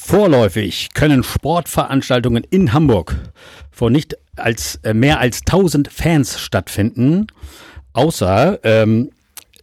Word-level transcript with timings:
Vorläufig 0.00 0.90
können 0.94 1.24
Sportveranstaltungen 1.24 2.44
in 2.44 2.72
Hamburg 2.72 3.16
vor 3.70 3.90
nicht 3.90 4.16
als 4.36 4.76
äh, 4.84 4.94
mehr 4.94 5.18
als 5.18 5.40
1000 5.40 5.88
Fans 5.92 6.38
stattfinden, 6.38 7.26
außer 7.94 8.60
ähm, 8.62 9.10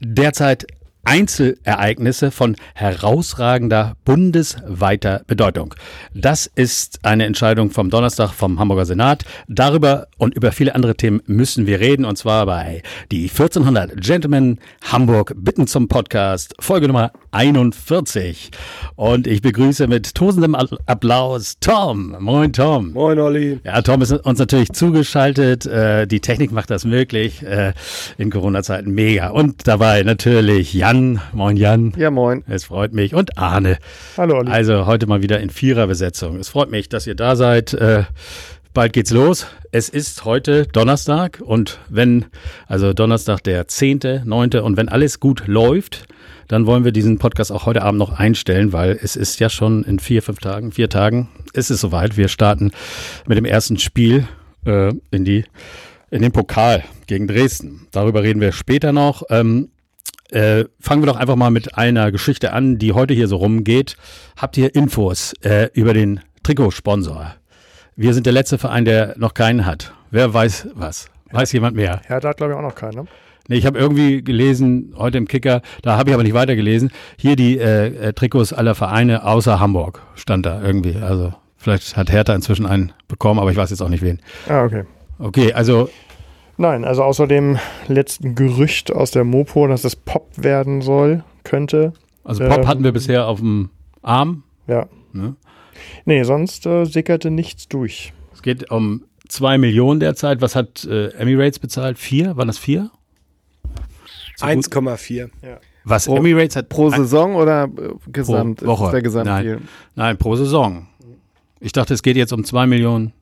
derzeit 0.02 0.68
Einzelereignisse 1.06 2.32
von 2.32 2.56
herausragender 2.74 3.96
bundesweiter 4.06 5.22
Bedeutung. 5.28 5.76
Das 6.16 6.48
ist 6.56 7.06
eine 7.06 7.26
Entscheidung 7.26 7.70
vom 7.70 7.92
Donnerstag 7.92 8.32
vom 8.32 8.60
Hamburger 8.60 8.86
Senat. 8.86 9.24
Darüber 9.48 10.08
und 10.18 10.34
über 10.34 10.52
viele 10.52 10.74
andere 10.74 10.96
Themen 10.96 11.22
müssen 11.28 11.68
wir 11.68 11.80
reden 11.80 12.06
und 12.06 12.18
zwar 12.18 12.48
bei 12.48 12.82
die 13.12 13.30
1400 13.30 14.02
Gentlemen 14.02 14.60
Hamburg 14.92 15.34
bitten 15.38 15.68
zum 15.68 15.88
Podcast 15.88 16.56
Folge 16.60 16.88
Nummer 16.88 17.12
41. 17.30 18.50
Und 18.96 19.28
ich 19.28 19.44
begrüße 19.44 19.86
mit 19.88 20.16
tosendem 20.16 20.56
Applaus 20.56 21.58
Tom. 21.60 22.16
Moin 22.20 22.52
Tom. 22.52 22.94
Moin 22.94 23.20
Olli. 23.20 23.60
Ja, 23.64 23.84
Tom 23.84 24.02
ist 24.02 24.12
uns 24.12 24.40
natürlich 24.40 24.72
zugeschaltet. 24.72 25.68
Äh, 25.68 26.08
die 26.08 26.20
Technik 26.20 26.52
macht 26.52 26.72
das 26.72 26.84
möglich 26.84 27.44
äh, 27.44 27.74
in 28.18 28.32
Corona-Zeiten. 28.32 28.92
Mega. 28.92 29.30
Und 29.30 29.68
dabei 29.68 30.02
natürlich 30.02 30.74
Jan. 30.74 30.95
Moin 30.96 31.58
Jan. 31.58 31.94
Ja, 31.98 32.10
moin. 32.10 32.46
Es 32.48 32.66
freut 32.66 32.94
mich. 32.94 33.14
Und 33.14 33.38
Arne. 33.38 33.80
Hallo 34.16 34.38
Olli. 34.38 34.50
Also 34.50 34.86
heute 34.86 35.08
mal 35.08 35.22
wieder 35.22 35.42
in 35.42 35.50
Viererbesetzung. 35.50 36.40
Es 36.40 36.48
freut 36.48 36.72
mich, 36.72 36.88
dass 36.88 37.06
ihr 37.06 37.16
da 37.16 37.36
seid. 37.36 37.74
Äh, 37.74 38.04
bald 38.74 38.94
geht's 38.94 39.12
los. 39.12 39.46
Es 39.74 39.90
ist 39.90 40.24
heute 40.24 40.66
Donnerstag 40.68 41.42
und 41.44 41.80
wenn, 41.90 42.28
also 42.68 42.94
Donnerstag 42.94 43.44
der 43.44 43.68
10., 43.68 44.24
und 44.32 44.78
wenn 44.78 44.88
alles 44.88 45.20
gut 45.20 45.48
läuft, 45.48 46.06
dann 46.48 46.66
wollen 46.66 46.86
wir 46.86 46.94
diesen 46.94 47.18
Podcast 47.18 47.52
auch 47.52 47.66
heute 47.66 47.82
Abend 47.82 48.00
noch 48.00 48.18
einstellen, 48.18 48.72
weil 48.72 48.98
es 49.02 49.18
ist 49.18 49.42
ja 49.42 49.50
schon 49.50 49.84
in 49.84 50.00
vier, 50.00 50.22
fünf 50.22 50.40
Tagen, 50.40 50.72
vier 50.72 50.90
Tagen 50.90 51.28
ist 51.52 51.72
es 51.72 51.82
soweit. 51.82 52.16
Wir 52.16 52.30
starten 52.30 52.72
mit 53.28 53.38
dem 53.38 53.46
ersten 53.46 53.80
Spiel 53.80 54.28
äh, 54.66 54.94
in 55.12 55.26
die 55.26 55.44
in 56.10 56.22
den 56.22 56.32
Pokal 56.32 56.84
gegen 57.08 57.28
Dresden. 57.28 57.88
Darüber 57.92 58.24
reden 58.24 58.40
wir 58.40 58.54
später 58.54 58.94
noch. 58.94 59.24
Ähm, 59.30 59.70
äh, 60.32 60.66
fangen 60.80 61.02
wir 61.02 61.08
doch 61.08 61.16
einfach 61.16 61.36
mal 61.36 61.52
mit 61.52 61.78
einer 61.78 62.12
Geschichte 62.12 62.54
an, 62.54 62.78
die 62.78 62.94
heute 62.94 63.14
hier 63.14 63.28
so 63.28 63.38
rumgeht. 63.38 63.96
Habt 64.38 64.58
ihr 64.58 64.74
Infos 64.76 65.34
äh, 65.44 65.70
über 65.74 65.94
den 65.94 66.22
Trikotsponsor? 66.44 67.36
Wir 67.96 68.14
sind 68.14 68.26
der 68.26 68.34
letzte 68.34 68.58
Verein, 68.58 68.86
der 68.86 69.16
noch 69.18 69.34
keinen 69.34 69.66
hat. 69.66 69.94
Wer 70.12 70.34
weiß 70.34 70.70
was? 70.74 71.08
Weiß 71.32 71.52
jemand 71.54 71.76
mehr? 71.76 72.02
Hertha 72.06 72.30
hat, 72.30 72.38
glaube 72.38 72.54
ich, 72.54 72.58
auch 72.58 72.64
noch 72.64 72.76
keinen, 72.76 72.96
ne? 72.96 73.06
Nee, 73.48 73.58
ich 73.58 73.66
habe 73.68 73.78
irgendwie 73.78 74.24
gelesen, 74.24 74.96
heute 74.98 75.20
im 75.20 75.28
Kicker, 75.28 75.62
da 75.84 75.98
habe 75.98 76.10
ich 76.10 76.14
aber 76.16 76.24
nicht 76.24 76.34
weitergelesen, 76.34 76.92
hier 77.16 77.36
die 77.36 77.60
äh, 77.60 78.08
äh, 78.08 78.14
Trikots 78.14 78.54
aller 78.54 78.74
Vereine 78.74 79.24
außer 79.24 79.60
Hamburg 79.60 80.02
stand 80.16 80.48
da 80.48 80.62
irgendwie. 80.64 80.96
Also 80.96 81.34
vielleicht 81.56 81.96
hat 81.96 82.12
Hertha 82.12 82.34
inzwischen 82.34 82.66
einen 82.66 82.92
bekommen, 83.08 83.40
aber 83.40 83.52
ich 83.52 83.58
weiß 83.58 83.70
jetzt 83.70 83.82
auch 83.82 83.90
nicht 83.90 84.02
wen. 84.02 84.20
Ah, 84.50 84.64
okay. 84.64 84.84
Okay, 85.20 85.54
also. 85.54 85.90
Nein, 86.58 86.86
also 86.86 87.04
außer 87.04 87.28
dem 87.28 87.60
letzten 87.88 88.36
Gerücht 88.36 88.92
aus 88.94 89.12
der 89.12 89.24
Mopo, 89.24 89.68
dass 89.68 89.84
es 89.84 89.96
Pop 89.96 90.30
werden 90.38 90.82
soll, 90.82 91.24
könnte. 91.44 91.94
Also 92.24 92.46
Pop 92.48 92.60
ähm, 92.60 92.68
hatten 92.68 92.84
wir 92.84 92.92
bisher 92.92 93.28
auf 93.28 93.40
dem 93.40 93.70
Arm. 94.02 94.44
Ja. 94.68 94.88
Ne? 95.12 95.36
Nee, 96.06 96.24
sonst 96.24 96.66
äh, 96.66 96.86
sickerte 96.86 97.30
nichts 97.30 97.68
durch. 97.68 98.14
Es 98.34 98.42
geht 98.42 98.72
um 98.72 99.04
zwei 99.28 99.58
Millionen 99.58 100.00
derzeit. 100.00 100.42
Was 100.42 100.56
hat 100.56 100.86
äh, 100.86 101.10
Emirates 101.10 101.60
bezahlt? 101.60 101.98
Vier? 101.98 102.38
Waren 102.38 102.48
das 102.48 102.58
vier? 102.58 102.90
1,4. 104.40 105.30
Ja. 105.42 105.60
Was 105.84 106.06
pro, 106.06 106.18
Emirates 106.18 106.56
hat 106.56 106.70
pro 106.70 106.90
Saison 106.90 107.36
oder 107.36 107.66
äh, 107.66 107.94
gesamt? 108.12 108.60
Pro 108.60 108.68
Woche. 108.68 108.92
der 108.92 109.02
Gesamt 109.02 109.26
Nein. 109.26 109.68
Nein, 109.96 110.18
pro 110.18 110.36
Saison. 110.36 110.88
Ich 111.60 111.72
dachte, 111.72 111.94
es 111.94 112.02
geht 112.02 112.18
jetzt 112.18 112.34
um 112.34 112.44
zwei 112.44 112.66
Millionen 112.66 113.14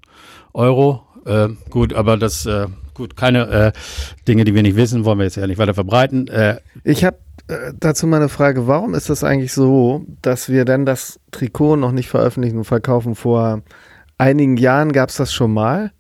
Euro. 0.53 1.03
Äh, 1.25 1.49
gut, 1.69 1.93
aber 1.93 2.17
das 2.17 2.45
äh, 2.45 2.67
gut, 2.93 3.15
keine 3.15 3.47
äh, 3.49 3.71
Dinge, 4.27 4.43
die 4.43 4.53
wir 4.55 4.63
nicht 4.63 4.75
wissen, 4.75 5.05
wollen 5.05 5.19
wir 5.19 5.25
jetzt 5.25 5.37
ja 5.37 5.47
nicht 5.47 5.57
weiter 5.57 5.73
verbreiten. 5.73 6.27
Äh, 6.27 6.57
ich 6.83 7.03
habe 7.03 7.17
äh, 7.47 7.73
dazu 7.79 8.07
mal 8.07 8.17
eine 8.17 8.29
Frage, 8.29 8.67
warum 8.67 8.93
ist 8.93 9.09
das 9.09 9.23
eigentlich 9.23 9.53
so, 9.53 10.05
dass 10.21 10.49
wir 10.49 10.65
denn 10.65 10.85
das 10.85 11.19
Trikot 11.31 11.75
noch 11.75 11.91
nicht 11.91 12.09
veröffentlichen 12.09 12.57
und 12.57 12.65
verkaufen? 12.65 13.15
Vor 13.15 13.61
einigen 14.17 14.57
Jahren 14.57 14.91
gab 14.91 15.09
es 15.09 15.15
das 15.15 15.33
schon 15.33 15.53
mal 15.53 15.91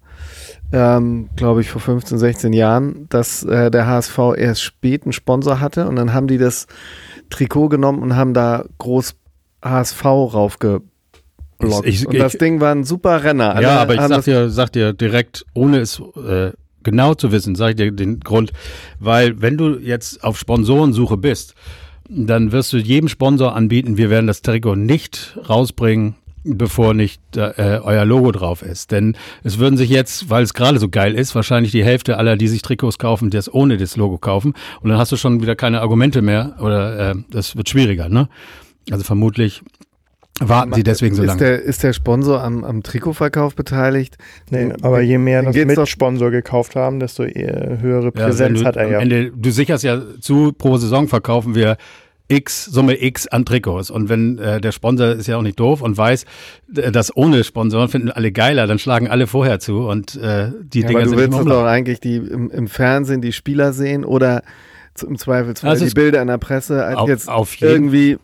ähm, 0.73 1.29
glaube 1.35 1.61
ich, 1.61 1.69
vor 1.69 1.81
15, 1.81 2.17
16 2.17 2.51
Jahren, 2.51 3.05
dass 3.09 3.43
äh, 3.43 3.69
der 3.69 3.85
HSV 3.85 4.17
erst 4.35 4.63
spät 4.63 5.03
einen 5.03 5.13
Sponsor 5.13 5.59
hatte 5.59 5.87
und 5.87 5.95
dann 5.95 6.13
haben 6.13 6.27
die 6.27 6.39
das 6.39 6.65
Trikot 7.29 7.69
genommen 7.69 8.01
und 8.01 8.15
haben 8.15 8.33
da 8.33 8.65
groß 8.79 9.15
HSV 9.63 10.03
raufgeblockt. 10.03 10.83
Ich, 11.85 12.07
und 12.07 12.17
das 12.17 12.33
Ding 12.33 12.59
war 12.59 12.73
ein 12.73 12.83
super 12.83 13.23
Renner. 13.23 13.61
ja, 13.61 13.77
aber 13.77 13.93
ich 13.93 14.01
sag 14.01 14.23
dir, 14.23 14.49
sag 14.49 14.71
dir 14.71 14.93
direkt, 14.93 15.45
ohne 15.53 15.77
es 15.77 16.01
äh, 16.17 16.51
genau 16.83 17.13
zu 17.13 17.31
wissen, 17.31 17.55
sag 17.55 17.71
ich 17.71 17.75
dir 17.75 17.91
den 17.91 18.19
Grund, 18.19 18.51
weil 18.99 19.41
wenn 19.41 19.57
du 19.57 19.77
jetzt 19.77 20.23
auf 20.23 20.37
Sponsorensuche 20.37 21.17
bist, 21.17 21.55
dann 22.09 22.51
wirst 22.51 22.73
du 22.73 22.77
jedem 22.77 23.09
Sponsor 23.09 23.55
anbieten, 23.55 23.97
wir 23.97 24.09
werden 24.09 24.27
das 24.27 24.41
Trikot 24.41 24.75
nicht 24.75 25.37
rausbringen, 25.49 26.15
bevor 26.43 26.93
nicht 26.93 27.21
äh, 27.37 27.79
euer 27.81 28.05
Logo 28.05 28.31
drauf 28.31 28.61
ist. 28.61 28.91
Denn 28.91 29.15
es 29.43 29.59
würden 29.59 29.77
sich 29.77 29.89
jetzt, 29.89 30.29
weil 30.29 30.43
es 30.43 30.53
gerade 30.53 30.79
so 30.79 30.89
geil 30.89 31.15
ist, 31.15 31.35
wahrscheinlich 31.35 31.71
die 31.71 31.83
Hälfte 31.83 32.17
aller, 32.17 32.35
die 32.35 32.47
sich 32.47 32.61
Trikots 32.61 32.99
kaufen, 32.99 33.29
das 33.29 33.53
ohne 33.53 33.77
das 33.77 33.95
Logo 33.95 34.17
kaufen. 34.17 34.53
Und 34.81 34.89
dann 34.89 34.99
hast 34.99 35.11
du 35.11 35.17
schon 35.17 35.41
wieder 35.41 35.55
keine 35.55 35.81
Argumente 35.81 36.21
mehr 36.21 36.55
oder 36.59 37.11
äh, 37.11 37.15
das 37.31 37.55
wird 37.55 37.69
schwieriger. 37.69 38.09
Ne? 38.09 38.27
Also 38.91 39.03
vermutlich 39.03 39.61
warten 40.39 40.73
sie 40.73 40.83
deswegen 40.83 41.15
so 41.15 41.23
ist 41.23 41.27
lange. 41.27 41.39
Der, 41.39 41.61
ist 41.61 41.83
der 41.83 41.93
Sponsor 41.93 42.41
am, 42.41 42.63
am 42.63 42.83
Trikotverkauf 42.83 43.55
beteiligt? 43.55 44.17
Nee, 44.49 44.73
aber 44.81 45.01
je 45.01 45.17
mehr 45.17 45.43
das 45.43 45.55
mit 45.55 45.87
Sponsor 45.87 46.31
gekauft 46.31 46.75
haben, 46.75 46.99
desto 46.99 47.23
höhere 47.23 48.11
Präsenz 48.11 48.59
ja, 48.59 48.63
du, 48.63 48.67
hat 48.67 48.75
er 48.75 48.89
ja. 48.89 48.99
Ende, 48.99 49.31
du 49.31 49.51
sicherst 49.51 49.83
ja 49.83 50.01
zu, 50.19 50.51
pro 50.53 50.77
Saison 50.77 51.07
verkaufen 51.07 51.55
wir 51.55 51.77
X, 52.27 52.65
Summe 52.65 53.01
X 53.01 53.27
an 53.27 53.45
Trikots. 53.45 53.91
Und 53.91 54.09
wenn 54.09 54.39
äh, 54.39 54.61
der 54.61 54.71
Sponsor 54.71 55.09
ist 55.09 55.27
ja 55.27 55.37
auch 55.37 55.41
nicht 55.41 55.59
doof 55.59 55.81
und 55.81 55.97
weiß, 55.97 56.25
äh, 56.75 56.91
dass 56.91 57.15
ohne 57.15 57.43
Sponsoren 57.43 57.89
finden 57.89 58.09
alle 58.09 58.31
geiler, 58.31 58.65
dann 58.65 58.79
schlagen 58.79 59.07
alle 59.07 59.27
vorher 59.27 59.59
zu 59.59 59.87
und 59.87 60.15
äh, 60.15 60.51
die 60.61 60.81
ja, 60.81 60.87
Dinger 60.87 61.01
aber 61.01 61.03
du 61.03 61.09
sind 61.09 61.33
willst 61.33 61.47
doch 61.47 61.65
eigentlich 61.65 61.99
die 61.99 62.15
im, 62.15 62.49
im, 62.49 62.67
Fernsehen 62.67 63.21
die 63.21 63.33
Spieler 63.33 63.73
sehen 63.73 64.05
oder 64.05 64.43
im 65.05 65.17
Zweifelsfall 65.17 65.71
also 65.71 65.85
die 65.85 65.93
Bilder 65.93 66.21
in 66.21 66.27
der 66.27 66.37
Presse 66.37 66.83
als 66.85 66.97
auf, 66.97 67.09
jetzt 67.09 67.29
auf 67.29 67.61
irgendwie 67.61 68.17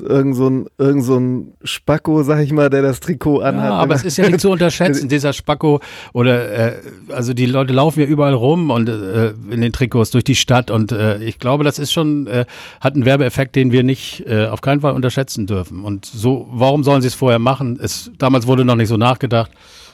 irgend 0.00 0.36
so 0.36 0.48
ein, 0.48 0.66
irgend 0.78 1.04
so 1.04 1.18
ein 1.18 1.54
Spacko, 1.64 2.22
sag 2.22 2.40
ich 2.40 2.52
mal, 2.52 2.70
der 2.70 2.82
das 2.82 3.00
Trikot 3.00 3.40
anhat. 3.40 3.64
Ja, 3.64 3.74
aber 3.74 3.94
es 3.94 4.04
ist 4.04 4.16
ja 4.16 4.28
nicht 4.28 4.40
zu 4.40 4.50
unterschätzen, 4.50 5.08
dieser 5.10 5.32
Spacko 5.32 5.80
oder 6.12 6.50
äh, 6.50 6.72
also 7.08 7.34
die 7.34 7.46
Leute 7.46 7.72
laufen 7.72 8.00
ja 8.00 8.06
überall 8.06 8.34
rum 8.34 8.70
und 8.70 8.88
äh, 8.88 9.32
in 9.50 9.60
den 9.60 9.72
Trikots 9.72 10.10
durch 10.10 10.24
die 10.24 10.34
Stadt 10.34 10.70
und 10.70 10.92
äh, 10.92 11.22
ich 11.22 11.38
glaube, 11.38 11.64
das 11.64 11.78
ist 11.78 11.92
schon 11.92 12.26
äh, 12.26 12.44
hat 12.80 12.94
einen 12.94 13.04
Werbeeffekt, 13.04 13.56
den 13.56 13.72
wir 13.72 13.82
nicht 13.82 14.24
äh, 14.26 14.46
auf 14.46 14.60
keinen 14.60 14.80
Fall 14.80 14.92
unterschätzen 14.92 15.46
dürfen. 15.46 15.84
Und 15.84 16.06
so, 16.06 16.48
warum 16.50 16.84
sollen 16.84 17.02
sie 17.02 17.08
es 17.08 17.14
vorher 17.14 17.38
machen? 17.38 17.78
Es 17.80 18.10
damals 18.18 18.46
wurde 18.46 18.64
noch 18.64 18.76
nicht 18.76 18.88
so 18.88 18.96
nachgedacht. 18.96 19.50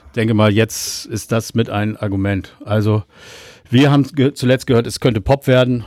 Ich 0.07 0.13
denke 0.13 0.35
mal, 0.35 0.53
jetzt 0.53 1.07
ist 1.07 1.33
das 1.33 1.55
mit 1.55 1.71
ein 1.71 1.97
Argument. 1.97 2.57
Also 2.65 3.03
wir 3.71 3.91
haben 3.91 4.07
zuletzt 4.35 4.67
gehört, 4.67 4.87
es 4.87 5.01
könnte 5.01 5.21
Pop 5.21 5.47
werden 5.47 5.85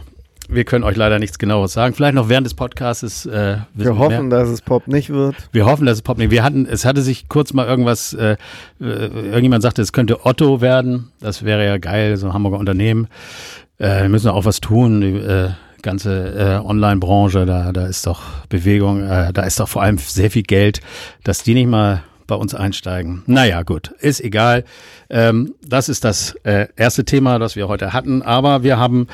wir 0.51 0.65
können 0.65 0.83
euch 0.83 0.97
leider 0.97 1.17
nichts 1.17 1.39
genaues 1.39 1.73
sagen. 1.73 1.95
Vielleicht 1.95 2.15
noch 2.15 2.29
während 2.29 2.45
des 2.45 2.53
Podcasts. 2.53 3.25
Äh, 3.25 3.57
wir 3.73 3.97
hoffen, 3.97 4.27
mehr. 4.27 4.39
dass 4.39 4.49
es 4.49 4.61
Pop 4.61 4.87
nicht 4.87 5.09
wird. 5.09 5.35
Wir 5.51 5.65
hoffen, 5.65 5.85
dass 5.85 5.95
es 5.95 6.01
Pop 6.01 6.17
nicht. 6.17 6.31
Wir 6.31 6.43
hatten, 6.43 6.65
es 6.65 6.85
hatte 6.85 7.01
sich 7.01 7.29
kurz 7.29 7.53
mal 7.53 7.65
irgendwas, 7.65 8.13
äh, 8.13 8.35
äh, 8.79 8.83
irgendjemand 8.83 9.63
sagte, 9.63 9.81
es 9.81 9.93
könnte 9.93 10.25
Otto 10.25 10.61
werden. 10.61 11.11
Das 11.19 11.43
wäre 11.43 11.65
ja 11.65 11.77
geil, 11.77 12.17
so 12.17 12.27
ein 12.27 12.33
Hamburger 12.33 12.59
Unternehmen. 12.59 13.07
Äh, 13.77 14.03
wir 14.03 14.09
müssen 14.09 14.29
auch 14.29 14.45
was 14.45 14.59
tun. 14.59 15.01
Die 15.01 15.15
äh, 15.15 15.49
ganze 15.81 16.59
äh, 16.61 16.65
Online-Branche, 16.65 17.45
da, 17.45 17.71
da 17.71 17.87
ist 17.87 18.05
doch 18.05 18.21
Bewegung, 18.49 19.07
äh, 19.07 19.33
da 19.33 19.43
ist 19.43 19.59
doch 19.59 19.67
vor 19.67 19.81
allem 19.81 19.97
sehr 19.97 20.29
viel 20.29 20.43
Geld, 20.43 20.81
dass 21.23 21.43
die 21.43 21.53
nicht 21.53 21.67
mal 21.67 22.03
bei 22.31 22.37
uns 22.37 22.55
einsteigen. 22.55 23.23
Naja, 23.27 23.61
gut, 23.63 23.89
ist 23.99 24.21
egal. 24.21 24.63
Ähm, 25.09 25.53
das 25.67 25.89
ist 25.89 26.05
das 26.05 26.33
äh, 26.43 26.67
erste 26.77 27.03
Thema, 27.03 27.39
das 27.39 27.57
wir 27.57 27.67
heute 27.67 27.91
hatten. 27.91 28.21
Aber 28.21 28.63
wir 28.63 28.79
haben 28.79 29.07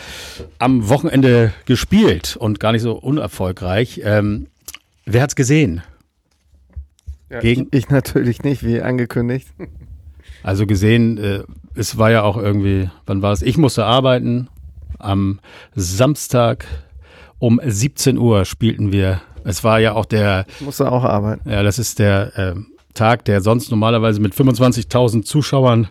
am 0.59 0.87
Wochenende 0.87 1.51
gespielt 1.65 2.37
und 2.39 2.59
gar 2.59 2.73
nicht 2.73 2.83
so 2.83 2.93
unerfolgreich. 2.93 4.01
Ähm, 4.03 4.45
wer 5.05 5.23
hat's 5.23 5.35
gesehen? 5.35 5.81
Ja, 7.31 7.39
Gegen 7.39 7.69
ich 7.71 7.89
natürlich 7.89 8.43
nicht, 8.43 8.63
wie 8.63 8.81
angekündigt. 8.81 9.47
Also 10.43 10.67
gesehen, 10.67 11.17
äh, 11.17 11.43
es 11.73 11.97
war 11.97 12.11
ja 12.11 12.21
auch 12.21 12.37
irgendwie, 12.37 12.89
wann 13.05 13.21
war 13.23 13.33
es? 13.33 13.41
Ich 13.41 13.57
musste 13.57 13.83
arbeiten. 13.83 14.47
Am 14.99 15.39
Samstag 15.75 16.65
um 17.39 17.59
17 17.65 18.17
Uhr 18.17 18.45
spielten 18.45 18.93
wir. 18.93 19.19
Es 19.43 19.63
war 19.63 19.79
ja 19.79 19.93
auch 19.93 20.05
der. 20.05 20.45
Ich 20.47 20.61
musste 20.61 20.89
auch 20.89 21.03
arbeiten. 21.03 21.49
Ja, 21.49 21.63
das 21.63 21.79
ist 21.79 21.99
der 21.99 22.37
äh, 22.37 22.76
Tag, 22.97 23.25
der 23.25 23.41
sonst 23.41 23.71
normalerweise 23.71 24.19
mit 24.19 24.33
25.000 24.33 25.23
Zuschauern, 25.23 25.87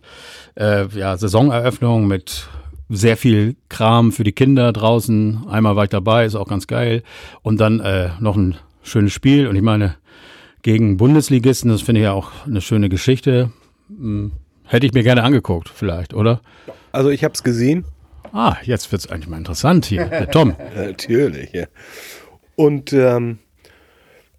äh, 0.56 0.86
ja, 0.88 1.16
Saisoneröffnung 1.16 2.06
mit 2.06 2.48
sehr 2.88 3.16
viel 3.16 3.56
Kram 3.68 4.12
für 4.12 4.24
die 4.24 4.32
Kinder 4.32 4.72
draußen. 4.72 5.46
Einmal 5.48 5.76
war 5.76 5.84
ich 5.84 5.90
dabei, 5.90 6.24
ist 6.24 6.36
auch 6.36 6.48
ganz 6.48 6.66
geil. 6.66 7.02
Und 7.42 7.58
dann 7.60 7.80
äh, 7.80 8.10
noch 8.20 8.36
ein 8.36 8.56
schönes 8.82 9.12
Spiel. 9.12 9.48
Und 9.48 9.56
ich 9.56 9.62
meine, 9.62 9.96
gegen 10.66 10.96
Bundesligisten. 10.96 11.70
Das 11.70 11.82
finde 11.82 12.00
ich 12.00 12.04
ja 12.06 12.12
auch 12.12 12.32
eine 12.44 12.60
schöne 12.60 12.88
Geschichte. 12.88 13.52
Hm, 13.88 14.32
hätte 14.64 14.84
ich 14.84 14.94
mir 14.94 15.04
gerne 15.04 15.22
angeguckt, 15.22 15.68
vielleicht, 15.68 16.12
oder? 16.12 16.40
Also 16.90 17.10
ich 17.10 17.22
habe 17.22 17.34
es 17.34 17.44
gesehen. 17.44 17.84
Ah, 18.32 18.56
jetzt 18.64 18.90
wird 18.90 19.04
es 19.04 19.08
eigentlich 19.08 19.28
mal 19.28 19.38
interessant 19.38 19.86
hier. 19.86 20.06
Der 20.06 20.28
Tom. 20.28 20.56
Natürlich, 20.74 21.52
ja. 21.52 21.66
Und 22.56 22.92
ähm, 22.92 23.38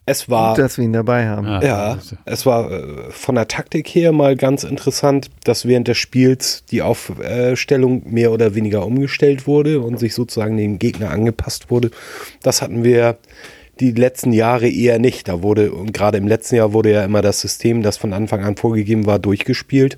es 0.07 0.29
war. 0.29 0.55
Gut, 0.55 0.63
dass 0.63 0.77
wir 0.77 0.85
ihn 0.85 0.93
dabei 0.93 1.27
haben. 1.27 1.45
Ja, 1.45 1.61
ja 1.61 1.97
es 2.25 2.45
war 2.45 2.71
äh, 2.71 3.11
von 3.11 3.35
der 3.35 3.47
Taktik 3.47 3.89
her 3.89 4.13
mal 4.13 4.37
ganz 4.37 4.63
interessant, 4.63 5.29
dass 5.43 5.67
während 5.67 5.89
des 5.89 5.97
Spiels 5.97 6.63
die 6.71 6.81
Aufstellung 6.81 8.03
mehr 8.05 8.31
oder 8.31 8.55
weniger 8.55 8.85
umgestellt 8.85 9.47
wurde 9.47 9.81
und 9.81 9.99
sich 9.99 10.15
sozusagen 10.15 10.55
dem 10.55 10.79
Gegner 10.79 11.11
angepasst 11.11 11.69
wurde. 11.69 11.91
Das 12.41 12.61
hatten 12.61 12.85
wir 12.85 13.17
die 13.81 13.91
letzten 13.91 14.31
Jahre 14.31 14.69
eher 14.69 14.97
nicht. 14.97 15.27
Da 15.27 15.43
wurde, 15.43 15.73
und 15.73 15.93
gerade 15.93 16.17
im 16.17 16.27
letzten 16.27 16.55
Jahr 16.55 16.71
wurde 16.71 16.93
ja 16.93 17.03
immer 17.03 17.21
das 17.21 17.41
System, 17.41 17.83
das 17.83 17.97
von 17.97 18.13
Anfang 18.13 18.45
an 18.45 18.55
vorgegeben 18.55 19.05
war, 19.05 19.19
durchgespielt. 19.19 19.97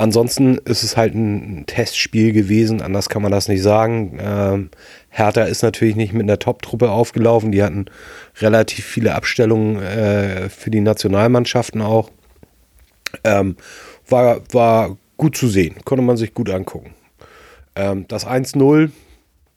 Ansonsten 0.00 0.56
ist 0.56 0.82
es 0.82 0.96
halt 0.96 1.14
ein 1.14 1.66
Testspiel 1.66 2.32
gewesen, 2.32 2.80
anders 2.80 3.10
kann 3.10 3.20
man 3.20 3.30
das 3.30 3.48
nicht 3.48 3.60
sagen. 3.60 4.18
Ähm, 4.18 4.70
Hertha 5.10 5.42
ist 5.42 5.62
natürlich 5.62 5.94
nicht 5.94 6.14
mit 6.14 6.22
einer 6.22 6.38
Top-Truppe 6.38 6.90
aufgelaufen. 6.90 7.52
Die 7.52 7.62
hatten 7.62 7.84
relativ 8.38 8.86
viele 8.86 9.14
Abstellungen 9.14 9.76
äh, 9.82 10.48
für 10.48 10.70
die 10.70 10.80
Nationalmannschaften 10.80 11.82
auch. 11.82 12.10
Ähm, 13.24 13.56
war, 14.08 14.40
war 14.52 14.96
gut 15.18 15.36
zu 15.36 15.48
sehen, 15.48 15.76
konnte 15.84 16.02
man 16.02 16.16
sich 16.16 16.32
gut 16.32 16.48
angucken. 16.48 16.94
Ähm, 17.74 18.06
das 18.08 18.26
1-0 18.26 18.90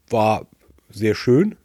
war 0.09 0.45
sehr 0.89 1.15
schön. 1.15 1.55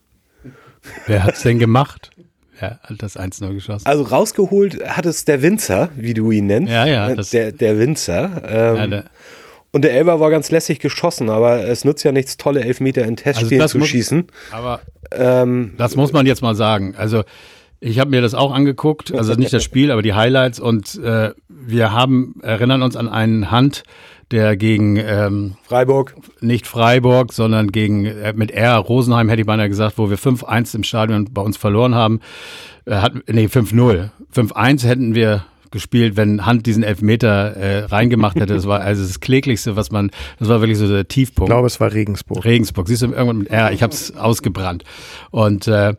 Wer 1.09 1.25
hat 1.25 1.35
es 1.35 1.43
denn 1.43 1.59
gemacht? 1.59 2.13
Ja, 2.61 2.79
das 2.97 3.17
1-0 3.17 3.55
geschossen. 3.55 3.87
Also 3.87 4.03
rausgeholt 4.03 4.85
hat 4.85 5.07
es 5.07 5.25
der 5.25 5.43
Winzer, 5.43 5.91
wie 5.97 6.15
du 6.15 6.31
ihn 6.31 6.47
nennst. 6.47 6.73
Ja, 6.73 6.87
ja. 6.87 7.11
Äh, 7.11 7.17
der, 7.33 7.53
der 7.53 7.79
Winzer. 7.79 8.43
Ähm, 8.47 8.77
ja, 8.77 8.87
der 8.87 9.05
und 9.71 9.83
der 9.83 9.93
Elber 9.93 10.19
war 10.19 10.31
ganz 10.31 10.51
lässig 10.51 10.81
geschossen, 10.81 11.29
aber 11.29 11.65
es 11.65 11.85
nützt 11.85 12.03
ja 12.03 12.13
nichts, 12.13 12.37
tolle 12.37 12.65
Elfmeter 12.65 13.05
in 13.05 13.17
Testspielen 13.17 13.61
also 13.61 13.73
zu 13.73 13.79
muss, 13.79 13.89
schießen. 13.89 14.27
Aber 14.51 14.81
ähm, 15.13 15.75
das 15.77 15.95
muss 15.95 16.13
man 16.13 16.27
jetzt 16.27 16.41
mal 16.41 16.55
sagen. 16.55 16.95
Also 16.97 17.25
ich 17.81 17.99
habe 17.99 18.11
mir 18.11 18.23
das 18.23 18.35
auch 18.35 18.53
angeguckt, 18.53 19.13
also 19.15 19.35
nicht 19.35 19.53
das 19.53 19.63
Spiel, 19.63 19.91
aber 19.91 20.03
die 20.03 20.15
Highlights 20.15 20.59
und 20.59 20.97
äh, 20.97 21.33
wir 21.49 21.93
haben, 21.93 22.37
erinnern 22.43 22.83
uns 22.83 22.97
an 22.97 23.09
einen 23.09 23.51
Hand, 23.51 23.83
der 24.31 24.57
gegen 24.57 24.97
ähm, 24.97 25.55
Freiburg. 25.63 26.15
Nicht 26.41 26.67
Freiburg, 26.67 27.33
sondern 27.33 27.73
gegen 27.73 28.05
äh, 28.05 28.33
mit 28.35 28.51
R 28.51 28.77
Rosenheim 28.77 29.29
hätte 29.29 29.41
ich 29.41 29.47
beinahe 29.47 29.69
gesagt, 29.69 29.99
wo 29.99 30.11
wir 30.11 30.19
5-1 30.19 30.75
im 30.75 30.83
Stadion 30.83 31.29
bei 31.33 31.43
uns 31.43 31.57
verloren 31.57 31.95
haben. 31.95 32.21
Äh, 32.85 32.97
hat, 32.97 33.13
nee, 33.29 33.47
5-0. 33.47 34.11
5-1 34.35 34.87
hätten 34.87 35.15
wir 35.15 35.45
gespielt, 35.71 36.17
wenn 36.17 36.47
Hand 36.47 36.67
diesen 36.67 36.83
Elfmeter 36.83 37.57
äh, 37.57 37.85
reingemacht 37.85 38.37
hätte. 38.37 38.55
Das 38.55 38.67
war 38.67 38.81
also 38.81 39.03
das 39.03 39.21
kläglichste, 39.21 39.77
was 39.77 39.91
man, 39.91 40.11
das 40.39 40.49
war 40.49 40.61
wirklich 40.61 40.79
so 40.79 40.89
der 40.89 41.09
Tiefpunkt. 41.09 41.49
Ich 41.49 41.53
glaube, 41.53 41.67
es 41.67 41.81
war 41.81 41.93
Regensburg. 41.93 42.45
Regensburg. 42.45 42.89
Siehst 42.89 43.03
du, 43.03 43.07
irgendwann 43.07 43.39
mit 43.39 43.51
R, 43.51 43.73
ich 43.73 43.83
habe 43.83 43.93
es 43.93 44.17
ausgebrannt. 44.17 44.85
Und 45.31 45.69
äh, 45.69 45.95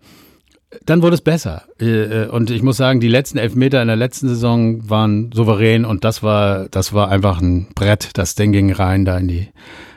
dann 0.85 1.01
wurde 1.01 1.15
es 1.15 1.21
besser. 1.21 1.63
Äh, 1.79 2.25
und 2.27 2.51
ich 2.51 2.61
muss 2.61 2.77
sagen, 2.77 2.99
die 2.99 3.07
letzten 3.07 3.37
Elfmeter 3.37 3.81
in 3.81 3.87
der 3.87 3.97
letzten 3.97 4.27
Saison 4.27 4.89
waren 4.89 5.31
souverän 5.31 5.85
und 5.85 6.03
das 6.03 6.21
war, 6.21 6.67
das 6.69 6.93
war 6.93 7.09
einfach 7.09 7.41
ein 7.41 7.67
Brett. 7.73 8.11
Das 8.13 8.35
Ding 8.35 8.51
ging 8.51 8.71
rein 8.71 9.05
da 9.05 9.17
in 9.17 9.27
die 9.27 9.49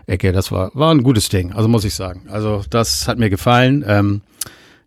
Ecke. 0.07 0.33
Das 0.33 0.51
war, 0.51 0.71
war 0.75 0.93
ein 0.93 1.03
gutes 1.03 1.29
Ding, 1.29 1.53
also 1.53 1.69
muss 1.69 1.85
ich 1.85 1.95
sagen. 1.95 2.23
Also 2.31 2.63
das 2.71 3.07
hat 3.07 3.19
mir 3.19 3.31
gefallen. 3.31 3.85
Ähm, 3.87 4.23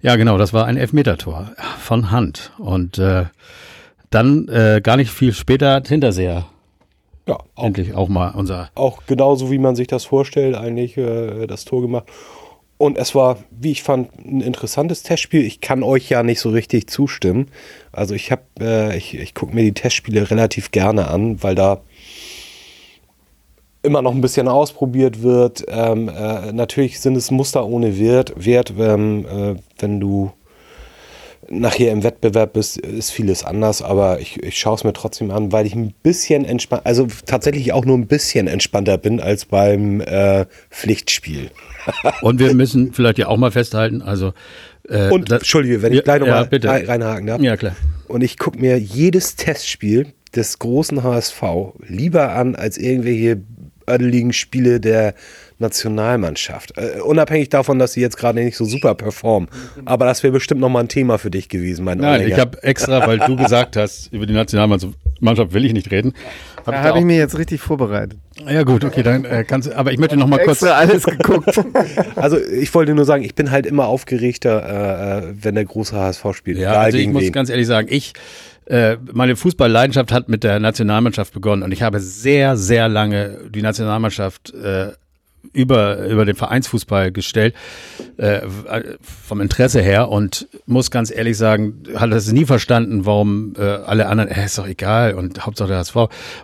ja, 0.01 0.15
genau, 0.15 0.37
das 0.37 0.53
war 0.53 0.65
ein 0.65 0.77
Elfmetertor 0.77 1.51
von 1.79 2.11
Hand. 2.11 2.51
Und 2.57 2.97
äh, 2.97 3.25
dann 4.09 4.47
äh, 4.47 4.81
gar 4.83 4.97
nicht 4.97 5.11
viel 5.11 5.33
später 5.33 5.73
hat 5.73 5.87
Hinterseher 5.87 6.45
ja, 7.27 7.39
auch, 7.55 7.65
endlich 7.65 7.93
auch 7.95 8.07
mal 8.07 8.31
unser. 8.35 8.69
Auch 8.75 9.01
genauso 9.07 9.49
wie 9.51 9.57
man 9.57 9.75
sich 9.75 9.87
das 9.87 10.05
vorstellt, 10.05 10.55
eigentlich 10.55 10.97
äh, 10.97 11.47
das 11.47 11.65
Tor 11.65 11.81
gemacht. 11.81 12.05
Und 12.77 12.97
es 12.97 13.15
war, 13.15 13.37
wie 13.51 13.71
ich 13.71 13.83
fand, 13.83 14.09
ein 14.19 14.41
interessantes 14.41 15.03
Testspiel. 15.03 15.45
Ich 15.45 15.61
kann 15.61 15.81
euch 15.81 16.09
ja 16.09 16.23
nicht 16.23 16.41
so 16.41 16.49
richtig 16.49 16.89
zustimmen. 16.89 17.47
Also 17.93 18.15
ich 18.15 18.31
habe, 18.31 18.43
äh, 18.59 18.97
ich, 18.97 19.13
ich 19.17 19.33
gucke 19.33 19.55
mir 19.55 19.63
die 19.63 19.73
Testspiele 19.73 20.29
relativ 20.29 20.71
gerne 20.71 21.07
an, 21.07 21.41
weil 21.41 21.55
da 21.55 21.81
immer 23.81 24.01
noch 24.01 24.13
ein 24.13 24.21
bisschen 24.21 24.49
ausprobiert 24.49 25.21
wird. 25.21 25.63
Ähm, 25.69 26.09
äh, 26.09 26.51
natürlich 26.51 26.99
sind 26.99 27.15
es 27.15 27.31
Muster 27.31 27.65
ohne 27.65 27.97
Wert. 27.97 28.33
Wert 28.35 28.73
ähm, 28.77 29.25
äh, 29.25 29.55
wenn 29.79 29.99
du 30.01 30.31
nachher 31.49 31.91
im 31.91 32.03
Wettbewerb 32.03 32.53
bist, 32.53 32.77
ist 32.77 33.11
vieles 33.11 33.43
anders, 33.43 33.81
aber 33.81 34.19
ich, 34.19 34.41
ich 34.43 34.57
schaue 34.57 34.75
es 34.75 34.83
mir 34.83 34.93
trotzdem 34.93 35.31
an, 35.31 35.51
weil 35.51 35.65
ich 35.65 35.75
ein 35.75 35.93
bisschen 36.03 36.45
entspannt, 36.45 36.85
also 36.85 37.07
tatsächlich 37.25 37.73
auch 37.73 37.85
nur 37.85 37.97
ein 37.97 38.07
bisschen 38.07 38.47
entspannter 38.47 38.97
bin 38.97 39.19
als 39.19 39.45
beim 39.45 40.01
äh, 40.01 40.45
Pflichtspiel. 40.69 41.51
Und 42.21 42.39
wir 42.39 42.53
müssen 42.53 42.93
vielleicht 42.93 43.19
ja 43.19 43.27
auch 43.27 43.37
mal 43.37 43.51
festhalten, 43.51 44.01
also 44.01 44.33
äh, 44.89 45.09
und 45.09 45.31
das, 45.31 45.39
Entschuldige, 45.39 45.81
wenn 45.81 45.93
ich 45.93 46.03
gleich 46.03 46.19
nochmal 46.19 46.47
ja, 46.51 46.71
reinhaken 46.71 47.27
darf. 47.27 47.41
Ja, 47.41 47.57
klar. 47.57 47.75
Und 48.07 48.23
ich 48.23 48.37
gucke 48.37 48.59
mir 48.59 48.77
jedes 48.77 49.35
Testspiel 49.35 50.13
des 50.35 50.59
großen 50.59 51.03
HSV 51.03 51.41
lieber 51.87 52.33
an 52.33 52.55
als 52.55 52.77
irgendwelche 52.77 53.41
ödeligen 53.89 54.33
Spiele 54.33 54.79
der 54.79 55.15
Nationalmannschaft. 55.59 56.73
Uh, 56.77 57.03
unabhängig 57.03 57.49
davon, 57.49 57.79
dass 57.79 57.93
sie 57.93 58.01
jetzt 58.01 58.17
gerade 58.17 58.43
nicht 58.43 58.57
so 58.57 58.65
super 58.65 58.95
performen. 58.95 59.49
Aber 59.85 60.05
das 60.05 60.23
wäre 60.23 60.33
bestimmt 60.33 60.61
nochmal 60.61 60.83
ein 60.83 60.89
Thema 60.89 61.17
für 61.17 61.31
dich 61.31 61.49
gewesen, 61.49 61.85
mein 61.85 61.99
Nein, 61.99 62.21
Ohrlänger. 62.21 62.35
ich 62.35 62.39
habe 62.39 62.63
extra, 62.63 63.07
weil 63.07 63.19
du 63.19 63.35
gesagt 63.35 63.77
hast, 63.77 64.11
über 64.11 64.25
die 64.25 64.33
Nationalmannschaft 64.33 65.53
will 65.53 65.65
ich 65.65 65.73
nicht 65.73 65.91
reden. 65.91 66.13
Hab 66.65 66.73
da 66.73 66.83
habe 66.83 66.99
ich 66.99 67.05
mir 67.05 67.17
jetzt 67.17 67.37
richtig 67.37 67.61
vorbereitet. 67.61 68.19
Ja 68.49 68.63
gut, 68.63 68.83
okay, 68.83 69.03
dann 69.03 69.23
äh, 69.23 69.43
kannst 69.47 69.67
du, 69.67 69.77
aber 69.77 69.91
ich 69.91 69.99
möchte 69.99 70.17
noch 70.17 70.27
mal 70.27 70.39
kurz... 70.39 70.63
Extra 70.63 70.77
alles 70.77 71.03
geguckt. 71.03 71.53
also 72.15 72.37
ich 72.37 72.73
wollte 72.73 72.95
nur 72.95 73.05
sagen, 73.05 73.23
ich 73.23 73.35
bin 73.35 73.51
halt 73.51 73.65
immer 73.65 73.85
aufgeregter, 73.85 75.21
äh, 75.21 75.33
wenn 75.41 75.55
der 75.55 75.65
große 75.65 75.95
HSV 75.95 76.25
spielt. 76.33 76.57
Ja, 76.57 76.73
also 76.73 76.97
ich 76.97 77.07
muss 77.07 77.23
wen. 77.23 77.31
ganz 77.31 77.49
ehrlich 77.49 77.67
sagen, 77.67 77.87
ich 77.89 78.13
äh, 78.65 78.97
meine 79.13 79.35
Fußballleidenschaft 79.35 80.11
hat 80.11 80.27
mit 80.27 80.43
der 80.43 80.59
Nationalmannschaft 80.59 81.33
begonnen 81.33 81.61
und 81.61 81.71
ich 81.71 81.83
habe 81.83 81.99
sehr, 81.99 82.57
sehr 82.57 82.89
lange 82.89 83.37
die 83.49 83.61
Nationalmannschaft 83.61 84.53
äh, 84.55 84.91
über, 85.53 86.05
über 86.05 86.25
den 86.25 86.35
Vereinsfußball 86.35 87.11
gestellt, 87.11 87.55
äh, 88.17 88.41
vom 89.01 89.41
Interesse 89.41 89.81
her 89.81 90.09
und 90.09 90.47
muss 90.65 90.91
ganz 90.91 91.11
ehrlich 91.11 91.37
sagen, 91.37 91.83
hat 91.95 92.11
das 92.11 92.31
nie 92.31 92.45
verstanden, 92.45 93.05
warum 93.05 93.53
äh, 93.57 93.61
alle 93.61 94.07
anderen, 94.07 94.29
äh, 94.29 94.45
ist 94.45 94.57
doch 94.57 94.67
egal 94.67 95.13
und 95.13 95.45
Hauptsache 95.45 95.69
der 95.69 95.77
HSV. 95.79 95.95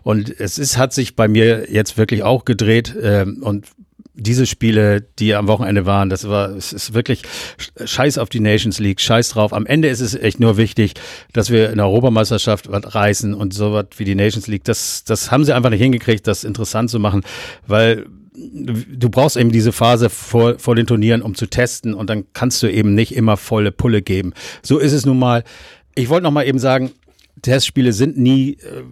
Und 0.03 0.39
es 0.39 0.57
ist, 0.57 0.77
hat 0.77 0.93
sich 0.93 1.15
bei 1.15 1.27
mir 1.27 1.71
jetzt 1.71 1.97
wirklich 1.97 2.23
auch 2.23 2.45
gedreht 2.45 2.95
äh, 2.95 3.25
und 3.41 3.67
diese 4.13 4.45
Spiele, 4.45 5.01
die 5.01 5.33
am 5.35 5.47
Wochenende 5.47 5.85
waren, 5.85 6.09
das 6.09 6.27
war, 6.27 6.49
es 6.49 6.73
ist 6.73 6.93
wirklich 6.93 7.23
Scheiß 7.83 8.17
auf 8.17 8.29
die 8.29 8.39
Nations 8.39 8.79
League, 8.79 8.99
Scheiß 8.99 9.29
drauf. 9.29 9.53
Am 9.53 9.65
Ende 9.65 9.87
ist 9.87 10.01
es 10.01 10.15
echt 10.15 10.39
nur 10.39 10.57
wichtig, 10.57 10.93
dass 11.33 11.49
wir 11.49 11.69
in 11.69 11.77
der 11.77 11.87
Europameisterschaft 11.87 12.71
was 12.71 12.93
reißen 12.93 13.33
und 13.33 13.53
so 13.53 13.73
was 13.73 13.87
wie 13.97 14.05
die 14.05 14.15
Nations 14.15 14.47
League. 14.47 14.63
Das, 14.65 15.03
das 15.05 15.31
haben 15.31 15.45
sie 15.45 15.55
einfach 15.55 15.69
nicht 15.69 15.81
hingekriegt, 15.81 16.27
das 16.27 16.43
interessant 16.43 16.89
zu 16.89 16.99
machen, 16.99 17.23
weil 17.65 18.05
du 18.33 19.09
brauchst 19.09 19.37
eben 19.37 19.51
diese 19.51 19.71
Phase 19.71 20.09
vor, 20.09 20.57
vor 20.57 20.75
den 20.75 20.87
Turnieren, 20.87 21.21
um 21.21 21.35
zu 21.35 21.47
testen 21.47 21.93
und 21.93 22.09
dann 22.09 22.25
kannst 22.33 22.63
du 22.63 22.71
eben 22.71 22.93
nicht 22.93 23.15
immer 23.15 23.37
volle 23.37 23.71
Pulle 23.71 24.01
geben. 24.01 24.33
So 24.61 24.77
ist 24.77 24.93
es 24.93 25.05
nun 25.05 25.19
mal. 25.19 25.43
Ich 25.95 26.09
wollte 26.09 26.23
noch 26.23 26.31
mal 26.31 26.47
eben 26.47 26.59
sagen, 26.59 26.91
Testspiele 27.41 27.93
sind 27.93 28.17
nie 28.17 28.53
äh, 28.53 28.83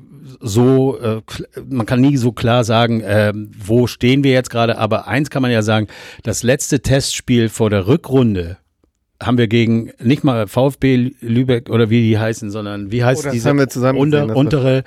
so, 0.42 1.00
äh, 1.00 1.22
man 1.68 1.86
kann 1.86 2.02
nie 2.02 2.18
so 2.18 2.32
klar 2.32 2.64
sagen, 2.64 3.02
äh, 3.02 3.34
wo 3.36 3.88
stehen 3.88 4.24
wir 4.24 4.32
jetzt 4.32 4.50
gerade, 4.50 4.78
aber 4.78 5.08
eins 5.08 5.30
kann 5.30 5.42
man 5.42 5.52
ja 5.52 5.62
sagen, 5.62 5.88
das 6.24 6.44
letzte 6.44 6.82
Testspiel 6.82 7.50
vor 7.50 7.70
der 7.70 7.88
Rückrunde 7.88 8.58
haben 9.22 9.38
wir 9.38 9.48
gegen 9.48 9.92
nicht 10.02 10.24
mal 10.24 10.48
VfB 10.48 11.12
Lübeck 11.20 11.70
oder 11.70 11.90
wie 11.90 12.02
die 12.02 12.18
heißen, 12.18 12.52
sondern 12.52 12.92
wie 12.92 13.04
heißt 13.04 13.28
oh, 13.28 13.32
diese 13.32 13.52
unter, 13.94 14.36
untere 14.36 14.84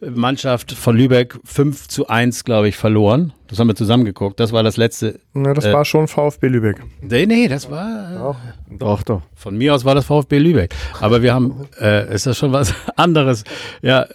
Mannschaft 0.00 0.72
von 0.72 0.96
Lübeck 0.96 1.38
5 1.44 1.88
zu 1.88 2.08
1, 2.08 2.44
glaube 2.44 2.68
ich, 2.68 2.76
verloren. 2.76 3.32
Das 3.48 3.58
haben 3.58 3.68
wir 3.68 3.76
zusammen 3.76 4.04
geguckt. 4.04 4.40
Das 4.40 4.52
war 4.52 4.62
das 4.62 4.76
letzte. 4.76 5.20
Ja, 5.34 5.54
das 5.54 5.66
äh, 5.66 5.72
war 5.72 5.84
schon 5.84 6.08
VfB 6.08 6.48
Lübeck. 6.48 6.82
Nee, 7.00 7.26
nee, 7.26 7.48
das 7.48 7.70
war. 7.70 8.12
Doch. 8.18 8.36
doch, 8.78 9.02
doch. 9.02 9.22
Von 9.34 9.56
mir 9.56 9.74
aus 9.74 9.84
war 9.84 9.94
das 9.94 10.06
VfB 10.06 10.38
Lübeck. 10.38 10.74
Aber 11.00 11.22
wir 11.22 11.34
haben, 11.34 11.66
äh, 11.80 12.12
ist 12.14 12.26
das 12.26 12.38
schon 12.38 12.52
was 12.52 12.74
anderes? 12.96 13.44
Ja, 13.80 14.06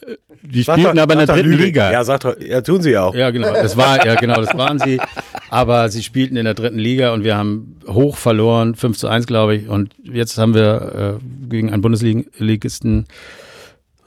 die 0.41 0.63
spielten 0.63 0.99
aber 0.99 1.13
in 1.13 1.19
der 1.19 1.27
dritten 1.27 1.49
Lübeck. 1.49 1.65
Liga. 1.67 1.91
Ja, 1.91 2.03
sagt 2.03 2.25
doch, 2.25 2.39
ja, 2.39 2.61
tun 2.61 2.81
sie 2.81 2.97
auch. 2.97 3.13
Ja, 3.13 3.31
genau. 3.31 3.53
Das 3.53 3.77
war, 3.77 4.05
ja, 4.05 4.15
genau, 4.15 4.41
das 4.41 4.57
waren 4.57 4.79
sie. 4.79 4.99
Aber 5.49 5.89
sie 5.89 6.03
spielten 6.03 6.35
in 6.35 6.45
der 6.45 6.53
dritten 6.53 6.79
Liga 6.79 7.13
und 7.13 7.23
wir 7.23 7.37
haben 7.37 7.77
hoch 7.87 8.17
verloren, 8.17 8.75
5 8.75 8.97
zu 8.97 9.07
1, 9.07 9.27
glaube 9.27 9.55
ich. 9.55 9.67
Und 9.67 9.93
jetzt 10.03 10.37
haben 10.37 10.53
wir 10.53 11.19
äh, 11.21 11.47
gegen 11.49 11.71
einen 11.71 11.81
Bundesligisten 11.81 13.05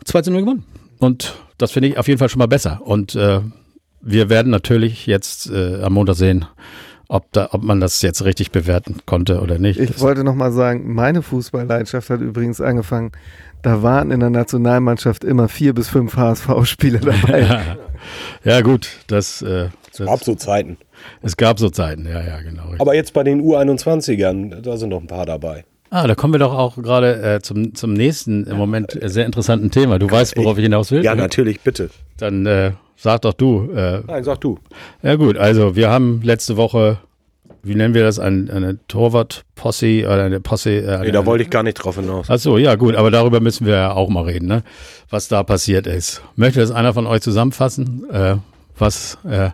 2 0.04 0.22
zu 0.22 0.30
0 0.30 0.40
gewonnen. 0.42 0.64
Und 0.98 1.34
das 1.58 1.72
finde 1.72 1.88
ich 1.88 1.98
auf 1.98 2.08
jeden 2.08 2.18
Fall 2.18 2.28
schon 2.28 2.40
mal 2.40 2.46
besser. 2.46 2.80
Und 2.84 3.14
äh, 3.14 3.40
wir 4.00 4.28
werden 4.28 4.50
natürlich 4.50 5.06
jetzt 5.06 5.50
äh, 5.50 5.82
am 5.82 5.94
Montag 5.94 6.16
sehen, 6.16 6.44
ob, 7.08 7.32
da, 7.32 7.48
ob 7.52 7.62
man 7.62 7.80
das 7.80 8.02
jetzt 8.02 8.24
richtig 8.24 8.50
bewerten 8.50 8.98
konnte 9.06 9.40
oder 9.40 9.58
nicht. 9.58 9.80
Ich 9.80 10.00
wollte 10.00 10.24
noch 10.24 10.34
mal 10.34 10.52
sagen, 10.52 10.94
meine 10.94 11.22
Fußballleidenschaft 11.22 12.10
hat 12.10 12.20
übrigens 12.20 12.60
angefangen 12.60 13.12
da 13.62 13.82
waren 13.82 14.10
in 14.10 14.20
der 14.20 14.30
Nationalmannschaft 14.30 15.24
immer 15.24 15.48
vier 15.48 15.74
bis 15.74 15.88
fünf 15.88 16.16
HSV-Spieler 16.16 17.00
dabei. 17.00 17.76
ja, 18.44 18.60
gut, 18.62 18.88
das, 19.06 19.42
äh, 19.42 19.68
das. 19.96 20.06
Gab 20.06 20.24
so 20.24 20.34
Zeiten. 20.34 20.78
Es 21.22 21.36
gab 21.36 21.58
so 21.58 21.70
Zeiten, 21.70 22.06
ja, 22.06 22.22
ja, 22.22 22.40
genau. 22.40 22.74
Aber 22.78 22.94
jetzt 22.94 23.12
bei 23.12 23.22
den 23.22 23.42
U21ern, 23.42 24.60
da 24.60 24.76
sind 24.76 24.90
noch 24.90 25.00
ein 25.00 25.06
paar 25.06 25.26
dabei. 25.26 25.64
Ah, 25.90 26.06
da 26.06 26.14
kommen 26.14 26.34
wir 26.34 26.38
doch 26.38 26.54
auch 26.54 26.76
gerade 26.76 27.20
äh, 27.20 27.40
zum, 27.40 27.74
zum 27.74 27.92
nächsten 27.92 28.44
im 28.46 28.56
Moment 28.56 28.96
sehr 29.02 29.26
interessanten 29.26 29.72
Thema. 29.72 29.98
Du 29.98 30.08
weißt, 30.08 30.36
worauf 30.36 30.56
ich 30.56 30.62
hinaus 30.62 30.92
will? 30.92 31.04
Ja, 31.04 31.16
natürlich, 31.16 31.60
bitte. 31.60 31.90
Dann 32.16 32.46
äh, 32.46 32.72
sag 32.96 33.22
doch 33.22 33.32
du. 33.32 33.72
Äh, 33.72 34.02
Nein, 34.06 34.22
sag 34.22 34.40
du. 34.40 34.58
Ja 35.02 35.16
gut, 35.16 35.36
also 35.36 35.74
wir 35.74 35.90
haben 35.90 36.20
letzte 36.22 36.56
Woche, 36.56 36.98
wie 37.64 37.74
nennen 37.74 37.92
wir 37.92 38.04
das, 38.04 38.20
ein, 38.20 38.48
eine 38.50 38.78
Torwart-Posse 38.86 40.04
oder 40.06 40.22
eine 40.22 40.38
Posse? 40.38 40.76
Äh, 40.76 41.00
nee, 41.00 41.10
da 41.10 41.26
wollte 41.26 41.42
ich 41.42 41.50
gar 41.50 41.64
nicht 41.64 41.74
drauf 41.74 41.96
hinaus. 41.96 42.26
Ach 42.28 42.38
so, 42.38 42.56
ja 42.56 42.76
gut, 42.76 42.94
aber 42.94 43.10
darüber 43.10 43.40
müssen 43.40 43.66
wir 43.66 43.74
ja 43.74 43.92
auch 43.92 44.08
mal 44.08 44.24
reden, 44.24 44.46
ne? 44.46 44.62
was 45.10 45.26
da 45.26 45.42
passiert 45.42 45.88
ist. 45.88 46.22
Möchte 46.36 46.60
das 46.60 46.70
einer 46.70 46.94
von 46.94 47.08
euch 47.08 47.20
zusammenfassen, 47.20 48.08
äh, 48.10 48.36
was 48.78 49.18
äh, 49.28 49.50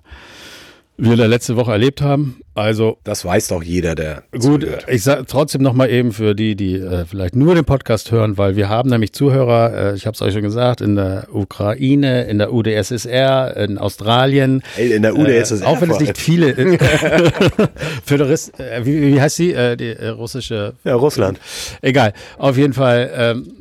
wir 0.98 1.16
da 1.16 1.26
letzte 1.26 1.56
Woche 1.56 1.72
erlebt 1.72 2.00
haben. 2.00 2.40
Also 2.54 2.98
das 3.04 3.24
weiß 3.24 3.48
doch 3.48 3.62
jeder, 3.62 3.94
der 3.94 4.22
gut. 4.32 4.62
Zuhört. 4.62 4.86
Ich 4.88 5.02
sage 5.02 5.24
trotzdem 5.26 5.62
noch 5.62 5.74
mal 5.74 5.90
eben 5.90 6.12
für 6.12 6.34
die, 6.34 6.56
die 6.56 6.76
äh, 6.76 7.04
vielleicht 7.04 7.36
nur 7.36 7.54
den 7.54 7.64
Podcast 7.66 8.10
hören, 8.10 8.38
weil 8.38 8.56
wir 8.56 8.68
haben 8.68 8.88
nämlich 8.88 9.12
Zuhörer. 9.12 9.92
Äh, 9.92 9.94
ich 9.96 10.06
habe 10.06 10.14
es 10.14 10.22
euch 10.22 10.32
schon 10.32 10.42
gesagt 10.42 10.80
in 10.80 10.96
der 10.96 11.28
Ukraine, 11.32 12.24
in 12.24 12.38
der 12.38 12.52
UdSSR, 12.52 13.56
in 13.56 13.76
Australien. 13.76 14.62
Hey, 14.74 14.92
in 14.92 15.02
der 15.02 15.16
UdSSR. 15.16 15.62
Äh, 15.62 15.66
auch 15.66 15.80
wenn 15.82 15.90
es 15.90 16.00
nicht 16.00 16.16
viele 16.16 16.50
äh, 16.56 16.78
Föderist. 18.04 18.58
Äh, 18.58 18.86
wie, 18.86 19.14
wie 19.14 19.20
heißt 19.20 19.36
sie? 19.36 19.52
Äh, 19.52 19.76
die 19.76 19.92
russische. 19.92 20.74
Ja, 20.84 20.94
Russland. 20.94 21.38
Egal. 21.82 22.14
Auf 22.38 22.56
jeden 22.56 22.72
Fall. 22.72 23.10
Ähm, 23.14 23.52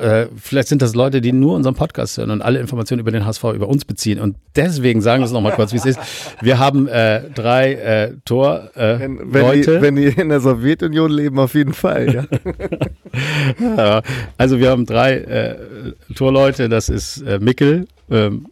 äh, 0.00 0.26
vielleicht 0.36 0.68
sind 0.68 0.82
das 0.82 0.94
Leute, 0.94 1.20
die 1.20 1.32
nur 1.32 1.54
unseren 1.54 1.74
Podcast 1.74 2.18
hören 2.18 2.30
und 2.30 2.42
alle 2.42 2.58
Informationen 2.60 3.00
über 3.00 3.10
den 3.10 3.24
HSV 3.24 3.44
über 3.54 3.68
uns 3.68 3.84
beziehen. 3.84 4.20
Und 4.20 4.36
deswegen 4.56 5.00
sagen 5.00 5.22
wir 5.22 5.26
es 5.26 5.32
nochmal 5.32 5.52
kurz, 5.52 5.72
wie 5.72 5.76
es 5.76 5.86
ist. 5.86 5.98
Wir 6.40 6.58
haben 6.58 6.88
äh, 6.88 7.30
drei 7.30 7.74
äh, 7.74 8.12
Tor 8.24 8.70
äh, 8.74 9.00
wenn, 9.00 9.32
wenn 9.32 9.42
Leute. 9.42 9.76
Die, 9.76 9.82
wenn 9.82 9.96
die 9.96 10.06
in 10.06 10.28
der 10.28 10.40
Sowjetunion 10.40 11.10
leben, 11.10 11.38
auf 11.38 11.54
jeden 11.54 11.72
Fall. 11.72 12.14
Ja. 12.14 12.24
ja, 13.76 14.02
also 14.38 14.58
wir 14.58 14.70
haben 14.70 14.86
drei 14.86 15.14
äh, 15.14 15.56
Torleute. 16.14 16.68
Das 16.68 16.88
ist 16.88 17.22
äh, 17.22 17.38
Mickel, 17.38 17.86
ähm, 18.10 18.46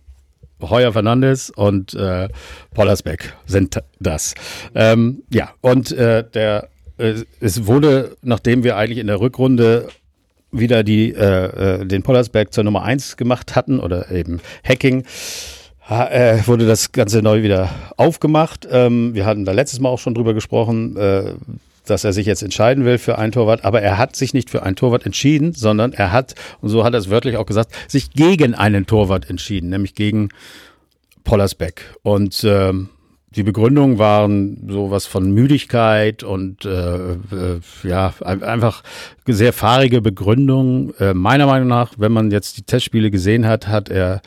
Heuer 0.60 0.92
Fernandes 0.92 1.50
und 1.50 1.94
äh, 1.94 2.28
Pollersbeck 2.74 3.34
sind 3.46 3.78
das. 4.00 4.34
Ähm, 4.74 5.22
ja, 5.30 5.50
und 5.60 5.92
äh, 5.92 6.24
der 6.28 6.68
äh, 6.98 7.24
es 7.40 7.66
wurde, 7.66 8.16
nachdem 8.22 8.64
wir 8.64 8.76
eigentlich 8.76 8.98
in 8.98 9.06
der 9.06 9.20
Rückrunde 9.20 9.88
wieder 10.50 10.82
die, 10.82 11.12
äh, 11.12 11.80
äh, 11.80 11.84
den 11.86 12.02
Pollersberg 12.02 12.52
zur 12.52 12.64
Nummer 12.64 12.82
1 12.82 13.16
gemacht 13.16 13.54
hatten 13.54 13.80
oder 13.80 14.10
eben 14.10 14.40
Hacking, 14.66 15.04
äh, 15.88 16.38
wurde 16.46 16.66
das 16.66 16.92
Ganze 16.92 17.22
neu 17.22 17.42
wieder 17.42 17.70
aufgemacht. 17.96 18.68
Ähm, 18.70 19.14
wir 19.14 19.26
hatten 19.26 19.44
da 19.44 19.52
letztes 19.52 19.80
Mal 19.80 19.88
auch 19.88 19.98
schon 19.98 20.14
drüber 20.14 20.34
gesprochen, 20.34 20.96
äh, 20.96 21.32
dass 21.86 22.04
er 22.04 22.12
sich 22.12 22.26
jetzt 22.26 22.42
entscheiden 22.42 22.84
will 22.84 22.98
für 22.98 23.18
ein 23.18 23.32
Torwart, 23.32 23.64
aber 23.64 23.80
er 23.80 23.96
hat 23.96 24.14
sich 24.14 24.34
nicht 24.34 24.50
für 24.50 24.62
ein 24.62 24.76
Torwart 24.76 25.06
entschieden, 25.06 25.54
sondern 25.54 25.92
er 25.92 26.12
hat, 26.12 26.34
und 26.60 26.68
so 26.68 26.84
hat 26.84 26.92
er 26.92 26.98
es 26.98 27.08
wörtlich 27.08 27.36
auch 27.36 27.46
gesagt, 27.46 27.72
sich 27.88 28.10
gegen 28.10 28.54
einen 28.54 28.86
Torwart 28.86 29.30
entschieden, 29.30 29.70
nämlich 29.70 29.94
gegen 29.94 30.28
Pollersbeck. 31.24 31.94
Und 32.02 32.44
ähm, 32.44 32.90
die 33.30 33.42
Begründungen 33.42 33.98
waren 33.98 34.68
sowas 34.68 35.06
von 35.06 35.30
Müdigkeit 35.30 36.22
und 36.22 36.64
äh, 36.64 37.12
äh, 37.12 37.60
ja, 37.82 38.14
einfach 38.20 38.82
sehr 39.26 39.52
fahrige 39.52 40.00
Begründungen. 40.00 40.94
Äh, 40.98 41.12
meiner 41.12 41.46
Meinung 41.46 41.68
nach, 41.68 41.92
wenn 41.98 42.12
man 42.12 42.30
jetzt 42.30 42.56
die 42.56 42.62
Testspiele 42.62 43.10
gesehen 43.10 43.46
hat, 43.46 43.68
hat 43.68 43.90
er 43.90 44.22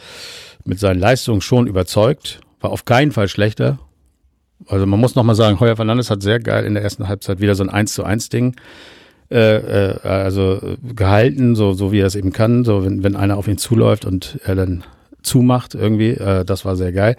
mit 0.66 0.80
seinen 0.80 1.00
Leistungen 1.00 1.42
schon 1.42 1.66
überzeugt. 1.66 2.42
War 2.60 2.70
auf 2.70 2.86
keinen 2.86 3.12
Fall 3.12 3.28
schlechter. 3.28 3.80
Also 4.68 4.86
man 4.86 5.00
muss 5.00 5.16
nochmal 5.16 5.36
sagen, 5.36 5.60
Heuer 5.60 5.76
Fernandes 5.76 6.12
hat 6.12 6.22
sehr 6.22 6.40
geil 6.40 6.66
in 6.66 6.76
der 6.76 6.84
ersten 6.84 7.08
Halbzeit 7.08 7.40
wieder 7.40 7.56
so 7.56 7.64
ein 7.64 7.70
1 7.70 7.94
zu 7.94 8.04
1 8.04 8.30
Ding 8.30 8.56
äh, 9.32 9.94
äh, 9.94 10.00
also 10.04 10.76
gehalten, 10.84 11.56
so, 11.56 11.74
so 11.74 11.92
wie 11.92 12.02
er 12.02 12.08
es 12.08 12.16
eben 12.16 12.34
kann, 12.34 12.64
so 12.64 12.86
wenn, 12.86 13.02
wenn 13.02 13.16
einer 13.16 13.38
auf 13.38 13.48
ihn 13.48 13.58
zuläuft 13.58 14.06
und 14.06 14.40
er 14.44 14.56
dann 14.56 14.84
zumacht 15.24 15.76
irgendwie. 15.76 16.12
Äh, 16.12 16.46
das 16.46 16.66
war 16.66 16.76
sehr 16.76 16.92
geil. 16.92 17.16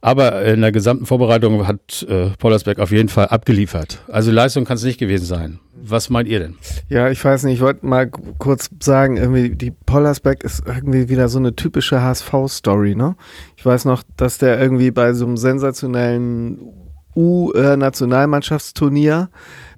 Aber 0.00 0.44
in 0.44 0.60
der 0.60 0.72
gesamten 0.72 1.06
Vorbereitung 1.06 1.66
hat 1.66 2.06
äh, 2.08 2.30
Pollersbeck 2.38 2.78
auf 2.78 2.90
jeden 2.90 3.08
Fall 3.08 3.26
abgeliefert. 3.26 3.98
Also 4.08 4.30
Leistung 4.30 4.64
kann 4.64 4.76
es 4.76 4.84
nicht 4.84 4.98
gewesen 4.98 5.26
sein. 5.26 5.58
Was 5.80 6.10
meint 6.10 6.28
ihr 6.28 6.40
denn? 6.40 6.56
Ja, 6.88 7.08
ich 7.08 7.24
weiß 7.24 7.44
nicht, 7.44 7.54
ich 7.54 7.60
wollte 7.60 7.86
mal 7.86 8.10
kurz 8.38 8.68
sagen, 8.80 9.16
irgendwie 9.16 9.50
die 9.50 9.70
Pollersbeck 9.70 10.42
ist 10.42 10.64
irgendwie 10.66 11.08
wieder 11.08 11.28
so 11.28 11.38
eine 11.38 11.54
typische 11.54 12.02
HSV-Story, 12.02 12.96
ne? 12.96 13.14
Ich 13.56 13.64
weiß 13.64 13.84
noch, 13.84 14.02
dass 14.16 14.38
der 14.38 14.60
irgendwie 14.60 14.90
bei 14.90 15.12
so 15.12 15.24
einem 15.24 15.36
sensationellen 15.36 16.58
U-Nationalmannschaftsturnier 17.14 19.30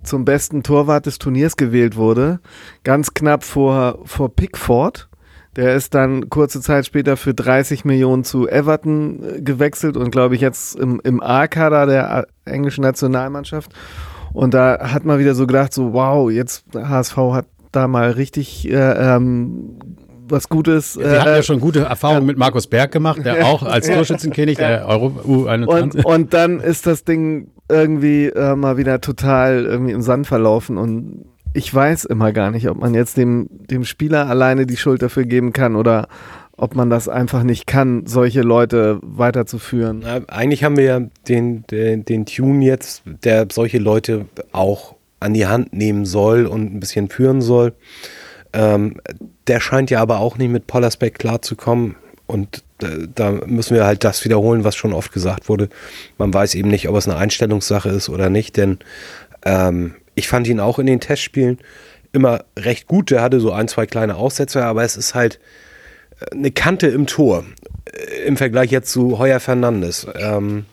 zum 0.03 0.25
besten 0.25 0.63
Torwart 0.63 1.05
des 1.07 1.19
Turniers 1.19 1.57
gewählt 1.57 1.97
wurde. 1.97 2.41
Ganz 2.83 3.15
knapp 3.15 3.45
vor, 3.45 4.01
vor 4.05 4.35
Pickford 4.35 5.10
der 5.57 5.75
ist 5.75 5.95
dann 5.95 6.31
kurze 6.31 6.61
Zeit 6.61 6.87
später 6.87 7.17
für 7.17 7.35
30 7.35 7.85
Millionen 7.85 8.25
zu 8.25 8.49
Everton 8.49 9.23
äh, 9.23 9.41
gewechselt 9.41 9.97
und 9.97 10.11
glaube 10.11 10.35
ich 10.35 10.41
jetzt 10.41 10.77
im, 10.79 11.01
im 11.03 11.21
A-Kader 11.23 11.87
der 11.87 12.27
äh, 12.45 12.51
englischen 12.51 12.83
Nationalmannschaft. 12.83 13.73
Und 14.33 14.55
da 14.55 14.93
hat 14.93 15.05
man 15.05 15.19
wieder 15.19 15.35
so 15.35 15.47
gedacht, 15.47 15.73
so 15.73 15.93
wow, 15.93 16.31
jetzt 16.31 16.65
HSV 16.75 17.17
hat 17.33 17.47
da 17.73 17.89
mal 17.89 18.13
richtig 18.13 18.69
äh, 18.69 18.77
ähm, 18.77 19.79
was 20.31 20.49
Gutes. 20.49 20.95
Sie 20.95 21.03
äh, 21.03 21.19
hatten 21.19 21.29
ja 21.29 21.43
schon 21.43 21.61
gute 21.61 21.81
Erfahrungen 21.81 22.23
äh, 22.23 22.27
mit 22.27 22.39
Markus 22.39 22.69
Berg 22.69 22.93
gemacht, 22.93 23.25
der 23.25 23.47
auch 23.47 23.65
als 23.65 23.89
Torschützenkönig 23.89 24.57
der 24.59 24.87
Euro 24.87 25.07
U21. 25.27 25.67
Und, 25.67 26.05
und 26.05 26.35
dann 26.35 26.61
ist 26.61 26.87
das 26.87 27.05
Ding 27.05 27.49
irgendwie 27.69 28.27
äh, 28.27 28.55
mal 28.55 28.77
wieder 28.77 29.01
total 29.01 29.65
irgendwie 29.65 29.93
im 29.93 30.03
Sand 30.03 30.27
verlaufen 30.27 30.79
und 30.79 31.25
ich 31.53 31.73
weiß 31.75 32.05
immer 32.05 32.33
gar 32.33 32.51
nicht, 32.51 32.69
ob 32.69 32.79
man 32.79 32.95
jetzt 32.95 33.17
dem, 33.17 33.49
dem 33.51 33.85
Spieler 33.85 34.29
alleine 34.29 34.67
die 34.67 34.77
Schuld 34.77 35.03
dafür 35.03 35.25
geben 35.25 35.53
kann 35.53 35.77
oder 35.77 36.09
ob 36.57 36.75
man 36.75 36.91
das 36.91 37.09
einfach 37.09 37.43
nicht 37.43 37.67
kann, 37.67 38.07
solche 38.07 38.43
Leute 38.43 38.99
weiterzuführen. 39.03 40.05
Eigentlich 40.29 40.63
haben 40.63 40.77
wir 40.77 40.85
ja 40.85 41.01
den, 41.27 41.65
den, 41.71 42.05
den 42.05 42.27
Tune 42.27 42.65
jetzt, 42.65 43.03
der 43.25 43.49
solche 43.51 43.79
Leute 43.79 44.27
auch 44.53 44.95
an 45.21 45.33
die 45.33 45.47
Hand 45.47 45.73
nehmen 45.73 46.05
soll 46.05 46.47
und 46.47 46.75
ein 46.75 46.81
bisschen 46.81 47.09
führen 47.09 47.41
soll. 47.41 47.73
Ähm, 48.53 49.01
der 49.47 49.61
scheint 49.61 49.91
ja 49.91 50.01
aber 50.01 50.21
auch 50.21 50.37
nicht 50.37 50.51
mit 50.51 50.67
Pollersbeck 50.67 51.19
klarzukommen. 51.19 51.97
Und 52.27 52.63
äh, 52.83 53.09
da 53.15 53.33
müssen 53.47 53.75
wir 53.75 53.87
halt 53.87 54.05
das 54.05 54.25
wiederholen, 54.25 54.63
was 54.63 54.77
schon 54.77 54.93
oft 54.93 55.13
gesagt 55.13 55.49
wurde. 55.49 55.69
Man 56.19 56.33
weiß 56.33 56.55
eben 56.55 56.69
nicht, 56.69 56.89
ob 56.89 56.97
es 56.97 57.09
eine 57.09 57.17
Einstellungssache 57.17 57.89
ist 57.89 58.09
oder 58.09 58.29
nicht, 58.29 58.57
denn 58.57 58.79
ähm, 59.45 59.95
ich 60.21 60.29
fand 60.29 60.47
ihn 60.47 60.61
auch 60.61 60.79
in 60.79 60.85
den 60.85 61.01
Testspielen 61.01 61.59
immer 62.13 62.45
recht 62.59 62.87
gut. 62.87 63.11
Der 63.11 63.23
hatte 63.23 63.41
so 63.41 63.53
ein, 63.53 63.69
zwei 63.69 63.87
kleine 63.87 64.17
Aussetzer, 64.17 64.67
aber 64.67 64.85
es 64.85 64.97
ist 64.99 65.15
halt 65.15 65.41
äh, 66.21 66.37
eine 66.37 66.51
Kante 66.51 66.89
im 66.89 67.07
Tor 67.07 67.45
äh, 67.87 68.27
im 68.27 68.37
Vergleich 68.37 68.71
jetzt 68.71 68.93
zu 68.93 69.19
Heuer 69.19 69.41
Fernandes. 69.41 70.07
Ähm, 70.15 70.67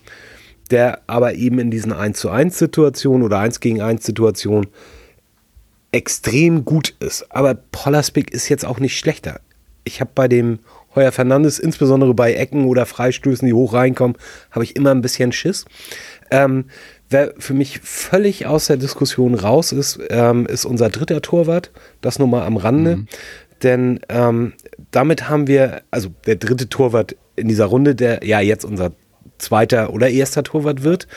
der 0.69 0.99
aber 1.07 1.35
eben 1.35 1.59
in 1.59 1.71
diesen 1.71 1.93
1 1.93 2.19
zu 2.19 2.29
1 2.29 2.59
Situationen 2.59 3.23
oder 3.23 3.39
1 3.39 3.61
gegen 3.61 3.81
1 3.81 4.05
Situationen 4.05 4.67
extrem 5.93 6.65
gut 6.65 6.93
ist. 6.99 7.31
Aber 7.33 7.55
Pollersbeck 7.55 8.31
ist 8.31 8.49
jetzt 8.49 8.65
auch 8.65 8.81
nicht 8.81 8.99
schlechter. 8.99 9.39
Ich 9.85 10.01
habe 10.01 10.11
bei 10.13 10.27
dem 10.27 10.59
Heuer 10.93 11.13
Fernandes, 11.13 11.57
insbesondere 11.57 12.13
bei 12.13 12.33
Ecken 12.33 12.65
oder 12.65 12.85
Freistößen, 12.85 13.47
die 13.47 13.53
hoch 13.53 13.71
reinkommen, 13.71 14.17
habe 14.51 14.65
ich 14.65 14.75
immer 14.75 14.91
ein 14.91 15.01
bisschen 15.01 15.31
Schiss. 15.31 15.63
Ähm, 16.31 16.65
Wer 17.09 17.33
für 17.37 17.53
mich 17.53 17.79
völlig 17.79 18.45
aus 18.45 18.67
der 18.67 18.77
Diskussion 18.77 19.33
raus 19.33 19.71
ist, 19.71 19.99
ähm, 20.09 20.45
ist 20.45 20.65
unser 20.65 20.89
dritter 20.89 21.21
Torwart. 21.21 21.71
Das 22.01 22.19
nur 22.19 22.27
mal 22.27 22.45
am 22.45 22.57
Rande. 22.57 22.97
Mhm. 22.97 23.07
Denn 23.63 23.99
ähm, 24.09 24.53
damit 24.91 25.29
haben 25.29 25.47
wir, 25.47 25.81
also 25.89 26.09
der 26.25 26.35
dritte 26.35 26.69
Torwart 26.69 27.15
in 27.35 27.47
dieser 27.47 27.65
Runde, 27.65 27.95
der 27.95 28.23
ja 28.23 28.39
jetzt 28.39 28.65
unser 28.65 28.91
zweiter 29.37 29.93
oder 29.93 30.09
erster 30.09 30.43
Torwart 30.43 30.83
wird. 30.83 31.07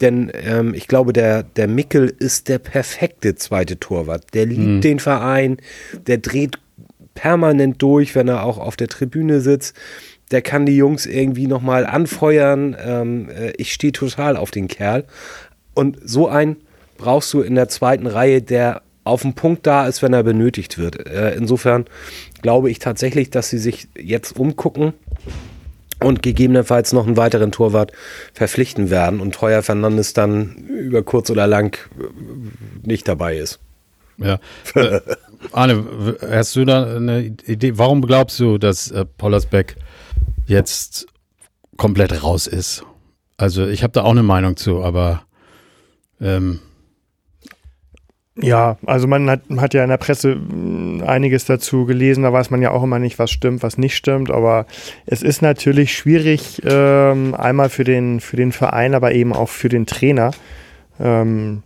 Denn 0.00 0.30
ähm, 0.34 0.74
ich 0.74 0.88
glaube, 0.88 1.12
der, 1.12 1.42
der 1.42 1.68
Mickel 1.68 2.12
ist 2.18 2.48
der 2.48 2.58
perfekte 2.58 3.34
zweite 3.34 3.78
Torwart. 3.78 4.34
Der 4.34 4.46
liebt 4.46 4.60
mhm. 4.60 4.80
den 4.80 4.98
Verein, 5.00 5.56
der 6.06 6.18
dreht 6.18 6.58
permanent 7.14 7.80
durch, 7.82 8.14
wenn 8.14 8.28
er 8.28 8.44
auch 8.44 8.58
auf 8.58 8.76
der 8.76 8.88
Tribüne 8.88 9.40
sitzt 9.40 9.76
der 10.32 10.42
kann 10.42 10.66
die 10.66 10.76
Jungs 10.76 11.06
irgendwie 11.06 11.46
nochmal 11.46 11.86
anfeuern. 11.86 12.76
Ähm, 12.84 13.28
äh, 13.28 13.52
ich 13.56 13.72
stehe 13.72 13.92
total 13.92 14.36
auf 14.36 14.50
den 14.50 14.68
Kerl. 14.68 15.04
Und 15.74 15.98
so 16.04 16.28
einen 16.28 16.56
brauchst 16.98 17.32
du 17.32 17.40
in 17.40 17.54
der 17.54 17.68
zweiten 17.68 18.06
Reihe, 18.06 18.42
der 18.42 18.82
auf 19.04 19.22
dem 19.22 19.34
Punkt 19.34 19.66
da 19.66 19.86
ist, 19.86 20.02
wenn 20.02 20.12
er 20.12 20.22
benötigt 20.22 20.78
wird. 20.78 21.06
Äh, 21.06 21.34
insofern 21.34 21.86
glaube 22.40 22.70
ich 22.70 22.78
tatsächlich, 22.78 23.30
dass 23.30 23.50
sie 23.50 23.58
sich 23.58 23.88
jetzt 23.96 24.38
umgucken 24.38 24.92
und 26.00 26.22
gegebenenfalls 26.22 26.92
noch 26.92 27.06
einen 27.06 27.16
weiteren 27.16 27.52
Torwart 27.52 27.92
verpflichten 28.32 28.90
werden 28.90 29.20
und 29.20 29.40
Heuer 29.40 29.62
Fernandes 29.62 30.12
dann 30.14 30.54
über 30.68 31.02
kurz 31.02 31.30
oder 31.30 31.46
lang 31.46 31.76
äh, 31.98 32.86
nicht 32.86 33.08
dabei 33.08 33.36
ist. 33.36 33.60
Ja. 34.18 34.38
Äh, 34.74 35.00
Arne, 35.50 36.16
hast 36.30 36.54
du 36.54 36.64
da 36.64 36.96
eine 36.96 37.34
Idee? 37.46 37.76
Warum 37.76 38.02
glaubst 38.02 38.38
du, 38.38 38.58
dass 38.58 38.90
äh, 38.90 39.04
Pollersbeck 39.04 39.76
jetzt 40.46 41.06
komplett 41.76 42.22
raus 42.22 42.46
ist? 42.46 42.84
Also 43.36 43.66
ich 43.66 43.82
habe 43.82 43.92
da 43.92 44.02
auch 44.02 44.10
eine 44.10 44.22
Meinung 44.22 44.56
zu, 44.56 44.82
aber 44.82 45.24
ähm, 46.20 46.60
ja, 48.36 48.78
also 48.86 49.06
man 49.06 49.28
hat, 49.28 49.42
hat, 49.58 49.74
ja 49.74 49.82
in 49.82 49.90
der 49.90 49.98
Presse 49.98 50.34
hm, 50.34 51.02
einiges 51.06 51.44
dazu 51.44 51.84
gelesen, 51.84 52.22
da 52.22 52.32
weiß 52.32 52.50
man 52.50 52.62
ja 52.62 52.70
auch 52.70 52.82
immer 52.82 52.98
nicht, 52.98 53.18
was 53.18 53.30
stimmt, 53.30 53.62
was 53.62 53.76
nicht 53.76 53.94
stimmt, 53.94 54.30
aber 54.30 54.66
es 55.04 55.22
ist 55.22 55.42
natürlich 55.42 55.94
schwierig, 55.94 56.62
ähm, 56.64 57.34
einmal 57.34 57.68
für 57.68 57.84
den, 57.84 58.20
für 58.20 58.36
den 58.36 58.52
Verein, 58.52 58.94
aber 58.94 59.12
eben 59.12 59.34
auch 59.34 59.50
für 59.50 59.68
den 59.68 59.84
Trainer, 59.84 60.30
ähm, 60.98 61.62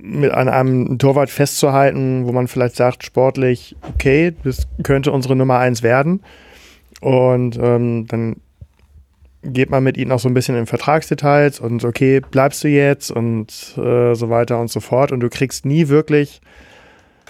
mit 0.00 0.30
an 0.30 0.48
einem 0.48 0.98
Torwart 0.98 1.28
festzuhalten, 1.28 2.26
wo 2.26 2.32
man 2.32 2.48
vielleicht 2.48 2.76
sagt, 2.76 3.04
sportlich, 3.04 3.76
okay, 3.82 4.32
das 4.44 4.66
könnte 4.82 5.12
unsere 5.12 5.36
Nummer 5.36 5.58
eins 5.58 5.82
werden. 5.82 6.22
Und 7.00 7.58
ähm, 7.60 8.06
dann 8.06 8.36
geht 9.42 9.70
man 9.70 9.82
mit 9.82 9.96
ihnen 9.96 10.12
auch 10.12 10.18
so 10.18 10.28
ein 10.28 10.34
bisschen 10.34 10.56
in 10.56 10.66
Vertragsdetails 10.66 11.60
und 11.60 11.84
okay, 11.84 12.20
bleibst 12.20 12.62
du 12.62 12.68
jetzt 12.68 13.10
und 13.10 13.74
äh, 13.78 14.14
so 14.14 14.28
weiter 14.28 14.60
und 14.60 14.70
so 14.70 14.80
fort. 14.80 15.12
Und 15.12 15.20
du 15.20 15.30
kriegst 15.30 15.64
nie 15.64 15.88
wirklich 15.88 16.40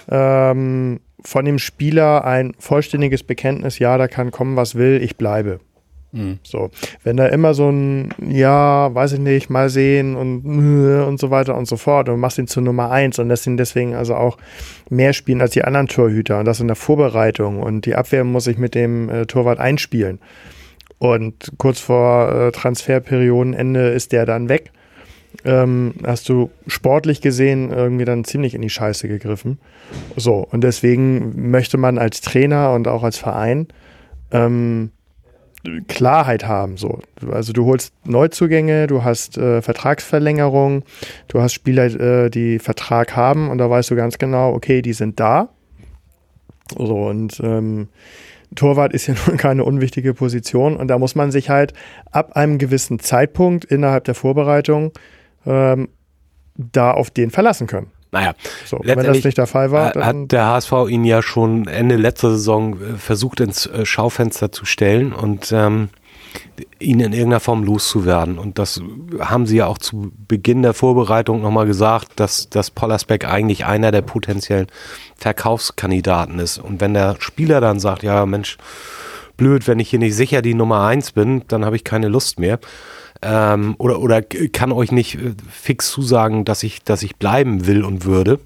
ähm, 0.09 0.99
von 1.23 1.45
dem 1.45 1.59
Spieler 1.59 2.25
ein 2.25 2.53
vollständiges 2.59 3.23
Bekenntnis, 3.23 3.79
ja, 3.79 3.97
da 3.97 4.07
kann 4.07 4.31
kommen, 4.31 4.55
was 4.55 4.75
will, 4.75 5.01
ich 5.01 5.15
bleibe. 5.15 5.59
Mhm. 6.11 6.39
So, 6.43 6.69
wenn 7.03 7.17
da 7.17 7.27
immer 7.27 7.53
so 7.53 7.69
ein, 7.69 8.13
ja, 8.25 8.93
weiß 8.93 9.13
ich 9.13 9.19
nicht, 9.19 9.49
mal 9.49 9.69
sehen 9.69 10.15
und 10.15 10.41
und 10.41 11.19
so 11.19 11.31
weiter 11.31 11.57
und 11.57 11.67
so 11.67 11.77
fort 11.77 12.09
und 12.09 12.19
machst 12.19 12.37
ihn 12.37 12.47
zur 12.47 12.63
Nummer 12.63 12.91
eins 12.91 13.19
und 13.19 13.27
lässt 13.27 13.47
ihn 13.47 13.57
deswegen 13.57 13.95
also 13.95 14.15
auch 14.15 14.37
mehr 14.89 15.13
spielen 15.13 15.41
als 15.41 15.51
die 15.51 15.63
anderen 15.63 15.87
Torhüter 15.87 16.39
und 16.39 16.45
das 16.45 16.59
in 16.59 16.67
der 16.67 16.75
Vorbereitung 16.75 17.61
und 17.61 17.85
die 17.85 17.95
Abwehr 17.95 18.23
muss 18.23 18.43
sich 18.43 18.57
mit 18.57 18.75
dem 18.75 19.09
äh, 19.09 19.25
Torwart 19.25 19.59
einspielen. 19.59 20.19
Und 20.99 21.53
kurz 21.57 21.79
vor 21.79 22.31
äh, 22.31 22.51
Transferperiodenende 22.51 23.89
ist 23.89 24.11
der 24.11 24.25
dann 24.25 24.49
weg. 24.49 24.71
Ähm, 25.45 25.95
hast 26.05 26.29
du 26.29 26.51
sportlich 26.67 27.21
gesehen 27.21 27.71
irgendwie 27.71 28.05
dann 28.05 28.25
ziemlich 28.25 28.53
in 28.53 28.61
die 28.61 28.69
Scheiße 28.69 29.07
gegriffen. 29.07 29.59
So, 30.15 30.45
und 30.51 30.63
deswegen 30.63 31.49
möchte 31.49 31.77
man 31.77 31.97
als 31.97 32.21
Trainer 32.21 32.73
und 32.73 32.87
auch 32.87 33.01
als 33.01 33.17
Verein 33.17 33.67
ähm, 34.31 34.91
Klarheit 35.87 36.45
haben. 36.45 36.77
So. 36.77 36.99
Also 37.29 37.53
du 37.53 37.65
holst 37.65 37.93
Neuzugänge, 38.05 38.87
du 38.87 39.03
hast 39.03 39.37
äh, 39.37 39.61
Vertragsverlängerung, 39.61 40.83
du 41.27 41.41
hast 41.41 41.53
Spieler, 41.53 41.85
äh, 41.85 42.29
die 42.29 42.59
Vertrag 42.59 43.15
haben 43.15 43.49
und 43.49 43.57
da 43.57 43.69
weißt 43.69 43.91
du 43.91 43.95
ganz 43.95 44.17
genau, 44.17 44.53
okay, 44.53 44.81
die 44.81 44.93
sind 44.93 45.19
da. 45.19 45.49
So, 46.77 47.07
und 47.07 47.39
ähm, 47.43 47.89
Torwart 48.55 48.93
ist 48.93 49.07
ja 49.07 49.15
nun 49.27 49.37
keine 49.37 49.63
unwichtige 49.63 50.13
Position 50.13 50.75
und 50.75 50.87
da 50.87 50.97
muss 50.97 51.15
man 51.15 51.31
sich 51.31 51.49
halt 51.49 51.73
ab 52.11 52.35
einem 52.35 52.57
gewissen 52.57 52.99
Zeitpunkt 52.99 53.65
innerhalb 53.65 54.05
der 54.05 54.15
Vorbereitung 54.15 54.91
ähm, 55.45 55.89
da 56.55 56.91
auf 56.91 57.11
den 57.11 57.29
verlassen 57.29 57.67
können. 57.67 57.91
Naja, 58.11 58.33
so, 58.65 58.79
wenn 58.83 58.99
das 58.99 59.23
nicht 59.23 59.37
der 59.37 59.47
Fall 59.47 59.71
war, 59.71 59.93
hat 59.93 60.31
der 60.31 60.47
HSV 60.47 60.73
ihn 60.89 61.05
ja 61.05 61.21
schon 61.21 61.67
Ende 61.67 61.95
letzter 61.95 62.31
Saison 62.31 62.73
äh, 62.73 62.97
versucht 62.97 63.39
ins 63.39 63.67
äh, 63.67 63.85
Schaufenster 63.85 64.51
zu 64.51 64.65
stellen 64.65 65.13
und 65.13 65.51
ähm, 65.53 65.89
ihn 66.79 66.99
in 66.99 67.13
irgendeiner 67.13 67.39
Form 67.39 67.63
loszuwerden. 67.63 68.37
Und 68.37 68.59
das 68.59 68.81
haben 69.19 69.45
sie 69.45 69.57
ja 69.57 69.67
auch 69.67 69.77
zu 69.77 70.11
Beginn 70.27 70.61
der 70.61 70.73
Vorbereitung 70.73 71.41
nochmal 71.41 71.65
gesagt, 71.65 72.11
dass, 72.17 72.49
dass 72.49 72.69
Pollersbeck 72.69 73.25
eigentlich 73.25 73.65
einer 73.65 73.91
der 73.91 74.01
potenziellen 74.01 74.67
Verkaufskandidaten 75.15 76.39
ist. 76.39 76.57
Und 76.57 76.81
wenn 76.81 76.93
der 76.93 77.15
Spieler 77.19 77.61
dann 77.61 77.79
sagt, 77.79 78.03
ja 78.03 78.25
Mensch, 78.25 78.57
blöd, 79.37 79.67
wenn 79.67 79.79
ich 79.79 79.89
hier 79.89 79.99
nicht 79.99 80.15
sicher 80.15 80.41
die 80.41 80.53
Nummer 80.53 80.85
eins 80.85 81.11
bin, 81.13 81.43
dann 81.47 81.65
habe 81.65 81.75
ich 81.75 81.83
keine 81.83 82.09
Lust 82.09 82.39
mehr. 82.39 82.59
Ähm, 83.21 83.75
oder, 83.77 83.99
oder 83.99 84.21
kann 84.21 84.71
euch 84.71 84.91
nicht 84.91 85.15
äh, 85.15 85.33
fix 85.49 85.91
zusagen, 85.91 86.43
dass 86.45 86.63
ich, 86.63 86.83
dass 86.83 87.03
ich 87.03 87.17
bleiben 87.17 87.67
will 87.67 87.83
und 87.83 88.05
würde 88.05 88.39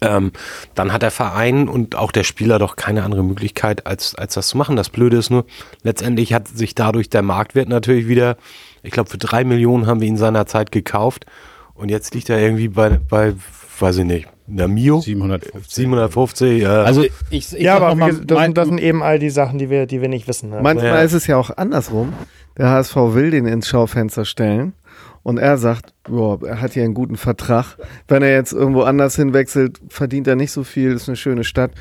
ähm, 0.00 0.32
dann 0.74 0.92
hat 0.92 1.02
der 1.02 1.10
Verein 1.10 1.68
und 1.68 1.96
auch 1.96 2.12
der 2.12 2.24
Spieler 2.24 2.58
doch 2.58 2.76
keine 2.76 3.02
andere 3.02 3.24
Möglichkeit, 3.24 3.86
als, 3.86 4.14
als 4.14 4.34
das 4.34 4.48
zu 4.48 4.56
machen. 4.56 4.76
Das 4.76 4.88
Blöde 4.88 5.16
ist 5.16 5.30
nur, 5.30 5.44
letztendlich 5.82 6.32
hat 6.32 6.48
sich 6.48 6.74
dadurch 6.74 7.10
der 7.10 7.22
Marktwert 7.22 7.68
natürlich 7.68 8.08
wieder, 8.08 8.36
ich 8.82 8.92
glaube, 8.92 9.10
für 9.10 9.18
drei 9.18 9.44
Millionen 9.44 9.86
haben 9.86 10.00
wir 10.00 10.08
ihn 10.08 10.16
seinerzeit 10.16 10.72
gekauft 10.72 11.26
und 11.74 11.88
jetzt 11.88 12.14
liegt 12.14 12.30
er 12.30 12.40
irgendwie 12.40 12.68
bei, 12.68 13.00
bei 13.08 13.34
weiß 13.78 13.98
ich 13.98 14.04
nicht, 14.04 14.28
einer 14.48 14.68
Mio? 14.68 15.00
750. 15.00 15.74
750, 15.74 16.62
ja. 16.62 16.82
Also 16.82 17.04
ich, 17.04 17.12
ich 17.30 17.50
ja, 17.52 17.76
aber 17.76 17.94
mal, 17.94 18.12
das, 18.12 18.42
sind, 18.42 18.58
das, 18.58 18.68
sind, 18.68 18.80
eben 18.80 19.02
all 19.02 19.18
die 19.18 19.30
Sachen, 19.30 19.58
die 19.58 19.70
wir, 19.70 19.86
die 19.86 20.00
wir 20.00 20.08
nicht 20.08 20.28
wissen. 20.28 20.50
Ne? 20.50 20.60
Manchmal 20.62 20.96
ja. 20.96 21.02
ist 21.02 21.12
es 21.12 21.26
ja 21.26 21.36
auch 21.36 21.56
andersrum. 21.56 22.12
Der 22.58 22.70
HSV 22.70 22.96
will 22.96 23.30
den 23.30 23.46
ins 23.46 23.68
Schaufenster 23.68 24.24
stellen 24.24 24.74
und 25.22 25.38
er 25.38 25.58
sagt, 25.58 25.92
boah, 26.04 26.42
er 26.42 26.60
hat 26.60 26.72
hier 26.72 26.84
einen 26.84 26.94
guten 26.94 27.16
Vertrag. 27.16 27.76
Wenn 28.08 28.22
er 28.22 28.32
jetzt 28.32 28.52
irgendwo 28.52 28.82
anders 28.82 29.16
hinwechselt, 29.16 29.80
verdient 29.88 30.26
er 30.26 30.36
nicht 30.36 30.52
so 30.52 30.64
viel, 30.64 30.92
ist 30.92 31.08
eine 31.08 31.16
schöne 31.16 31.44
Stadt. 31.44 31.72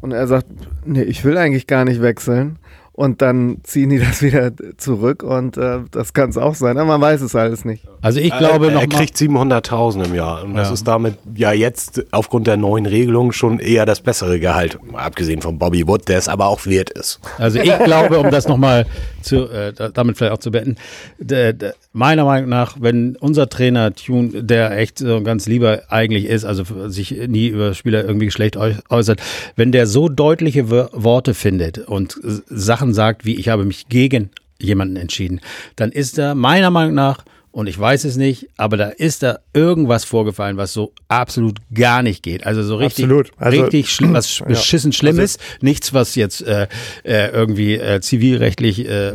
Und 0.00 0.12
er 0.12 0.26
sagt, 0.26 0.46
nee, 0.84 1.02
ich 1.02 1.24
will 1.24 1.38
eigentlich 1.38 1.66
gar 1.66 1.84
nicht 1.84 2.02
wechseln 2.02 2.58
und 2.92 3.22
dann 3.22 3.58
ziehen 3.62 3.90
die 3.90 3.98
das 4.00 4.22
wieder 4.22 4.52
zurück 4.76 5.22
und 5.22 5.56
äh, 5.56 5.80
das 5.90 6.12
kann 6.12 6.30
es 6.30 6.36
auch 6.36 6.54
sein, 6.54 6.76
aber 6.78 6.86
man 6.86 7.00
weiß 7.00 7.22
es 7.22 7.34
alles 7.34 7.64
nicht. 7.64 7.86
Also 8.00 8.20
ich 8.20 8.36
glaube 8.36 8.70
er, 8.70 8.80
er 8.80 8.86
kriegt 8.86 9.16
700.000 9.16 10.04
im 10.04 10.14
Jahr 10.14 10.44
und 10.44 10.54
das 10.54 10.70
ist 10.70 10.86
damit 10.86 11.18
ja 11.34 11.52
jetzt 11.52 12.04
aufgrund 12.10 12.46
der 12.46 12.56
neuen 12.56 12.86
Regelung 12.86 13.32
schon 13.32 13.58
eher 13.58 13.86
das 13.86 14.00
bessere 14.00 14.38
Gehalt, 14.40 14.78
abgesehen 14.92 15.40
von 15.40 15.58
Bobby 15.58 15.86
Wood, 15.86 16.08
der 16.08 16.18
es 16.18 16.28
aber 16.28 16.46
auch 16.46 16.66
wert 16.66 16.90
ist. 16.90 17.20
Also 17.38 17.58
ich 17.58 17.78
glaube, 17.84 18.18
um 18.18 18.30
das 18.30 18.48
nochmal 18.48 18.86
zu, 19.22 19.48
äh, 19.48 19.72
damit 19.92 20.18
vielleicht 20.18 20.32
auch 20.32 20.38
zu 20.38 20.50
beenden, 20.50 20.76
de, 21.18 21.52
de, 21.52 21.72
meiner 21.92 22.24
Meinung 22.24 22.48
nach, 22.48 22.76
wenn 22.80 23.16
unser 23.16 23.48
Trainer 23.48 23.94
Tune, 23.94 24.42
der 24.42 24.76
echt 24.76 24.98
so 24.98 25.22
ganz 25.22 25.46
lieber 25.46 25.82
eigentlich 25.88 26.24
ist, 26.24 26.44
also 26.44 26.88
sich 26.88 27.10
nie 27.28 27.48
über 27.48 27.74
Spieler 27.74 28.04
irgendwie 28.04 28.30
schlecht 28.30 28.56
äußert, 28.56 29.20
wenn 29.56 29.72
der 29.72 29.86
so 29.86 30.08
deutliche 30.08 30.70
Worte 30.70 31.34
findet 31.34 31.78
und 31.78 32.18
Sachen 32.48 32.94
sagt, 32.94 33.24
wie 33.24 33.36
ich 33.36 33.48
habe 33.48 33.64
mich 33.64 33.88
gegen 33.88 34.30
jemanden 34.58 34.96
entschieden, 34.96 35.40
dann 35.76 35.92
ist 35.92 36.18
da 36.18 36.34
meiner 36.34 36.70
Meinung 36.70 36.94
nach, 36.94 37.24
und 37.52 37.66
ich 37.68 37.78
weiß 37.78 38.04
es 38.04 38.16
nicht, 38.16 38.48
aber 38.56 38.78
da 38.78 38.88
ist 38.88 39.22
da 39.22 39.40
irgendwas 39.52 40.04
vorgefallen, 40.04 40.56
was 40.56 40.72
so 40.72 40.94
absolut 41.08 41.58
gar 41.72 42.02
nicht 42.02 42.22
geht. 42.22 42.46
Also 42.46 42.62
so 42.62 42.76
richtig, 42.76 43.04
also, 43.36 43.62
richtig 43.62 43.92
schlimm, 43.92 44.14
was 44.14 44.38
ja, 44.40 44.46
beschissen 44.46 44.92
schlimm 44.92 45.18
also, 45.18 45.22
ist. 45.22 45.40
Nichts, 45.60 45.92
was 45.92 46.14
jetzt 46.14 46.40
äh, 46.42 46.66
äh, 47.04 47.28
irgendwie 47.28 47.74
äh, 47.74 48.00
zivilrechtlich 48.00 48.88
äh, 48.88 49.08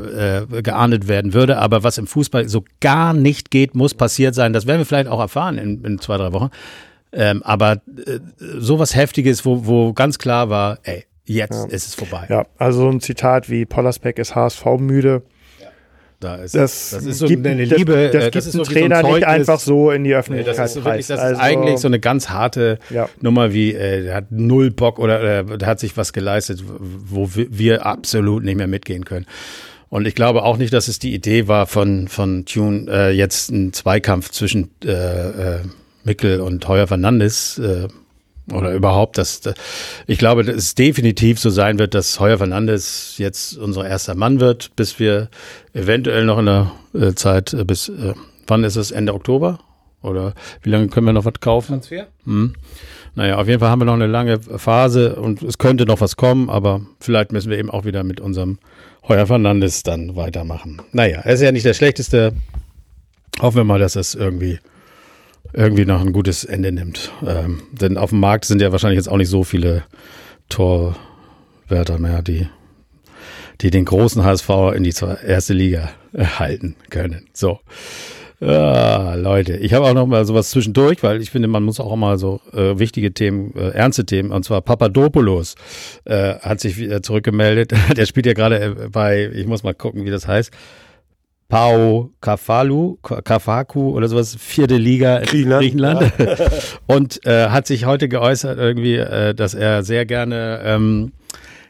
äh, 0.44 0.62
geahndet 0.62 1.08
werden 1.08 1.34
würde, 1.34 1.58
aber 1.58 1.84
was 1.84 1.98
im 1.98 2.06
Fußball 2.06 2.48
so 2.48 2.64
gar 2.80 3.14
nicht 3.14 3.50
geht, 3.50 3.74
muss 3.74 3.96
passiert 3.96 4.36
sein. 4.36 4.54
Das 4.54 4.68
werden 4.68 4.80
wir 4.80 4.86
vielleicht 4.86 5.10
auch 5.10 5.20
erfahren 5.20 5.58
in, 5.58 5.84
in 5.84 6.00
zwei, 6.00 6.18
drei 6.18 6.32
Wochen. 6.32 6.52
Ähm, 7.12 7.42
aber 7.42 7.82
äh, 8.06 8.20
sowas 8.60 8.96
Heftiges, 8.96 9.46
wo, 9.46 9.66
wo 9.66 9.94
ganz 9.94 10.20
klar 10.20 10.50
war, 10.50 10.78
ey, 10.84 11.06
Jetzt 11.28 11.56
ja. 11.56 11.66
ist 11.66 11.88
es 11.88 11.96
vorbei. 11.96 12.26
Ja, 12.30 12.46
also 12.58 12.90
ein 12.90 13.02
Zitat 13.02 13.50
wie 13.50 13.66
Pollersbeck 13.66 14.18
ist 14.18 14.34
HSV 14.34 14.66
müde. 14.80 15.24
Da 16.20 16.36
ist, 16.36 16.56
das, 16.56 16.90
das 16.90 17.06
ist 17.06 17.20
so 17.20 17.28
gibt, 17.28 17.46
eine 17.46 17.64
Liebe. 17.64 18.10
Das, 18.12 18.12
das, 18.12 18.24
äh, 18.26 18.32
das 18.32 18.52
gibt 18.52 18.56
ein 18.56 18.74
Trainer 18.74 19.02
so 19.02 19.08
ein 19.08 19.14
nicht 19.14 19.28
einfach 19.28 19.60
so 19.60 19.92
in 19.92 20.04
die 20.04 20.16
Öffentlichkeit. 20.16 20.56
Nee, 20.56 20.58
das 20.58 20.72
ist, 20.72 20.74
so 20.74 20.86
wirklich, 20.86 21.08
das 21.08 21.20
also, 21.20 21.34
ist 21.34 21.40
eigentlich 21.40 21.78
so 21.78 21.88
eine 21.88 22.00
ganz 22.00 22.30
harte 22.30 22.80
ja. 22.90 23.08
Nummer 23.22 23.54
wie, 23.54 23.74
äh, 23.74 24.04
der 24.04 24.16
hat 24.16 24.32
null 24.32 24.72
Bock 24.72 24.98
oder 24.98 25.42
äh, 25.42 25.46
hat 25.64 25.80
sich 25.80 25.96
was 25.96 26.14
geleistet, 26.14 26.64
wo 26.66 27.30
wir 27.34 27.86
absolut 27.86 28.44
nicht 28.44 28.58
mehr 28.58 28.68
mitgehen 28.68 29.06
können. 29.06 29.28
Und 29.90 30.08
ich 30.08 30.16
glaube 30.16 30.42
auch 30.44 30.58
nicht, 30.58 30.74
dass 30.74 30.88
es 30.88 30.98
die 30.98 31.14
Idee 31.14 31.48
war 31.48 31.68
von, 31.68 32.08
von 32.08 32.46
Tune, 32.46 32.88
äh, 32.90 33.12
jetzt 33.12 33.52
einen 33.52 33.72
Zweikampf 33.72 34.32
zwischen 34.32 34.72
äh, 34.84 34.90
äh, 34.90 35.60
Mickel 36.04 36.42
und 36.42 36.68
Heuer 36.68 36.88
Fernandes 36.88 37.60
äh, 37.60 37.88
oder 38.52 38.74
überhaupt, 38.74 39.18
dass 39.18 39.42
ich 40.06 40.18
glaube, 40.18 40.44
dass 40.44 40.56
es 40.56 40.76
definitiv 40.76 41.40
so 41.40 41.50
sein 41.50 41.80
wird, 41.80 41.94
dass 41.94 42.20
Heuer 42.20 42.38
Fernandes 42.38 43.16
jetzt 43.18 43.58
unser 43.58 43.88
erster 43.88 44.16
Mann 44.16 44.40
wird, 44.40 44.76
bis 44.76 45.00
wir 45.00 45.30
eventuell 45.74 46.26
noch 46.26 46.40
in 46.40 46.46
der 46.46 46.72
äh, 46.94 47.14
Zeit 47.14 47.54
äh, 47.54 47.66
bis 47.66 47.90
äh, 47.90 48.14
wann 48.48 48.64
ist 48.64 48.76
es 48.76 48.92
Ende 48.92 49.14
Oktober 49.14 49.60
oder 50.02 50.34
wie 50.62 50.70
lange 50.70 50.88
können 50.88 51.06
wir 51.06 51.14
noch 51.14 51.26
was 51.26 51.40
kaufen? 51.40 51.74
Transfer? 51.74 52.08
Hm. 52.24 52.54
Naja, 53.16 53.38
auf 53.38 53.48
jeden 53.48 53.60
Fall 53.60 53.70
haben 53.70 53.82
wir 53.82 53.86
noch 53.86 53.94
eine 53.94 54.08
lange 54.08 54.40
Phase 54.40 55.16
und 55.16 55.42
es 55.42 55.58
könnte 55.58 55.86
noch 55.86 56.02
was 56.02 56.16
kommen, 56.18 56.50
aber 56.50 56.82
vielleicht 57.00 57.32
müssen 57.32 57.50
wir 57.50 57.58
eben 57.58 57.72
auch 57.72 57.84
wieder 57.84 58.04
mit 58.04 58.22
unserem 58.22 58.60
Heuer 59.08 59.26
Fernandes 59.26 59.84
dann 59.84 60.16
weitermachen. 60.16 60.82
Naja, 60.92 61.22
er 61.24 61.34
ist 61.34 61.42
ja 61.42 61.52
nicht 61.52 61.66
der 61.66 61.74
schlechteste. 61.74 62.34
Hoffen 63.40 63.58
wir 63.58 63.64
mal, 63.64 63.80
dass 63.80 63.96
es 63.96 64.16
irgendwie 64.16 64.60
irgendwie 65.54 65.86
noch 65.86 66.02
ein 66.02 66.14
gutes 66.14 66.44
Ende 66.44 66.72
nimmt. 66.72 67.12
Ähm, 67.26 67.64
denn 67.72 67.98
auf 67.98 68.12
dem 68.12 68.20
Markt 68.20 68.46
sind 68.46 68.62
ja 68.62 68.72
wahrscheinlich 68.72 68.98
jetzt 68.98 69.10
auch 69.10 69.18
nicht 69.18 69.30
so 69.30 69.44
viele 69.44 69.84
Torwärter 70.50 72.00
mehr, 72.00 72.22
die, 72.22 72.48
die 73.62 73.72
den 73.72 73.86
großen 73.86 74.24
HSV 74.24 74.50
in 74.76 74.84
die 74.84 74.94
erste 75.26 75.54
Liga 75.54 75.90
halten 76.14 76.76
können. 76.90 77.28
So. 77.34 77.60
Ja, 78.40 79.16
Leute, 79.16 79.58
ich 79.58 79.74
habe 79.74 79.88
auch 79.88 79.96
noch 79.96 80.06
mal 80.06 80.24
sowas 80.24 80.52
zwischendurch, 80.52 81.02
weil 81.02 81.22
ich 81.24 81.32
finde, 81.32 81.48
man 81.48 81.64
muss 81.64 81.80
auch 81.80 81.96
mal 81.96 82.20
so 82.20 82.40
äh, 82.54 82.78
wichtige 82.78 83.12
Themen, 83.12 83.52
äh, 83.56 83.70
ernste 83.70 84.06
Themen, 84.06 84.32
und 84.32 84.46
zwar 84.46 84.62
Papadopoulos 84.62 85.56
äh, 86.06 86.36
hat 86.36 86.60
sich 86.60 86.78
wieder 86.78 87.02
zurückgemeldet. 87.02 87.74
Der 87.98 88.06
spielt 88.06 88.28
ja 88.28 88.34
gerade 88.34 88.60
äh, 88.60 88.90
bei, 88.90 89.32
ich 89.34 89.48
muss 89.48 89.64
mal 89.64 89.74
gucken, 89.74 90.06
wie 90.06 90.12
das 90.12 90.28
heißt. 90.28 90.52
Pau 91.50 92.10
Kafalu, 92.20 92.98
Kafaku 93.02 93.92
oder 93.96 94.10
sowas, 94.10 94.36
vierte 94.38 94.76
Liga 94.76 95.18
in 95.20 95.26
Griechenland, 95.28 95.62
Griechenland. 96.18 96.42
Und 96.88 97.26
äh, 97.26 97.48
hat 97.50 97.68
sich 97.68 97.86
heute 97.86 98.10
geäußert, 98.10 98.58
irgendwie, 98.58 98.96
äh, 98.96 99.34
dass 99.34 99.54
er 99.54 99.84
sehr 99.84 100.06
gerne 100.06 100.60
ähm, 100.66 101.14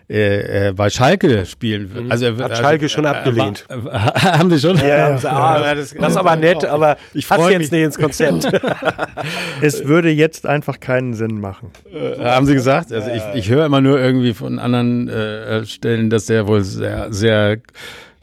äh, 0.09 0.69
äh, 0.69 0.73
bei 0.73 0.89
Schalke 0.89 1.45
spielen 1.45 1.93
will. 1.93 2.05
Also, 2.09 2.25
er- 2.25 2.37
Hat 2.37 2.51
also, 2.51 2.63
Schalke 2.63 2.89
schon 2.89 3.05
abgelehnt. 3.05 3.65
Äh, 3.69 3.75
haben 3.91 4.49
sie 4.49 4.59
schon? 4.59 4.77
Ja, 4.77 5.15
sie, 5.17 5.29
ah, 5.29 5.75
das, 5.75 5.93
das 5.93 6.11
ist 6.11 6.17
aber 6.17 6.35
nett, 6.37 6.65
aber 6.65 6.97
ich 7.13 7.27
freu 7.27 7.35
passe 7.35 7.51
jetzt 7.51 7.59
mich. 7.59 7.71
nicht 7.71 7.83
ins 7.83 7.97
Konzept. 7.99 8.47
Es 9.61 9.85
würde 9.85 10.09
jetzt 10.09 10.45
einfach 10.45 10.79
keinen 10.79 11.13
Sinn 11.13 11.39
machen. 11.41 11.71
Äh, 11.91 12.23
haben 12.23 12.45
sie 12.45 12.53
gesagt? 12.53 12.91
Also 12.93 13.09
ich, 13.11 13.21
ich 13.35 13.49
höre 13.49 13.65
immer 13.65 13.81
nur 13.81 13.99
irgendwie 13.99 14.33
von 14.33 14.59
anderen 14.59 15.07
äh, 15.09 15.65
Stellen, 15.65 16.09
dass 16.09 16.25
der 16.27 16.47
wohl 16.47 16.61
sehr, 16.63 17.11
sehr 17.11 17.57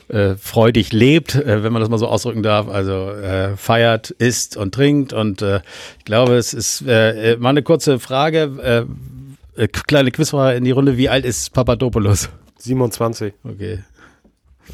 äh, 0.09 0.35
freudig 0.37 0.93
lebt, 0.93 1.35
äh, 1.35 1.63
wenn 1.63 1.73
man 1.73 1.81
das 1.81 1.89
mal 1.89 1.99
so 1.99 2.09
ausdrücken 2.09 2.43
darf. 2.43 2.69
Also 2.69 3.11
äh, 3.11 3.57
feiert, 3.57 4.11
isst 4.11 4.57
und 4.57 4.75
trinkt. 4.75 5.13
Und 5.13 5.43
äh, 5.43 5.61
ich 5.99 6.05
glaube, 6.05 6.35
es 6.35 6.55
ist 6.55 6.87
äh, 6.87 7.33
äh, 7.33 7.37
mal 7.37 7.51
eine 7.51 7.63
kurze 7.63 7.99
Frage, 7.99 8.87
äh, 9.57 9.63
äh, 9.63 9.69
kleine 9.69 10.11
Quizfrage 10.11 10.57
in 10.57 10.65
die 10.65 10.73
Runde. 10.73 10.97
Wie 10.97 11.09
alt 11.09 11.25
ist 11.25 11.53
Papadopoulos? 11.53 12.29
27. 12.59 13.35
Okay. 13.45 13.81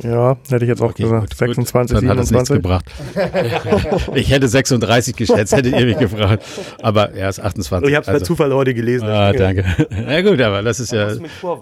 Ja, 0.02 0.36
hätte 0.48 0.64
ich 0.64 0.68
jetzt 0.68 0.80
auch 0.82 0.90
okay 0.90 1.02
gesagt. 1.02 1.30
gut, 1.30 1.36
26, 1.36 1.98
Dann 1.98 2.08
hat 2.08 2.18
es 2.18 2.30
nichts 2.30 2.48
27. 2.48 2.62
gebracht. 2.62 2.84
ich 4.14 4.30
hätte 4.30 4.48
36 4.48 5.16
geschätzt, 5.16 5.54
hättet 5.54 5.78
ihr 5.78 5.86
mich 5.86 5.98
gefragt. 5.98 6.44
Aber 6.80 7.12
er 7.12 7.28
ist 7.28 7.40
28. 7.40 7.88
Ich 7.88 7.94
habe 7.94 8.02
es 8.02 8.06
bei 8.06 8.12
also- 8.12 8.24
Zufall 8.24 8.52
heute 8.54 8.72
gelesen. 8.72 9.08
Ah, 9.08 9.32
danke. 9.32 9.64
Ja 10.08 10.22
gut, 10.22 10.40
aber 10.40 10.62
das 10.62 10.80
ist 10.80 10.92
ja. 10.92 11.10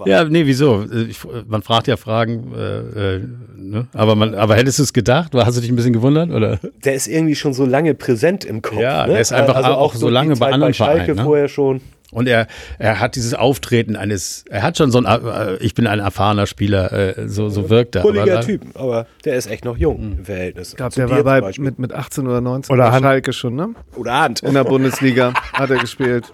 Ja, 0.05 0.23
nee, 0.23 0.45
wieso? 0.45 0.85
Ich, 1.09 1.19
man 1.47 1.61
fragt 1.61 1.87
ja 1.87 1.97
Fragen, 1.97 2.53
äh, 2.55 3.15
äh, 3.15 3.21
ne? 3.57 3.87
aber 3.93 4.15
man, 4.15 4.35
aber 4.35 4.55
hättest 4.55 4.79
du 4.79 4.83
es 4.83 4.93
gedacht? 4.93 5.33
Hast 5.33 5.57
du 5.57 5.61
dich 5.61 5.69
ein 5.69 5.75
bisschen 5.75 5.93
gewundert 5.93 6.29
oder? 6.29 6.59
Der 6.83 6.93
ist 6.93 7.07
irgendwie 7.07 7.35
schon 7.35 7.53
so 7.53 7.65
lange 7.65 7.93
präsent 7.93 8.45
im 8.45 8.61
Kopf. 8.61 8.79
Ja, 8.79 9.05
ne? 9.05 9.13
der 9.13 9.21
ist 9.21 9.33
einfach 9.33 9.63
auch 9.65 9.95
so 9.95 10.07
die 10.07 10.13
lange 10.13 10.35
bei 10.35 10.51
anderen 10.51 10.73
Schalke 10.73 10.99
Vereinen, 10.99 11.17
ne? 11.17 11.23
vorher 11.23 11.47
schon. 11.47 11.81
Und 12.11 12.27
er, 12.27 12.47
er 12.79 12.99
hat 12.99 13.15
dieses 13.15 13.35
Auftreten 13.35 13.95
eines, 13.95 14.43
er 14.49 14.63
hat 14.63 14.77
schon 14.77 14.89
so 14.91 14.99
ein, 14.99 15.05
äh, 15.05 15.57
ich 15.57 15.75
bin 15.75 15.85
ein 15.85 15.99
erfahrener 15.99 16.47
Spieler, 16.47 16.91
äh, 16.91 17.27
so, 17.29 17.49
so 17.49 17.69
wirkt 17.69 17.95
er. 17.95 18.01
Bulliger 18.01 18.37
Aber- 18.37 18.41
Typ, 18.45 18.63
aber 18.73 19.05
der 19.25 19.35
ist 19.35 19.45
echt 19.47 19.63
noch 19.63 19.77
jung 19.77 20.17
im 20.17 20.25
Verhältnis. 20.25 20.69
Ich 20.71 20.75
glaube, 20.77 20.95
der 20.95 21.09
war 21.23 21.41
bei, 21.41 21.51
mit, 21.59 21.77
mit 21.77 21.93
18 21.93 22.25
oder 22.27 22.41
19 22.41 22.73
Oder 22.73 22.91
Hand- 22.91 23.03
Schalke 23.03 23.31
schon, 23.33 23.55
ne? 23.55 23.69
Oder 23.95 24.21
Hand. 24.21 24.41
In 24.41 24.55
der 24.55 24.63
Bundesliga 24.63 25.33
hat 25.53 25.69
er 25.69 25.77
gespielt. 25.77 26.33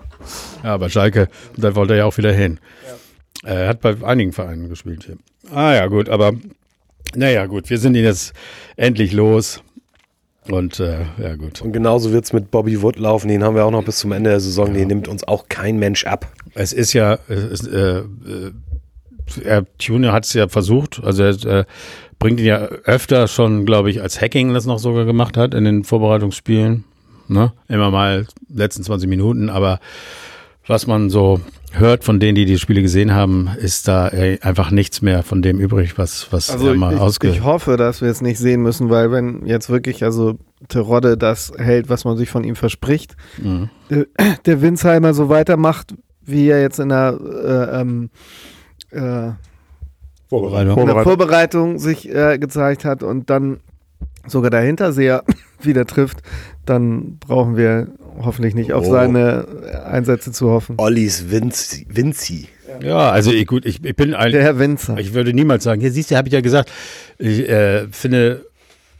Ja, 0.63 0.77
bei 0.77 0.87
Schalke, 0.87 1.27
da 1.57 1.75
wollte 1.75 1.93
er 1.93 1.99
ja 1.99 2.05
auch 2.05 2.17
wieder 2.17 2.31
hin. 2.31 2.59
Er 3.43 3.67
hat 3.67 3.81
bei 3.81 3.95
einigen 4.03 4.31
Vereinen 4.31 4.69
gespielt 4.69 5.03
hier. 5.05 5.17
Ah 5.53 5.73
ja, 5.73 5.87
gut, 5.87 6.07
aber 6.09 6.31
naja, 7.15 7.45
gut, 7.47 7.69
wir 7.69 7.77
sind 7.79 7.95
ihn 7.95 8.03
jetzt 8.05 8.33
endlich 8.77 9.11
los. 9.11 9.61
Und 10.49 10.79
äh, 10.79 10.99
ja, 11.21 11.35
gut. 11.35 11.61
Und 11.61 11.71
genauso 11.71 12.11
wird 12.11 12.25
es 12.25 12.33
mit 12.33 12.51
Bobby 12.51 12.81
Wood 12.81 12.97
laufen. 12.97 13.27
Den 13.27 13.43
haben 13.43 13.55
wir 13.55 13.65
auch 13.65 13.71
noch 13.71 13.83
bis 13.83 13.97
zum 13.97 14.11
Ende 14.11 14.29
der 14.29 14.39
Saison. 14.39 14.73
Den 14.73 14.87
nimmt 14.87 15.07
uns 15.07 15.23
auch 15.23 15.49
kein 15.49 15.77
Mensch 15.77 16.05
ab. 16.05 16.31
Es 16.53 16.71
ist 16.71 16.93
ja, 16.93 17.17
es 17.27 17.61
ist, 17.61 17.67
äh, 17.67 17.99
äh, 17.99 18.03
er, 19.43 19.65
Tune 19.77 20.11
hat 20.11 20.25
es 20.25 20.33
ja 20.33 20.47
versucht, 20.47 21.01
also 21.03 21.23
er 21.23 21.59
äh, 21.59 21.65
bringt 22.19 22.39
ihn 22.39 22.45
ja 22.45 22.59
öfter 22.59 23.27
schon, 23.27 23.65
glaube 23.65 23.89
ich, 23.89 24.01
als 24.01 24.21
Hacking 24.21 24.53
das 24.53 24.65
noch 24.65 24.79
sogar 24.79 25.05
gemacht 25.05 25.35
hat 25.35 25.53
in 25.53 25.65
den 25.65 25.83
Vorbereitungsspielen. 25.83 26.83
Ne? 27.27 27.53
Immer 27.67 27.91
mal 27.91 28.27
letzten 28.53 28.83
20 28.83 29.09
Minuten, 29.09 29.49
aber 29.49 29.79
was 30.67 30.87
man 30.87 31.09
so 31.09 31.41
hört 31.79 32.03
von 32.03 32.19
denen, 32.19 32.35
die 32.35 32.45
die 32.45 32.57
Spiele 32.57 32.81
gesehen 32.81 33.13
haben, 33.13 33.49
ist 33.59 33.87
da 33.87 34.09
äh, 34.09 34.39
einfach 34.41 34.71
nichts 34.71 35.01
mehr 35.01 35.23
von 35.23 35.41
dem 35.41 35.59
übrig, 35.59 35.97
was, 35.97 36.31
was 36.31 36.49
Also 36.49 36.69
er 36.69 36.75
mal 36.75 36.93
ich, 36.95 36.99
ausge... 36.99 37.29
ich 37.29 37.43
hoffe, 37.43 37.77
dass 37.77 38.01
wir 38.01 38.09
es 38.09 38.21
nicht 38.21 38.37
sehen 38.39 38.61
müssen, 38.61 38.89
weil 38.89 39.11
wenn 39.11 39.45
jetzt 39.45 39.69
wirklich 39.69 40.03
also 40.03 40.37
Terodde 40.67 41.17
das 41.17 41.51
hält, 41.57 41.89
was 41.89 42.05
man 42.05 42.17
sich 42.17 42.29
von 42.29 42.43
ihm 42.43 42.55
verspricht, 42.55 43.15
Mhm. 43.41 43.69
der, 43.89 44.05
der 44.45 44.61
Winsheimer 44.61 45.13
so 45.13 45.29
weitermacht, 45.29 45.93
wie 46.25 46.47
er 46.49 46.61
jetzt 46.61 46.79
in 46.79 46.89
der, 46.89 47.19
äh, 47.21 47.81
ähm, 47.81 48.09
äh, 48.91 49.31
Vorbereitung. 50.29 50.77
in 50.79 50.85
der 50.87 50.95
Vorbereitung. 50.95 51.03
Vorbereitung 51.03 51.79
sich 51.79 52.09
äh, 52.13 52.37
gezeigt 52.39 52.83
hat 52.85 53.03
und 53.03 53.29
dann 53.29 53.59
sogar 54.27 54.49
der 54.49 54.61
Hinterseher 54.61 55.23
wieder 55.61 55.85
trifft, 55.85 56.21
dann 56.65 57.17
brauchen 57.19 57.57
wir 57.57 57.87
hoffentlich 58.21 58.55
nicht 58.55 58.73
auf 58.73 58.85
Oh. 58.87 58.91
seine 58.91 59.45
Einsätze 59.85 60.31
zu 60.31 60.49
hoffen. 60.49 60.75
Ollis 60.77 61.29
Vinci. 61.29 61.85
Vinci. 61.89 62.47
Ja, 62.81 63.09
also 63.11 63.31
ich, 63.31 63.47
gut, 63.47 63.65
ich, 63.65 63.83
ich 63.83 63.95
bin 63.95 64.13
ein, 64.13 64.31
Der 64.31 64.43
Herr 64.43 64.59
Winzer. 64.59 64.97
Ich 64.97 65.13
würde 65.13 65.33
niemals 65.33 65.63
sagen, 65.63 65.79
hier 65.81 65.91
siehst 65.91 66.11
du, 66.11 66.15
habe 66.17 66.27
ich 66.27 66.33
ja 66.33 66.41
gesagt, 66.41 66.71
ich 67.17 67.47
äh, 67.47 67.87
finde 67.89 68.45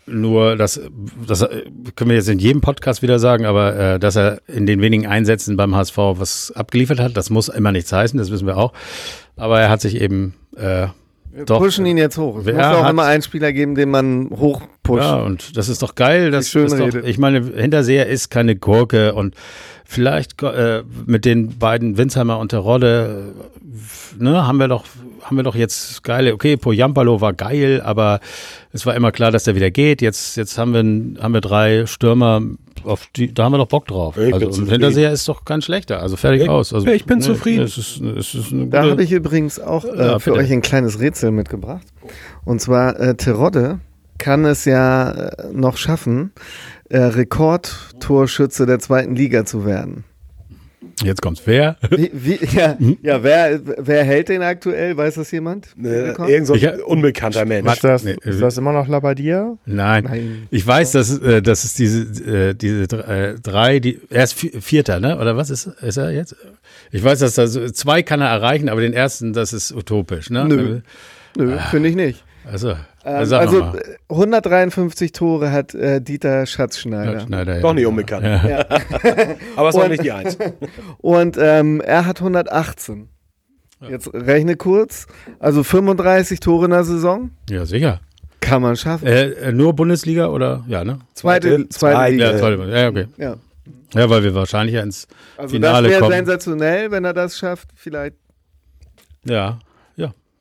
nur, 0.06 0.56
dass, 0.56 0.80
das 1.28 1.42
äh, 1.42 1.64
können 1.96 2.12
wir 2.12 2.18
jetzt 2.18 2.30
in 2.30 2.40
jedem 2.40 2.62
Podcast 2.62 3.02
wieder 3.02 3.20
sagen, 3.20 3.46
aber 3.46 3.76
äh, 3.96 4.00
dass 4.00 4.16
er 4.16 4.40
in 4.48 4.66
den 4.66 4.80
wenigen 4.82 5.08
Einsätzen 5.08 5.58
beim 5.58 5.76
HSV 5.76 5.98
was 5.98 6.52
abgeliefert 6.56 7.00
hat, 7.00 7.18
das 7.18 7.30
muss 7.30 7.50
immer 7.50 7.72
nichts 7.72 7.92
heißen, 7.92 8.18
das 8.18 8.32
wissen 8.32 8.46
wir 8.48 8.56
auch. 8.58 8.72
Aber 9.36 9.60
er 9.60 9.70
hat 9.70 9.82
sich 9.82 10.00
eben 10.00 10.36
äh, 10.56 10.88
Wir 11.36 11.44
doch, 11.44 11.60
pushen 11.60 11.86
ihn 11.86 11.98
jetzt 11.98 12.18
hoch. 12.18 12.40
Es 12.40 12.46
muss 12.46 12.56
auch 12.56 12.84
hat- 12.84 12.90
immer 12.92 13.04
einen 13.04 13.22
Spieler 13.22 13.52
geben, 13.52 13.76
den 13.76 13.90
man 13.90 14.30
hochpusht. 14.30 15.04
Ja, 15.04 15.16
und 15.18 15.58
das 15.58 15.68
ist 15.68 15.82
doch 15.82 15.94
geil. 15.96 16.32
Das 16.32 16.50
schön 16.50 16.68
ist 16.68 16.80
doch, 16.80 16.94
ich 17.04 17.18
meine, 17.18 17.42
Hinterseher 17.42 18.08
ist 18.08 18.30
keine 18.32 18.56
Gurke 18.56 19.14
und 19.14 19.36
vielleicht 19.86 20.42
äh, 20.44 20.84
mit 21.06 21.26
den 21.26 21.58
beiden 21.58 21.98
Winsheimer 21.98 22.40
und 22.40 22.52
der 22.52 22.60
Rolle, 22.60 23.34
äh, 24.20 24.24
ne, 24.24 24.46
haben 24.48 24.58
wir 24.60 24.68
doch, 24.68 24.84
haben 25.24 25.38
wir 25.38 25.44
doch 25.44 25.56
jetzt 25.56 26.04
geile, 26.04 26.34
okay, 26.34 26.58
Poyampalo 26.58 27.22
war 27.22 27.34
geil, 27.34 27.82
aber 27.84 28.20
es 28.72 28.86
war 28.86 28.96
immer 28.96 29.12
klar, 29.12 29.32
dass 29.32 29.44
der 29.46 29.56
wieder 29.56 29.72
geht. 29.72 30.02
Jetzt, 30.02 30.38
jetzt 30.38 30.58
haben 30.58 30.74
wir, 30.74 31.24
haben 31.24 31.34
wir 31.34 31.42
drei 31.42 31.86
Stürmer, 31.86 32.42
auf 32.84 33.08
die, 33.16 33.34
da 33.34 33.46
haben 33.46 33.54
wir 33.54 33.58
doch 33.58 33.68
Bock 33.68 33.88
drauf. 33.88 34.18
Ich 34.18 34.34
also, 34.34 34.62
und. 34.62 34.70
Hinterseher 34.70 35.12
ist 35.12 35.28
doch 35.28 35.46
kein 35.46 35.62
schlechter, 35.62 36.02
also 36.02 36.18
fertig 36.18 36.44
Ich- 36.44 36.50
aus. 36.50 36.74
Also, 36.74 36.88
ich 36.88 37.06
bin 37.06 37.18
ne, 37.20 37.24
zufrieden. 37.24 37.64
Es 37.64 37.78
ist, 37.78 38.02
es 38.02 38.36
ist 38.36 38.52
eine 38.52 38.68
Da 38.68 38.84
habe 38.84 39.02
ich 39.04 39.12
übrigens 39.12 39.60
auch 39.60 39.86
äh, 39.86 39.98
Ja, 39.98 40.20
für 40.20 40.32
bitte. 40.32 40.44
euch 40.44 40.52
ein 40.52 40.62
kleines 40.62 41.00
Rätsel 41.00 41.32
mitgebracht. 41.32 41.88
Und 42.44 42.62
zwar, 42.62 43.00
äh, 43.00 43.16
Terodde 43.16 43.80
kann 44.18 44.46
es 44.46 44.66
ja 44.66 45.10
äh, 45.12 45.48
noch 45.54 45.78
schaffen, 45.78 46.32
äh, 46.90 46.98
Rekordtorschütze 47.00 48.66
der 48.66 48.80
zweiten 48.80 49.16
Liga 49.16 49.46
zu 49.46 49.66
werden. 49.66 50.04
jetzt 51.04 51.22
kommt's. 51.22 51.42
Wer? 51.46 51.78
Wie, 51.90 52.10
wie, 52.14 52.40
ja, 52.56 52.78
Hm? 52.78 52.98
ja 53.02 53.22
wer, 53.24 53.60
wer 53.80 54.04
hält 54.04 54.30
den 54.30 54.42
aktuell? 54.42 54.96
Weiß 54.96 55.16
das 55.16 55.32
jemand? 55.32 55.68
Äh, 55.84 55.88
Rekord? 55.88 56.30
irgend 56.30 56.48
so 56.48 56.54
ein 56.54 56.60
Ich- 56.60 56.84
unbekannter 56.86 57.44
Mensch. 57.46 57.72
Ist 57.72 57.84
das, 57.84 58.04
Nee, 58.04 58.16
ist 58.24 58.42
das 58.42 58.58
immer 58.58 58.72
noch 58.72 58.88
Labadia? 58.88 59.58
Nein. 59.66 60.04
Nein. 60.06 60.48
Ich 60.52 60.66
weiß, 60.66 60.92
dass, 60.94 61.18
äh, 61.20 61.42
dass 61.42 61.64
es 61.64 61.74
diese, 61.74 62.02
äh, 62.50 62.54
diese 62.54 62.84
äh, 62.84 63.36
drei, 63.42 63.80
die, 63.80 64.00
er 64.10 64.24
ist 64.24 64.38
Vi- 64.38 64.62
Vierter, 64.62 65.00
ne? 65.00 65.20
Oder 65.20 65.36
was 65.36 65.50
ist, 65.50 65.66
ist 65.68 65.98
er 65.98 66.12
jetzt? 66.12 66.36
Ich 66.92 67.04
weiß, 67.04 67.20
dass 67.20 67.36
da 67.36 67.48
so, 67.48 67.68
zwei 67.72 68.04
kann 68.04 68.22
er 68.22 68.30
erreichen, 68.30 68.70
aber 68.70 68.82
den 68.82 68.94
ersten, 68.94 69.34
das 69.34 69.52
ist 69.54 69.74
utopisch, 69.74 70.30
ne? 70.30 70.46
Nö. 70.46 70.80
Nö, 71.38 71.58
finde 71.72 71.90
ich 71.90 71.96
nicht. 71.96 72.24
Also, 72.52 72.70
Ähm, 73.04 73.34
also 73.34 73.60
äh, 73.60 73.96
153 74.10 75.12
Tore 75.12 75.52
hat 75.52 75.74
äh, 75.76 76.00
Dieter 76.02 76.46
Schatzschneider. 76.46 77.22
Schneider, 77.22 77.56
ja. 77.56 77.62
Doch 77.62 77.74
nicht 77.74 77.86
unbekannt. 77.86 78.24
Ja. 78.26 78.66
Aber 79.56 79.70
es 79.70 79.76
Und- 79.76 79.90
nicht 79.90 80.04
die 80.04 80.12
Eins. 80.12 80.38
Und 81.00 81.38
ähm, 81.40 81.82
er 81.82 82.06
hat 82.06 82.20
118. 82.20 83.10
Jetzt 83.90 84.10
rechne 84.14 84.56
kurz. 84.56 85.06
Also 85.40 85.64
35 85.64 86.40
Tore 86.40 86.66
in 86.66 86.72
der 86.72 86.84
Saison. 86.84 87.32
ja, 87.50 87.66
sicher. 87.66 88.00
Kann 88.42 88.62
man 88.62 88.76
schaffen. 88.76 89.08
Äh, 89.08 89.52
nur 89.52 89.74
Bundesliga 89.74 90.28
oder? 90.28 90.64
Ja, 90.68 90.84
ne? 90.84 91.00
Zweite, 91.16 91.68
zweite 91.70 91.70
zweite. 91.70 92.12
Liga. 92.12 92.32
Ja, 92.32 92.38
zweite, 92.38 92.64
ja, 92.70 92.88
okay. 92.90 93.06
Ja. 93.18 93.36
Ja, 93.96 94.10
weil 94.10 94.24
wir 94.24 94.36
wahrscheinlich 94.36 94.76
ja 94.76 94.82
ins 94.84 95.08
Also 95.38 95.54
Finale 95.56 95.84
das 95.84 95.92
wäre 95.92 96.02
kommen. 96.02 96.14
sensationell, 96.14 96.92
wenn 96.92 97.06
er 97.06 97.14
das 97.14 97.38
schafft. 97.38 97.70
Vielleicht. 97.76 98.16
Ja, 99.26 99.34
ja. 99.34 99.60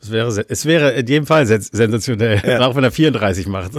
Es 0.04 0.10
wäre, 0.10 0.44
es 0.48 0.66
wäre 0.66 0.90
in 0.92 1.06
jedem 1.06 1.26
Fall 1.26 1.46
sens 1.46 1.68
sensationell, 1.72 2.60
auch 2.62 2.76
wenn 2.76 2.84
er 2.84 2.90
34 2.90 3.46
macht. 3.46 3.72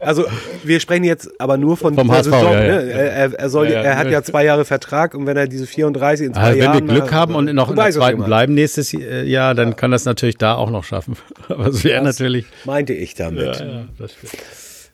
Also 0.00 0.24
wir 0.64 0.80
sprechen 0.80 1.04
jetzt 1.04 1.30
aber 1.40 1.56
nur 1.56 1.76
von 1.76 1.94
Vom 1.94 2.10
HSV, 2.10 2.24
Saison. 2.24 2.52
ja, 2.52 2.64
ja. 2.64 2.82
Ne? 2.82 2.90
Er, 2.90 3.34
er, 3.38 3.48
soll, 3.50 3.68
Ja, 3.68 3.74
ja. 3.74 3.82
er 3.82 3.98
hat 3.98 4.10
ja 4.10 4.22
zwei 4.22 4.44
Jahre 4.44 4.64
Vertrag 4.64 5.14
und 5.14 5.26
wenn 5.26 5.36
er 5.36 5.46
diese 5.46 5.66
34 5.66 6.26
in 6.26 6.34
zwei 6.34 6.40
Also 6.40 6.52
wenn 6.52 6.58
wir 6.58 6.64
Jahren 6.64 6.88
Glück 6.88 7.12
äh, 7.12 7.14
haben 7.14 7.34
und 7.36 7.54
noch 7.54 7.70
in 7.70 7.76
der 7.76 7.90
zweiten 7.90 8.24
bleiben 8.24 8.54
nächstes 8.54 8.92
äh, 8.94 9.22
Jahr, 9.24 9.54
dann 9.54 9.76
kann 9.76 9.92
das 9.92 10.04
natürlich 10.04 10.38
da 10.38 10.54
auch 10.56 10.70
noch 10.70 10.82
schaffen. 10.82 11.16
Aber 11.48 11.66
es 11.66 11.84
wäre 11.84 12.02
natürlich. 12.02 12.46
meinte 12.64 12.92
ich 12.92 13.14
damit. 13.14 13.64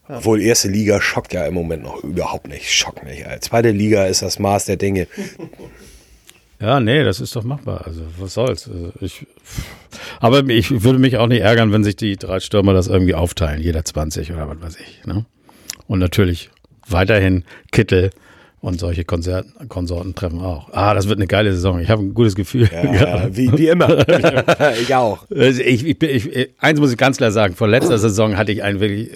Obwohl 0.09 0.43
erste 0.43 0.69
Liga 0.69 1.01
schockt 1.01 1.33
ja 1.33 1.47
im 1.47 1.55
Moment 1.55 1.85
noch 1.85 2.03
überhaupt 2.05 2.49
nicht. 2.49 2.71
Schockt 2.71 3.05
nicht. 3.05 3.27
Alter. 3.27 3.41
Zweite 3.41 3.71
Liga 3.71 4.05
ist 4.05 4.21
das 4.21 4.39
Maß 4.39 4.67
der 4.67 4.77
Dinge. 4.77 5.07
Ja, 6.63 6.79
nee, 6.79 7.03
das 7.03 7.21
ist 7.21 7.35
doch 7.35 7.43
machbar. 7.43 7.83
Also, 7.87 8.03
was 8.19 8.35
soll's? 8.35 8.69
Also, 8.69 8.93
ich, 9.01 9.27
aber 10.21 10.49
ich 10.49 10.85
würde 10.85 11.01
mich 11.01 11.17
auch 11.17 11.27
nicht 11.27 11.43
ärgern, 11.43 11.73
wenn 11.73 11.83
sich 11.83 11.97
die 11.97 12.17
drei 12.17 12.39
Stürmer 12.39 12.73
das 12.73 12.87
irgendwie 12.87 13.17
aufteilen, 13.17 13.61
jeder 13.61 13.85
20 13.85 14.33
oder 14.33 14.49
was 14.49 14.63
weiß 14.63 14.77
ich. 14.81 15.05
Ne? 15.05 15.27
Und 15.89 15.99
natürlich 15.99 16.51
weiterhin 16.87 17.45
Kittel 17.73 18.11
und 18.63 18.79
solche 18.79 19.05
Konzerten, 19.05 19.69
Konsorten 19.69 20.15
treffen 20.15 20.41
auch. 20.41 20.69
Ah, 20.73 20.95
das 20.95 21.09
wird 21.09 21.19
eine 21.19 21.27
geile 21.27 21.53
Saison. 21.53 21.81
Ich 21.81 21.91
habe 21.91 22.01
ein 22.01 22.15
gutes 22.15 22.37
Gefühl. 22.37 22.71
Ja, 22.73 23.27
wie, 23.33 23.51
wie 23.59 23.67
immer. 23.67 24.09
ich 24.81 24.95
auch. 24.95 25.27
Also 25.31 25.61
Ich, 25.61 25.85
ich, 25.85 26.01
ich, 26.01 26.51
eins 26.59 26.79
muss 26.79 26.93
ich 26.93 26.97
ganz 26.97 27.17
klar 27.17 27.33
sagen, 27.33 27.57
vor 27.57 27.67
letzter 27.67 27.99
Saison 27.99 28.37
hatte 28.37 28.53
ich 28.53 28.63
einen 28.63 28.79
wirklich, 28.79 29.11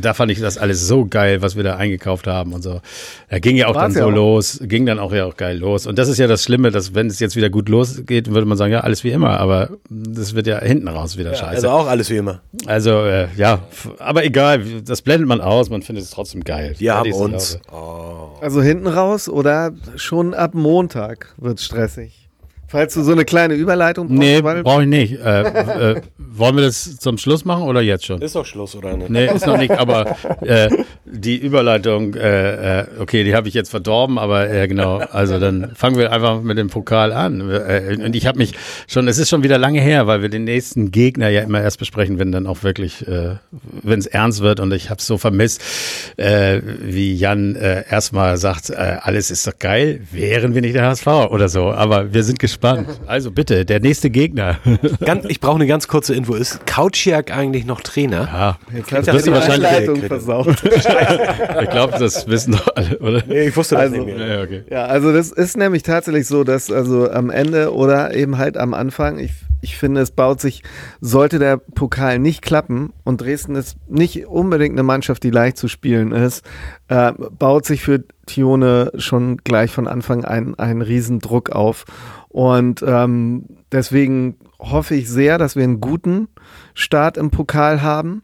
da 0.00 0.14
fand 0.14 0.30
ich 0.30 0.38
das 0.40 0.56
alles 0.56 0.86
so 0.86 1.04
geil, 1.04 1.42
was 1.42 1.56
wir 1.56 1.64
da 1.64 1.76
eingekauft 1.76 2.28
haben 2.28 2.52
und 2.52 2.62
so. 2.62 2.80
Da 3.28 3.40
ging 3.40 3.56
ja 3.56 3.66
auch 3.66 3.74
War's 3.74 3.92
dann 3.94 4.02
ja 4.02 4.06
so 4.06 4.10
auch. 4.10 4.14
los, 4.14 4.60
ging 4.62 4.86
dann 4.86 5.00
auch 5.00 5.12
ja 5.12 5.24
auch 5.26 5.36
geil 5.36 5.58
los. 5.58 5.88
Und 5.88 5.98
das 5.98 6.08
ist 6.08 6.18
ja 6.18 6.28
das 6.28 6.44
Schlimme, 6.44 6.70
dass 6.70 6.94
wenn 6.94 7.08
es 7.08 7.18
jetzt 7.18 7.34
wieder 7.34 7.50
gut 7.50 7.68
losgeht, 7.68 8.30
würde 8.32 8.46
man 8.46 8.56
sagen, 8.56 8.72
ja, 8.72 8.80
alles 8.82 9.02
wie 9.02 9.10
immer, 9.10 9.40
aber 9.40 9.70
das 9.90 10.36
wird 10.36 10.46
ja 10.46 10.60
hinten 10.60 10.86
raus 10.86 11.18
wieder 11.18 11.34
scheiße. 11.34 11.56
Also 11.56 11.70
auch 11.70 11.88
alles 11.88 12.08
wie 12.08 12.18
immer. 12.18 12.40
Also, 12.66 13.04
äh, 13.04 13.26
ja, 13.36 13.64
aber 13.98 14.24
egal, 14.24 14.62
das 14.84 15.02
blendet 15.02 15.26
man 15.26 15.40
aus, 15.40 15.70
man 15.70 15.82
findet 15.82 16.04
es 16.04 16.10
trotzdem 16.10 16.44
geil. 16.44 16.76
Wir 16.78 16.94
haben 16.94 17.12
uns. 17.12 17.58
Laube. 17.68 18.38
Also 18.40 18.62
hinten 18.62 18.91
raus 18.94 19.28
oder 19.28 19.72
schon 19.96 20.34
ab 20.34 20.54
Montag 20.54 21.34
wird 21.38 21.60
stressig. 21.60 22.21
Falls 22.72 22.94
du 22.94 23.02
so 23.02 23.12
eine 23.12 23.26
kleine 23.26 23.52
Überleitung 23.52 24.08
brauchst, 24.08 24.18
Nee, 24.18 24.40
brauche 24.40 24.80
ich 24.80 24.88
nicht. 24.88 25.20
Äh, 25.20 25.42
äh, 25.92 26.00
wollen 26.16 26.56
wir 26.56 26.62
das 26.62 26.96
zum 26.96 27.18
Schluss 27.18 27.44
machen 27.44 27.64
oder 27.64 27.82
jetzt 27.82 28.06
schon? 28.06 28.22
Ist 28.22 28.34
doch 28.34 28.46
Schluss, 28.46 28.74
oder 28.74 28.96
nicht? 28.96 29.10
Nee, 29.10 29.26
ist 29.26 29.46
noch 29.46 29.58
nicht, 29.58 29.72
aber 29.72 30.16
äh, 30.40 30.70
die 31.04 31.36
Überleitung, 31.36 32.14
äh, 32.14 32.80
äh, 32.80 32.86
okay, 32.98 33.24
die 33.24 33.34
habe 33.34 33.46
ich 33.46 33.52
jetzt 33.52 33.68
verdorben, 33.68 34.18
aber 34.18 34.48
äh, 34.48 34.66
genau, 34.68 34.96
also 34.96 35.38
dann 35.38 35.72
fangen 35.74 35.98
wir 35.98 36.12
einfach 36.12 36.40
mit 36.40 36.56
dem 36.56 36.70
Pokal 36.70 37.12
an. 37.12 37.50
Äh, 37.50 37.98
und 38.02 38.16
ich 38.16 38.26
habe 38.26 38.38
mich 38.38 38.54
schon, 38.88 39.06
es 39.06 39.18
ist 39.18 39.28
schon 39.28 39.42
wieder 39.42 39.58
lange 39.58 39.82
her, 39.82 40.06
weil 40.06 40.22
wir 40.22 40.30
den 40.30 40.44
nächsten 40.44 40.90
Gegner 40.90 41.28
ja 41.28 41.42
immer 41.42 41.60
erst 41.60 41.78
besprechen, 41.78 42.18
wenn 42.18 42.32
dann 42.32 42.46
auch 42.46 42.62
wirklich, 42.62 43.06
äh, 43.06 43.34
wenn 43.82 43.98
es 43.98 44.06
ernst 44.06 44.40
wird 44.40 44.60
und 44.60 44.72
ich 44.72 44.88
habe 44.88 44.98
es 44.98 45.06
so 45.06 45.18
vermisst, 45.18 45.60
äh, 46.16 46.62
wie 46.80 47.14
Jan 47.14 47.54
äh, 47.54 47.84
erstmal 47.90 48.38
sagt, 48.38 48.70
äh, 48.70 48.96
alles 49.02 49.30
ist 49.30 49.46
doch 49.46 49.58
geil, 49.58 50.00
wären 50.10 50.54
wir 50.54 50.62
nicht 50.62 50.74
der 50.74 50.86
HSV 50.86 51.06
oder 51.06 51.50
so, 51.50 51.70
aber 51.70 52.14
wir 52.14 52.24
sind 52.24 52.38
gespannt. 52.38 52.61
Also 53.06 53.30
bitte, 53.30 53.64
der 53.64 53.80
nächste 53.80 54.10
Gegner. 54.10 54.58
Ganz, 55.04 55.24
ich 55.26 55.40
brauche 55.40 55.56
eine 55.56 55.66
ganz 55.66 55.88
kurze 55.88 56.14
Info. 56.14 56.34
Ist 56.34 56.64
Couchiak 56.66 57.36
eigentlich 57.36 57.64
noch 57.66 57.80
Trainer? 57.80 58.28
ja, 58.32 58.58
Jetzt 58.76 58.92
hast 58.92 59.08
Das 59.08 59.14
wirst 59.16 59.26
du 59.26 59.30
die 59.30 59.36
wahrscheinlich- 59.36 59.68
Einleitung 59.68 60.02
versaut. 60.02 60.46
ich 61.62 61.70
glaube, 61.70 61.94
das 61.98 62.26
wissen 62.28 62.52
doch 62.52 62.68
alle, 62.74 62.98
oder? 62.98 63.22
Nee, 63.26 63.48
ich 63.48 63.56
wusste 63.56 63.74
das 63.74 63.84
Also- 63.84 63.96
nicht 64.04 64.16
mehr. 64.16 64.26
Ja, 64.26 64.42
okay. 64.42 64.62
Ja, 64.70 64.84
also 64.86 65.12
das 65.12 65.32
ist 65.32 65.56
nämlich 65.56 65.82
tatsächlich 65.82 66.26
so, 66.26 66.44
dass 66.44 66.70
also 66.70 67.10
am 67.10 67.30
Ende 67.30 67.72
oder 67.74 68.14
eben 68.14 68.38
halt 68.38 68.56
am 68.56 68.74
Anfang, 68.74 69.18
ich, 69.18 69.32
ich 69.62 69.78
finde, 69.78 70.00
es 70.00 70.10
baut 70.10 70.40
sich, 70.40 70.62
sollte 71.00 71.38
der 71.38 71.56
Pokal 71.56 72.18
nicht 72.18 72.42
klappen 72.42 72.92
und 73.04 73.20
Dresden 73.20 73.54
ist 73.54 73.76
nicht 73.88 74.26
unbedingt 74.26 74.74
eine 74.74 74.82
Mannschaft, 74.82 75.22
die 75.22 75.30
leicht 75.30 75.56
zu 75.56 75.68
spielen 75.68 76.12
ist, 76.12 76.44
äh, 76.88 77.12
baut 77.12 77.64
sich 77.64 77.82
für 77.82 78.04
Tione 78.26 78.90
schon 78.96 79.38
gleich 79.38 79.70
von 79.70 79.86
Anfang 79.86 80.24
an 80.24 80.56
einen 80.56 80.82
riesen 80.82 81.20
Druck 81.20 81.50
auf. 81.50 81.84
Und 82.28 82.84
ähm, 82.86 83.44
deswegen 83.70 84.36
hoffe 84.58 84.94
ich 84.94 85.08
sehr, 85.08 85.38
dass 85.38 85.54
wir 85.54 85.64
einen 85.64 85.80
guten 85.80 86.28
Start 86.74 87.16
im 87.16 87.30
Pokal 87.30 87.82
haben. 87.82 88.22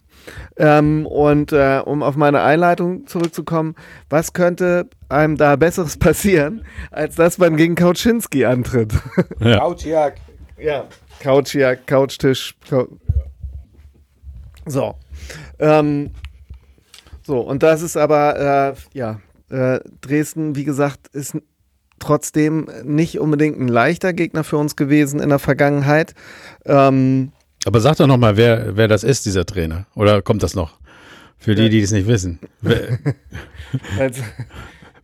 Ähm, 0.56 1.06
und 1.06 1.52
äh, 1.52 1.80
um 1.84 2.02
auf 2.02 2.16
meine 2.16 2.42
Einleitung 2.42 3.06
zurückzukommen, 3.06 3.76
was 4.10 4.32
könnte 4.32 4.88
einem 5.08 5.36
da 5.36 5.56
Besseres 5.56 5.96
passieren, 5.96 6.64
als 6.90 7.14
dass 7.14 7.38
man 7.38 7.56
gegen 7.56 7.76
Kauczynski 7.76 8.44
antritt? 8.44 8.92
Ja. 9.40 9.60
Couchiak. 9.60 10.16
Ja. 10.58 10.86
Couch, 11.20 11.54
ja, 11.54 11.74
Couchtisch. 11.74 12.54
Cou 12.68 12.86
so. 14.66 14.94
Ähm, 15.58 16.10
so, 17.22 17.40
und 17.40 17.62
das 17.62 17.82
ist 17.82 17.96
aber, 17.96 18.74
äh, 18.94 18.98
ja, 18.98 19.20
äh, 19.50 19.80
Dresden, 20.00 20.56
wie 20.56 20.64
gesagt, 20.64 21.08
ist 21.08 21.36
trotzdem 21.98 22.68
nicht 22.84 23.18
unbedingt 23.18 23.58
ein 23.58 23.68
leichter 23.68 24.12
Gegner 24.12 24.44
für 24.44 24.56
uns 24.56 24.76
gewesen 24.76 25.20
in 25.20 25.30
der 25.30 25.38
Vergangenheit. 25.38 26.14
Ähm, 26.64 27.32
Aber 27.64 27.80
sag 27.80 27.96
doch 27.96 28.06
noch 28.06 28.18
mal, 28.18 28.36
wer, 28.36 28.76
wer 28.76 28.88
das 28.88 29.04
ist, 29.04 29.26
dieser 29.26 29.44
Trainer. 29.46 29.86
Oder 29.94 30.22
kommt 30.22 30.42
das 30.42 30.54
noch? 30.54 30.78
Für 31.38 31.54
die, 31.54 31.68
die 31.70 31.80
es 31.80 31.92
nicht 31.92 32.08
wissen. 32.08 32.40
Wer, 32.60 32.98
als, 33.98 34.18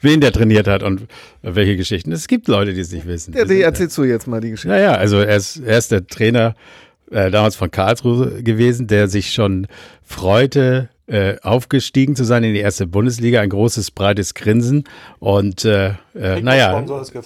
wen 0.05 0.21
der 0.21 0.33
trainiert 0.33 0.69
hat 0.69 0.83
und 0.83 1.07
welche 1.43 1.77
Geschichten. 1.77 2.13
Es 2.13 2.29
gibt 2.29 2.49
Leute, 2.49 2.75
die 2.75 2.81
es 2.81 2.93
nicht 2.93 3.07
wissen. 3.07 3.35
ja, 3.35 3.45
die 3.45 3.63
erzählst 3.63 3.99
du 3.99 4.05
jetzt 4.05 4.27
mal 4.27 4.41
die 4.41 4.51
Geschichte. 4.51 4.77
Ja, 4.77 4.81
ja, 4.81 4.95
also 4.95 5.19
er 5.19 5.37
ist, 5.37 5.61
er 5.65 5.79
ist 5.79 5.91
der 5.91 6.07
Trainer 6.07 6.55
äh, 7.11 7.31
damals 7.31 7.57
von 7.57 7.71
Karlsruhe 7.71 8.43
gewesen, 8.43 8.87
der 8.87 9.09
sich 9.09 9.33
schon 9.33 9.67
freute, 10.03 10.89
äh, 11.07 11.37
aufgestiegen 11.43 12.17
zu 12.17 12.25
sein 12.25 12.45
in 12.45 12.55
die 12.55 12.61
erste 12.61 12.87
Bundesliga. 12.87 13.41
Ein 13.41 13.51
großes, 13.51 13.91
breites 13.91 14.35
Grinsen. 14.35 14.85
Und 15.19 15.65
äh, 15.65 15.93
äh, 16.15 16.41
naja, 16.41 16.81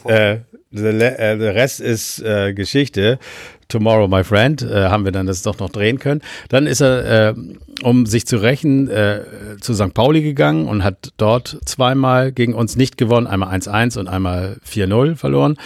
äh, 0.05 0.38
der 0.71 1.19
äh, 1.21 1.38
der 1.38 1.55
Rest 1.55 1.81
ist 1.81 2.21
äh, 2.21 2.53
Geschichte. 2.55 3.19
Tomorrow, 3.69 4.09
my 4.09 4.25
friend, 4.25 4.62
äh, 4.62 4.88
haben 4.88 5.05
wir 5.05 5.12
dann 5.12 5.27
das 5.27 5.43
doch 5.43 5.59
noch 5.59 5.69
drehen 5.69 5.99
können. 5.99 6.23
Dann 6.49 6.67
ist 6.67 6.81
er, 6.81 7.29
äh, 7.29 7.35
um 7.83 8.07
sich 8.07 8.27
zu 8.27 8.38
rächen, 8.38 8.88
äh, 8.88 9.21
zu 9.61 9.75
St. 9.75 9.93
Pauli 9.93 10.23
gegangen 10.23 10.67
und 10.67 10.85
hat 10.85 11.12
dort 11.19 11.59
zweimal 11.67 12.33
gegen 12.33 12.55
uns 12.55 12.77
nicht 12.77 12.97
gewonnen, 12.97 13.27
einmal 13.27 13.55
1-1 13.55 13.99
und 13.99 14.09
einmal 14.09 14.57
4-0 14.67 15.17
verloren. 15.17 15.57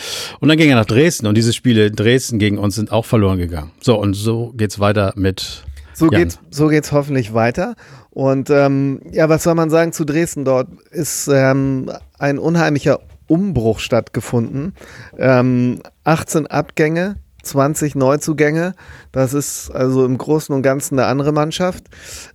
Und 0.41 0.49
dann 0.49 0.59
ging 0.59 0.69
er 0.69 0.75
nach 0.75 0.85
Dresden 0.85 1.29
und 1.29 1.37
diese 1.37 1.53
Spiele 1.53 1.87
in 1.87 1.95
Dresden 1.95 2.41
gegen 2.41 2.59
uns 2.59 2.75
sind 2.75 2.91
auch 2.91 3.05
verloren 3.05 3.39
gegangen. 3.39 3.71
So, 3.81 3.97
und 4.01 4.15
so 4.15 4.53
geht's 4.57 4.81
weiter 4.81 5.13
mit 5.15 5.63
So 5.95 6.07
Jan. 6.11 6.23
geht's, 6.23 6.41
so 6.51 6.67
geht's 6.67 6.91
hoffentlich 6.91 7.35
weiter. 7.35 7.77
Und 8.15 8.51
ähm, 8.51 9.01
ja, 9.11 9.29
was 9.29 9.43
soll 9.43 9.55
man 9.55 9.71
sagen 9.71 9.93
zu 9.93 10.05
Dresden? 10.05 10.45
Dort 10.45 10.69
ist 10.91 11.29
ähm, 11.29 11.91
ein 12.19 12.39
unheimlicher 12.39 13.01
Umbruch 13.27 13.79
stattgefunden. 13.79 14.75
Ähm, 15.17 15.81
18 16.05 16.47
Abgänge, 16.47 17.17
20 17.43 17.95
Neuzugänge. 17.95 18.75
Das 19.13 19.33
ist 19.33 19.71
also 19.71 20.05
im 20.05 20.19
Großen 20.19 20.55
und 20.55 20.61
Ganzen 20.61 20.99
eine 20.99 21.09
andere 21.09 21.33
Mannschaft. 21.33 21.85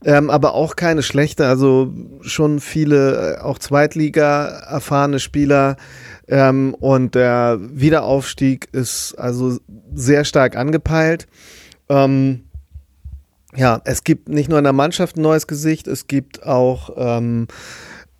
Ähm, 0.03 0.31
aber 0.31 0.55
auch 0.55 0.75
keine 0.75 1.03
schlechte. 1.03 1.45
Also 1.45 1.93
schon 2.21 2.59
viele, 2.59 3.35
äh, 3.35 3.41
auch 3.41 3.59
Zweitliga 3.59 4.47
erfahrene 4.47 5.19
Spieler. 5.19 5.77
Ähm, 6.27 6.73
und 6.73 7.13
der 7.13 7.59
Wiederaufstieg 7.59 8.67
ist 8.71 9.13
also 9.13 9.59
sehr 9.93 10.25
stark 10.25 10.55
angepeilt. 10.55 11.27
Ähm, 11.87 12.46
ja, 13.57 13.81
es 13.85 14.03
gibt 14.03 14.29
nicht 14.29 14.49
nur 14.49 14.59
in 14.59 14.63
der 14.63 14.73
Mannschaft 14.73 15.17
ein 15.17 15.21
neues 15.21 15.47
Gesicht, 15.47 15.87
es 15.87 16.07
gibt 16.07 16.45
auch 16.45 16.91
ähm, 16.95 17.47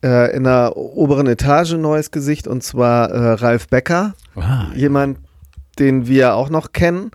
äh, 0.03 0.35
in 0.35 0.43
der 0.43 0.75
oberen 0.75 1.27
Etage 1.27 1.73
ein 1.73 1.81
neues 1.81 2.11
Gesicht 2.11 2.47
und 2.47 2.63
zwar 2.63 3.09
äh, 3.11 3.33
Ralf 3.33 3.67
Becker, 3.67 4.13
Ah, 4.35 4.67
jemand, 4.75 5.19
den 5.79 6.07
wir 6.07 6.35
auch 6.35 6.49
noch 6.49 6.71
kennen 6.73 7.11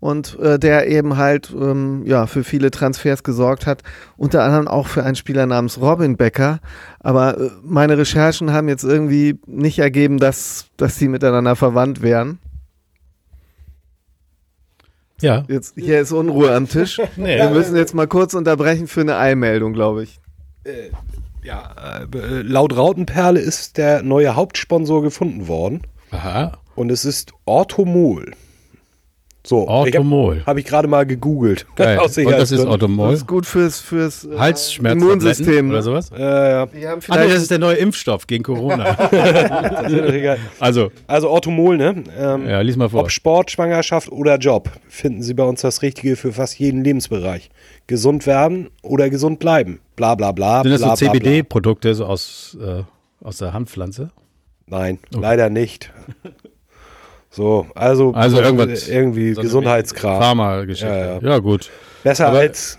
und 0.00 0.38
äh, 0.38 0.58
der 0.58 0.88
eben 0.88 1.16
halt 1.16 1.54
ähm, 1.58 2.02
ja 2.06 2.26
für 2.26 2.44
viele 2.44 2.70
Transfers 2.70 3.22
gesorgt 3.22 3.66
hat, 3.66 3.82
unter 4.16 4.42
anderem 4.42 4.68
auch 4.68 4.88
für 4.88 5.04
einen 5.04 5.16
Spieler 5.16 5.46
namens 5.46 5.80
Robin 5.80 6.16
Becker. 6.16 6.60
Aber 7.00 7.38
äh, 7.38 7.50
meine 7.62 7.96
Recherchen 7.98 8.52
haben 8.52 8.68
jetzt 8.68 8.84
irgendwie 8.84 9.38
nicht 9.46 9.78
ergeben, 9.78 10.18
dass 10.18 10.66
dass 10.76 10.96
sie 10.96 11.08
miteinander 11.08 11.56
verwandt 11.56 12.02
wären. 12.02 12.38
Ja. 15.20 15.44
Jetzt 15.48 15.74
hier 15.76 16.00
ist 16.00 16.12
Unruhe 16.12 16.54
am 16.54 16.68
Tisch. 16.68 17.00
Nee. 17.16 17.38
Wir 17.38 17.50
müssen 17.50 17.76
jetzt 17.76 17.94
mal 17.94 18.06
kurz 18.06 18.34
unterbrechen 18.34 18.86
für 18.88 19.00
eine 19.00 19.16
Eilmeldung, 19.16 19.72
glaube 19.72 20.02
ich. 20.04 20.20
Ja, 21.42 22.00
äh, 22.12 22.42
laut 22.42 22.76
Rautenperle 22.76 23.40
ist 23.40 23.76
der 23.76 24.02
neue 24.02 24.34
Hauptsponsor 24.34 25.02
gefunden 25.02 25.46
worden. 25.46 25.82
Aha. 26.10 26.58
Und 26.74 26.90
es 26.90 27.04
ist 27.04 27.32
Orthomol. 27.44 28.32
So, 29.46 29.68
Orthomol. 29.68 30.42
Habe 30.44 30.58
ich 30.58 30.66
gerade 30.66 30.88
mal 30.88 31.06
gegoogelt. 31.06 31.66
Geil. 31.76 31.98
Aus 32.00 32.18
Und 32.18 32.24
das 32.32 32.50
ist 32.50 32.58
Sicherheitsgründen. 32.58 32.66
Das 32.66 32.72
Orthomol. 32.72 33.14
ist 33.14 33.26
gut 33.28 33.46
fürs, 33.46 33.78
fürs 33.78 34.24
äh, 34.24 34.90
Immunsystem. 34.90 35.70
oder 35.70 35.82
sowas? 35.82 36.10
Äh, 36.10 36.20
ja. 36.20 36.66
Die 36.66 36.88
haben 36.88 37.00
Ach 37.08 37.16
nee, 37.16 37.28
das 37.28 37.42
ist 37.42 37.52
der 37.52 37.60
neue 37.60 37.76
Impfstoff 37.76 38.26
gegen 38.26 38.42
Corona. 38.42 38.96
Das 39.06 39.92
ist 39.92 40.00
doch 40.00 40.12
egal. 40.12 40.38
also, 40.58 40.90
Also 41.06 41.30
Orthomol, 41.30 41.76
ne? 41.76 42.02
Ähm, 42.18 42.48
ja, 42.48 42.60
lies 42.60 42.76
mal 42.76 42.88
vor. 42.88 43.02
Ob 43.02 43.10
Sport, 43.10 43.52
Schwangerschaft 43.52 44.10
oder 44.10 44.36
Job, 44.36 44.70
finden 44.88 45.22
Sie 45.22 45.34
bei 45.34 45.44
uns 45.44 45.60
das 45.60 45.82
Richtige 45.82 46.16
für 46.16 46.32
fast 46.32 46.58
jeden 46.58 46.82
Lebensbereich. 46.82 47.50
Gesund 47.86 48.26
werden 48.26 48.70
oder 48.82 49.10
gesund 49.10 49.38
bleiben. 49.38 49.78
Bla 49.94 50.16
bla 50.16 50.32
bla. 50.32 50.62
Sind 50.62 50.72
das 50.72 50.80
bla, 50.80 50.96
so. 50.96 51.06
CBD-Produkte 51.06 51.94
so 51.94 52.06
aus, 52.06 52.58
äh, 52.60 52.82
aus 53.22 53.38
der 53.38 53.52
Hanfpflanze? 53.52 54.10
Nein, 54.66 54.98
leider 55.12 55.50
nicht. 55.50 55.92
So, 57.36 57.66
also, 57.74 58.12
Also 58.14 58.36
so, 58.38 58.42
irgendwas- 58.42 58.88
irgendwie 58.88 59.34
So 59.34 59.42
Gesundheitskram. 59.42 60.20
Pharma-Geschichte. 60.22 60.86
Ja, 60.86 61.18
Ja, 61.20 61.30
ja. 61.34 61.38
gut. 61.38 61.70
Besser 62.02 62.28
Aber- 62.28 62.38
als 62.38 62.78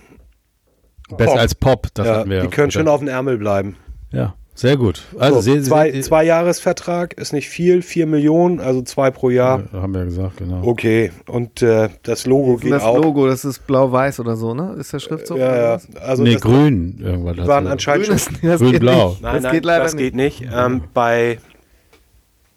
Besser 1.15 1.31
Pop. 1.31 1.39
als 1.39 1.55
Pop, 1.55 1.87
das 1.93 2.07
ja, 2.07 2.15
hatten 2.17 2.29
wir. 2.29 2.41
die 2.41 2.47
können 2.49 2.71
schön 2.71 2.87
auf 2.87 2.99
dem 2.99 3.07
Ärmel 3.07 3.37
bleiben. 3.37 3.75
Ja. 4.11 4.33
Sehr 4.55 4.75
gut. 4.75 5.03
Also 5.19 5.39
so, 5.41 5.61
zwei, 5.61 5.91
Sie, 5.91 6.01
zwei 6.01 6.23
Jahresvertrag 6.23 7.13
ist 7.13 7.31
nicht 7.31 7.47
viel, 7.47 7.83
vier 7.83 8.07
Millionen, 8.07 8.59
also 8.59 8.81
zwei 8.81 9.11
pro 9.11 9.29
Jahr. 9.29 9.61
Ja, 9.71 9.81
haben 9.83 9.93
wir 9.93 9.99
ja 9.99 10.05
gesagt, 10.05 10.37
genau. 10.37 10.63
Okay, 10.63 11.11
und 11.27 11.61
äh, 11.61 11.89
das 12.01 12.25
Logo 12.25 12.57
geht 12.57 12.71
das 12.71 12.81
auch. 12.81 12.97
Logo, 12.97 13.27
das 13.27 13.45
ist 13.45 13.67
blau-weiß 13.67 14.19
oder 14.19 14.35
so, 14.35 14.55
ne? 14.55 14.75
Ist 14.79 14.91
der 14.91 14.97
Schriftzug? 14.99 15.37
ja, 15.37 15.55
ja. 15.75 15.79
Also 16.01 16.23
nee, 16.23 16.33
das 16.33 16.41
grün 16.41 16.97
irgendwas. 16.99 17.37
waren 17.47 17.65
dazu. 17.65 17.73
anscheinend 17.73 18.07
Grün 18.07 18.17
schon. 18.17 18.33
ist, 18.33 18.43
das 18.43 18.59
Grün, 18.59 18.71
geht 18.71 18.79
blau. 18.81 19.09
nicht. 19.09 19.21
Nein, 19.21 19.33
das 19.35 19.43
nein, 19.43 19.51
geht 19.53 19.65
leider 19.65 19.83
das 19.83 19.93
nicht. 19.93 20.03
geht 20.03 20.15
nicht. 20.15 20.43
Ähm, 20.51 20.81
bei 20.91 21.37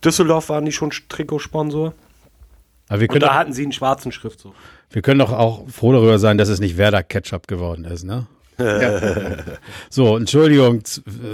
Düsseldorf 0.05 0.49
waren 0.49 0.65
die 0.65 0.73
schon 0.73 0.91
Trikotsponsor. 1.09 1.95
Aber 2.89 3.01
wir 3.01 3.09
Und 3.09 3.13
können, 3.13 3.21
da 3.21 3.27
doch, 3.29 3.35
hatten 3.35 3.53
sie 3.53 3.63
einen 3.63 3.73
schwarzen 3.73 4.11
Schriftzug. 4.13 4.55
wir 4.91 5.03
können 5.03 5.21
doch 5.21 5.33
auch 5.33 5.69
froh 5.69 5.93
darüber 5.93 6.19
sein, 6.19 6.39
dass 6.39 6.49
es 6.49 6.59
nicht 6.61 6.77
Werder 6.77 7.03
Ketchup 7.03 7.47
geworden 7.47 7.85
ist, 7.85 8.05
ne? 8.05 8.27
so, 9.89 10.17
Entschuldigung 10.19 10.83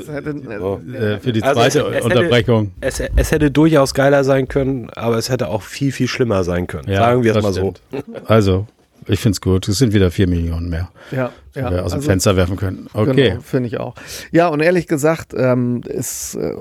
hätte, 0.07 0.29
äh, 0.31 1.19
für 1.19 1.33
die 1.33 1.43
Also 1.43 1.61
zweite 1.61 1.81
es- 1.81 1.87
es 1.89 1.95
hätte- 1.95 2.05
Unterbrechung. 2.05 2.73
Es, 2.81 3.01
es 3.01 3.33
hätte 3.33 3.51
durchaus 3.51 3.95
geiler 3.95 4.23
sein 4.23 4.47
können, 4.49 4.91
aber 4.91 5.17
es 5.19 5.29
hätte 5.29 5.49
auch 5.49 5.63
viel, 5.63 5.91
viel 5.93 6.07
schlimmer 6.09 6.45
sein 6.45 6.67
können. 6.69 6.87
Sagen 6.95 7.25
wir 7.25 7.35
es 7.35 7.43
mal 7.43 7.53
so. 7.53 7.75
stimmt. 7.89 8.31
Also, 8.31 8.67
ich 9.09 9.19
finde 9.19 9.33
es 9.35 9.41
gut. 9.41 9.67
Es 9.69 9.79
sind 9.79 9.93
wieder 9.93 10.11
vier 10.13 10.29
Millionen 10.29 10.69
mehr, 10.69 10.89
ja, 11.11 11.33
die 11.55 11.61
ja. 11.61 11.71
wir 11.71 11.85
aus 11.85 11.93
dem 11.93 11.97
also- 11.99 12.09
Fenster 12.11 12.37
werfen 12.37 12.57
können. 12.57 12.87
Okay. 12.93 13.31
Genau, 13.31 13.41
finde 13.41 13.69
ich 13.69 13.79
auch. 13.81 13.95
Ja, 14.31 14.47
und 14.49 14.61
ehrlich 14.61 14.87
gesagt, 14.87 15.35
ähm, 15.37 15.81
ist, 15.85 16.35
äh, 16.37 16.55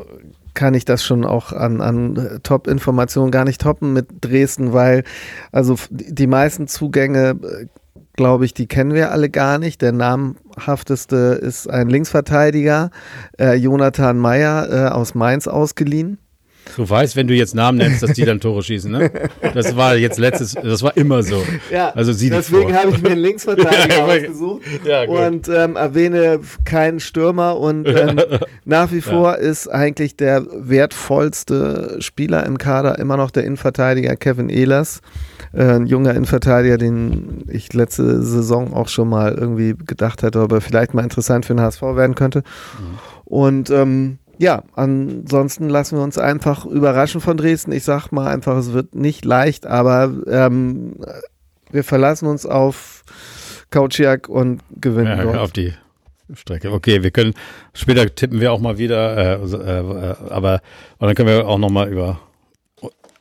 kann 0.55 0.73
ich 0.73 0.85
das 0.85 1.03
schon 1.03 1.23
auch 1.25 1.51
an, 1.53 1.81
an 1.81 2.15
äh, 2.15 2.39
Top-Informationen 2.39 3.31
gar 3.31 3.45
nicht 3.45 3.61
toppen 3.61 3.93
mit 3.93 4.07
Dresden, 4.21 4.73
weil 4.73 5.03
also 5.51 5.75
die 5.91 6.27
meisten 6.27 6.67
Zugänge, 6.67 7.35
äh, 7.41 7.67
glaube 8.13 8.45
ich, 8.45 8.53
die 8.53 8.67
kennen 8.67 8.93
wir 8.93 9.11
alle 9.11 9.29
gar 9.29 9.59
nicht. 9.59 9.81
Der 9.81 9.91
namhafteste 9.91 11.39
ist 11.41 11.69
ein 11.69 11.89
Linksverteidiger, 11.89 12.89
äh, 13.39 13.53
Jonathan 13.55 14.17
Meyer 14.17 14.69
äh, 14.71 14.89
aus 14.89 15.13
Mainz 15.13 15.47
ausgeliehen. 15.47 16.17
Du 16.75 16.89
weißt, 16.89 17.15
wenn 17.15 17.27
du 17.27 17.33
jetzt 17.33 17.55
Namen 17.55 17.77
nennst, 17.77 18.03
dass 18.03 18.11
die 18.13 18.25
dann 18.25 18.39
Tore 18.39 18.61
schießen, 18.63 18.91
ne? 18.91 19.11
Das 19.53 19.75
war 19.75 19.95
jetzt 19.95 20.17
letztes, 20.19 20.53
das 20.55 20.83
war 20.83 20.97
immer 20.97 21.23
so. 21.23 21.41
Ja, 21.71 21.89
Also 21.89 22.11
sieh 22.11 22.29
deswegen 22.29 22.75
habe 22.75 22.89
ich 22.91 23.01
mir 23.01 23.11
einen 23.11 23.21
Linksverteidiger 23.21 23.95
Ja, 23.97 24.03
aber- 24.03 24.13
ausgesucht 24.13 24.61
Ja, 24.83 25.05
gut. 25.05 25.17
und 25.19 25.47
ähm, 25.49 25.75
erwähne 25.75 26.39
keinen 26.65 26.99
Stürmer 26.99 27.57
und 27.57 27.87
ähm, 27.87 28.19
nach 28.65 28.91
wie 28.91 29.01
vor 29.01 29.37
ist 29.37 29.67
eigentlich 29.67 30.17
der 30.17 30.45
wertvollste 31.05 31.97
Spieler 31.99 32.45
im 32.45 32.57
Kader 32.57 32.99
immer 32.99 33.17
noch 33.17 33.31
der 33.31 33.43
Innenverteidiger 33.43 34.15
Kevin 34.15 34.49
Ehlers, 34.49 35.01
äh, 35.53 35.63
ein 35.63 35.85
junger 35.85 36.11
Innenverteidiger, 36.11 36.77
den 36.77 37.43
ich 37.47 37.71
letzte 37.73 38.21
Saison 38.23 38.73
auch 38.73 38.87
schon 38.89 39.07
mal 39.09 39.33
irgendwie 39.33 39.75
gedacht 39.85 40.23
hätte, 40.23 40.41
ob 40.41 40.51
er 40.51 40.61
vielleicht 40.61 40.93
mal 40.93 41.03
interessant 41.03 41.45
für 41.45 41.53
den 41.53 41.61
HSV 41.61 41.81
werden 41.81 42.15
könnte. 42.15 42.43
Und 43.23 43.69
ähm, 43.69 44.17
ja, 44.37 44.63
ansonsten 44.75 45.69
lassen 45.69 45.97
wir 45.97 46.03
uns 46.03 46.17
einfach 46.17 46.65
überraschen 46.65 47.21
von 47.21 47.37
Dresden. 47.37 47.71
Ich 47.71 47.83
sag 47.83 48.11
mal 48.11 48.27
einfach, 48.27 48.57
es 48.57 48.73
wird 48.73 48.95
nicht 48.95 49.25
leicht, 49.25 49.65
aber 49.65 50.11
ähm, 50.27 50.95
wir 51.71 51.83
verlassen 51.83 52.27
uns 52.27 52.45
auf 52.45 53.03
Kautschiak 53.71 54.29
und 54.29 54.61
gewinnen 54.79 55.17
Ja, 55.17 55.23
dort. 55.23 55.37
auf 55.37 55.51
die 55.51 55.73
Strecke. 56.33 56.71
Okay, 56.71 57.03
wir 57.03 57.11
können, 57.11 57.33
später 57.73 58.13
tippen 58.13 58.39
wir 58.41 58.51
auch 58.51 58.59
mal 58.59 58.77
wieder, 58.77 59.17
äh, 59.17 59.45
äh, 59.45 59.79
äh, 59.79 60.15
aber 60.29 60.61
und 60.97 61.07
dann 61.07 61.15
können 61.15 61.29
wir 61.29 61.47
auch 61.47 61.59
noch 61.59 61.69
mal 61.69 61.87
über 61.87 62.19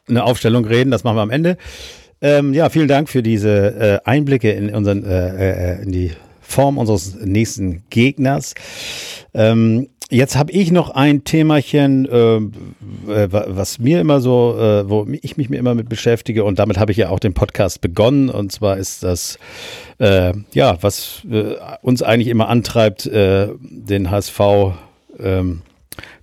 eine 0.09 0.25
Aufstellung 0.25 0.65
reden. 0.65 0.91
Das 0.91 1.05
machen 1.05 1.17
wir 1.17 1.23
am 1.23 1.31
Ende. 1.31 1.57
Ähm, 2.21 2.55
ja, 2.55 2.69
vielen 2.71 2.89
Dank 2.89 3.09
für 3.09 3.23
diese 3.23 4.01
äh, 4.05 4.09
Einblicke 4.09 4.51
in 4.53 4.75
unseren, 4.75 5.05
äh, 5.05 5.75
äh, 5.75 5.83
in 5.83 5.93
die 5.93 6.13
Form 6.41 6.79
unseres 6.79 7.17
nächsten 7.17 7.85
Gegners. 7.91 8.55
Ähm, 9.35 9.89
jetzt 10.11 10.37
habe 10.37 10.53
ich 10.53 10.71
noch 10.71 10.91
ein 10.91 11.25
Themachen, 11.25 12.07
äh, 12.07 12.41
wa- 13.33 13.47
was 13.49 13.79
mir 13.79 14.01
immer 14.01 14.21
so, 14.21 14.57
äh, 14.59 14.89
wo 14.89 15.07
ich 15.23 15.37
mich 15.37 15.51
mir 15.51 15.59
immer 15.59 15.75
mit 15.75 15.89
beschäftige 15.89 16.45
und 16.45 16.59
damit 16.59 16.79
habe 16.79 16.93
ich 16.93 16.99
ja 16.99 17.09
auch 17.11 17.19
den 17.19 17.35
Podcast 17.35 17.81
begonnen. 17.81 18.29
Und 18.31 18.53
zwar 18.53 18.77
ist 18.77 19.03
das 19.03 19.39
äh, 19.99 20.33
ja, 20.53 20.77
was 20.81 21.23
äh, 21.31 21.55
uns 21.83 22.03
eigentlich 22.03 22.29
immer 22.29 22.49
antreibt, 22.49 23.07
äh, 23.07 23.49
den 23.61 24.11
HSV 24.11 24.41
ähm, 25.21 25.63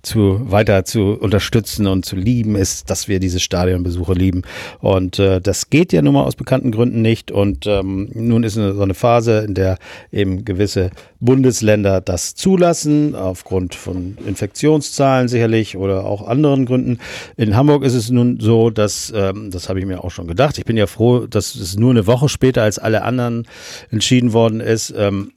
zu 0.02 0.50
weiter 0.50 0.84
zu 0.84 1.12
unterstützen 1.12 1.86
und 1.86 2.04
zu 2.04 2.16
lieben, 2.16 2.56
ist, 2.56 2.90
dass 2.90 3.08
wir 3.08 3.20
diese 3.20 3.40
Stadionbesuche 3.40 4.14
lieben. 4.14 4.42
Und 4.80 5.18
äh, 5.18 5.40
das 5.40 5.70
geht 5.70 5.92
ja 5.92 6.02
nun 6.02 6.14
mal 6.14 6.24
aus 6.24 6.36
bekannten 6.36 6.72
Gründen 6.72 7.02
nicht. 7.02 7.30
Und 7.30 7.66
ähm, 7.66 8.10
nun 8.14 8.42
ist 8.42 8.54
so 8.54 8.82
eine 8.82 8.94
Phase, 8.94 9.40
in 9.40 9.54
der 9.54 9.78
eben 10.10 10.44
gewisse 10.44 10.90
Bundesländer 11.20 12.00
das 12.00 12.34
zulassen, 12.34 13.14
aufgrund 13.14 13.74
von 13.74 14.18
Infektionszahlen 14.26 15.28
sicherlich 15.28 15.76
oder 15.76 16.04
auch 16.04 16.26
anderen 16.26 16.66
Gründen. 16.66 16.98
In 17.36 17.56
Hamburg 17.56 17.84
ist 17.84 17.94
es 17.94 18.10
nun 18.10 18.40
so, 18.40 18.70
dass, 18.70 19.12
ähm, 19.14 19.50
das 19.50 19.68
habe 19.68 19.78
ich 19.78 19.86
mir 19.86 20.02
auch 20.02 20.10
schon 20.10 20.26
gedacht, 20.26 20.58
ich 20.58 20.64
bin 20.64 20.76
ja 20.76 20.86
froh, 20.86 21.26
dass 21.26 21.54
es 21.54 21.76
nur 21.76 21.90
eine 21.90 22.06
Woche 22.06 22.28
später 22.28 22.62
als 22.62 22.78
alle 22.78 23.02
anderen 23.02 23.46
entschieden 23.90 24.32
worden 24.32 24.60
ist. 24.60 24.92
Ähm, 24.96 25.32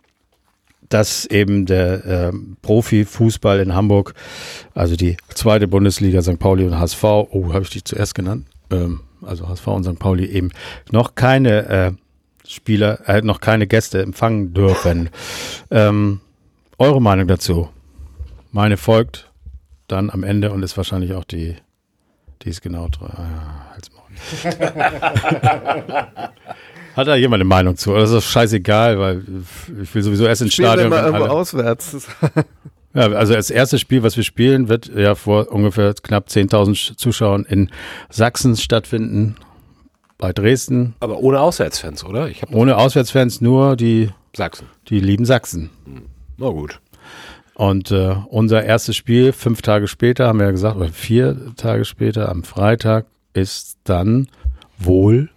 dass 0.89 1.25
eben 1.25 1.65
der 1.65 2.05
ähm, 2.05 2.57
Profifußball 2.61 3.59
in 3.59 3.73
Hamburg, 3.73 4.13
also 4.73 4.95
die 4.95 5.17
zweite 5.33 5.67
Bundesliga 5.67 6.21
St. 6.21 6.39
Pauli 6.39 6.65
und 6.65 6.77
HSV, 6.77 7.03
oh, 7.03 7.53
habe 7.53 7.63
ich 7.63 7.69
die 7.69 7.83
zuerst 7.83 8.15
genannt? 8.15 8.47
Ähm, 8.69 9.01
also 9.21 9.47
HSV 9.47 9.67
und 9.67 9.83
St. 9.83 9.99
Pauli 9.99 10.25
eben 10.25 10.51
noch 10.91 11.15
keine 11.15 11.67
äh, 11.67 11.91
Spieler, 12.47 13.07
äh, 13.07 13.21
noch 13.21 13.39
keine 13.39 13.67
Gäste 13.67 14.01
empfangen 14.01 14.53
dürfen. 14.53 15.09
Ähm, 15.71 16.21
eure 16.77 17.01
Meinung 17.01 17.27
dazu? 17.27 17.69
Meine 18.51 18.77
folgt 18.77 19.31
dann 19.87 20.09
am 20.09 20.23
Ende 20.23 20.51
und 20.51 20.63
ist 20.63 20.77
wahrscheinlich 20.77 21.13
auch 21.13 21.23
die, 21.23 21.55
die 22.41 22.49
ist 22.49 22.61
genau 22.61 22.87
drei. 22.89 23.07
Ah, 23.07 23.71
halt's 23.71 23.89
Maul. 23.91 24.03
Hat 26.95 27.07
da 27.07 27.15
jemand 27.15 27.41
eine 27.41 27.47
Meinung 27.47 27.75
zu? 27.75 27.91
Oder 27.91 28.03
ist 28.03 28.13
das 28.13 28.23
scheißegal, 28.25 28.97
weil 28.99 29.23
ich 29.81 29.93
will 29.93 30.01
sowieso 30.01 30.25
erst 30.25 30.43
ins 30.43 30.53
Spielen 30.53 30.69
wir 30.69 30.73
Stadion. 30.73 30.89
mal 30.89 31.05
wenn 31.05 31.13
irgendwo 31.13 31.33
auswärts. 31.33 32.07
ja, 32.93 33.11
also 33.11 33.33
das 33.33 33.49
erste 33.49 33.79
Spiel, 33.79 34.01
was 34.01 34.15
wir 34.15 34.23
spielen, 34.23 34.69
wird 34.69 34.87
ja 34.95 35.15
vor 35.15 35.51
ungefähr 35.51 35.93
knapp 35.93 36.27
10.000 36.27 36.95
Zuschauern 36.97 37.43
in 37.43 37.69
Sachsen 38.09 38.55
stattfinden, 38.55 39.35
bei 40.17 40.31
Dresden. 40.31 40.95
Aber 41.01 41.19
ohne 41.19 41.41
Auswärtsfans, 41.41 42.05
oder? 42.05 42.29
Ich 42.29 42.41
Ohne 42.51 42.77
Auswärtsfans, 42.77 43.41
nur 43.41 43.75
die, 43.75 44.09
Sachsen. 44.33 44.67
die 44.87 45.01
lieben 45.01 45.25
Sachsen. 45.25 45.69
Na 46.37 46.49
gut. 46.49 46.79
Und 47.55 47.91
äh, 47.91 48.15
unser 48.29 48.63
erstes 48.63 48.95
Spiel, 48.95 49.33
fünf 49.33 49.61
Tage 49.61 49.87
später, 49.87 50.27
haben 50.27 50.39
wir 50.39 50.45
ja 50.45 50.51
gesagt, 50.51 50.77
oder 50.77 50.89
vier 50.89 51.53
Tage 51.57 51.83
später, 51.83 52.29
am 52.29 52.43
Freitag, 52.43 53.05
ist 53.33 53.77
dann 53.83 54.27
wohl 54.77 55.29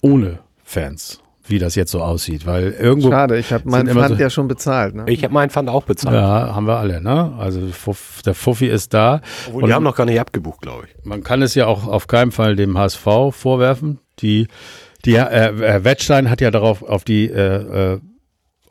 ohne 0.00 0.40
Fans, 0.72 1.20
wie 1.46 1.58
das 1.58 1.74
jetzt 1.74 1.90
so 1.90 2.00
aussieht. 2.02 2.46
Weil 2.46 2.70
irgendwo 2.72 3.10
Schade, 3.10 3.38
ich 3.38 3.52
habe 3.52 3.68
meinen 3.68 3.88
Pfand 3.88 4.16
so- 4.16 4.22
ja 4.22 4.30
schon 4.30 4.48
bezahlt. 4.48 4.94
Ne? 4.94 5.04
Ich 5.06 5.22
habe 5.22 5.34
meinen 5.34 5.50
Pfand 5.50 5.68
auch 5.68 5.84
bezahlt. 5.84 6.14
Ja, 6.14 6.54
haben 6.54 6.66
wir 6.66 6.78
alle, 6.78 7.00
ne? 7.02 7.34
Also 7.38 7.60
Fuff, 7.68 8.22
der 8.24 8.34
Fuffi 8.34 8.66
ist 8.68 8.94
da. 8.94 9.20
Obwohl, 9.48 9.64
die 9.64 9.72
haben 9.74 9.84
noch 9.84 9.96
gar 9.96 10.06
nicht 10.06 10.18
abgebucht, 10.20 10.62
glaube 10.62 10.86
ich. 10.86 11.04
Man 11.04 11.22
kann 11.22 11.42
es 11.42 11.54
ja 11.54 11.66
auch 11.66 11.86
auf 11.86 12.06
keinen 12.06 12.32
Fall 12.32 12.56
dem 12.56 12.78
HSV 12.78 13.06
vorwerfen. 13.30 13.98
Die, 14.20 14.48
die 15.04 15.14
äh, 15.16 15.48
äh, 15.48 15.84
Wettstein 15.84 16.30
hat 16.30 16.40
ja 16.40 16.50
darauf 16.50 16.82
auf 16.82 17.04
die 17.04 17.28
äh, 17.28 17.94
äh, 17.94 18.00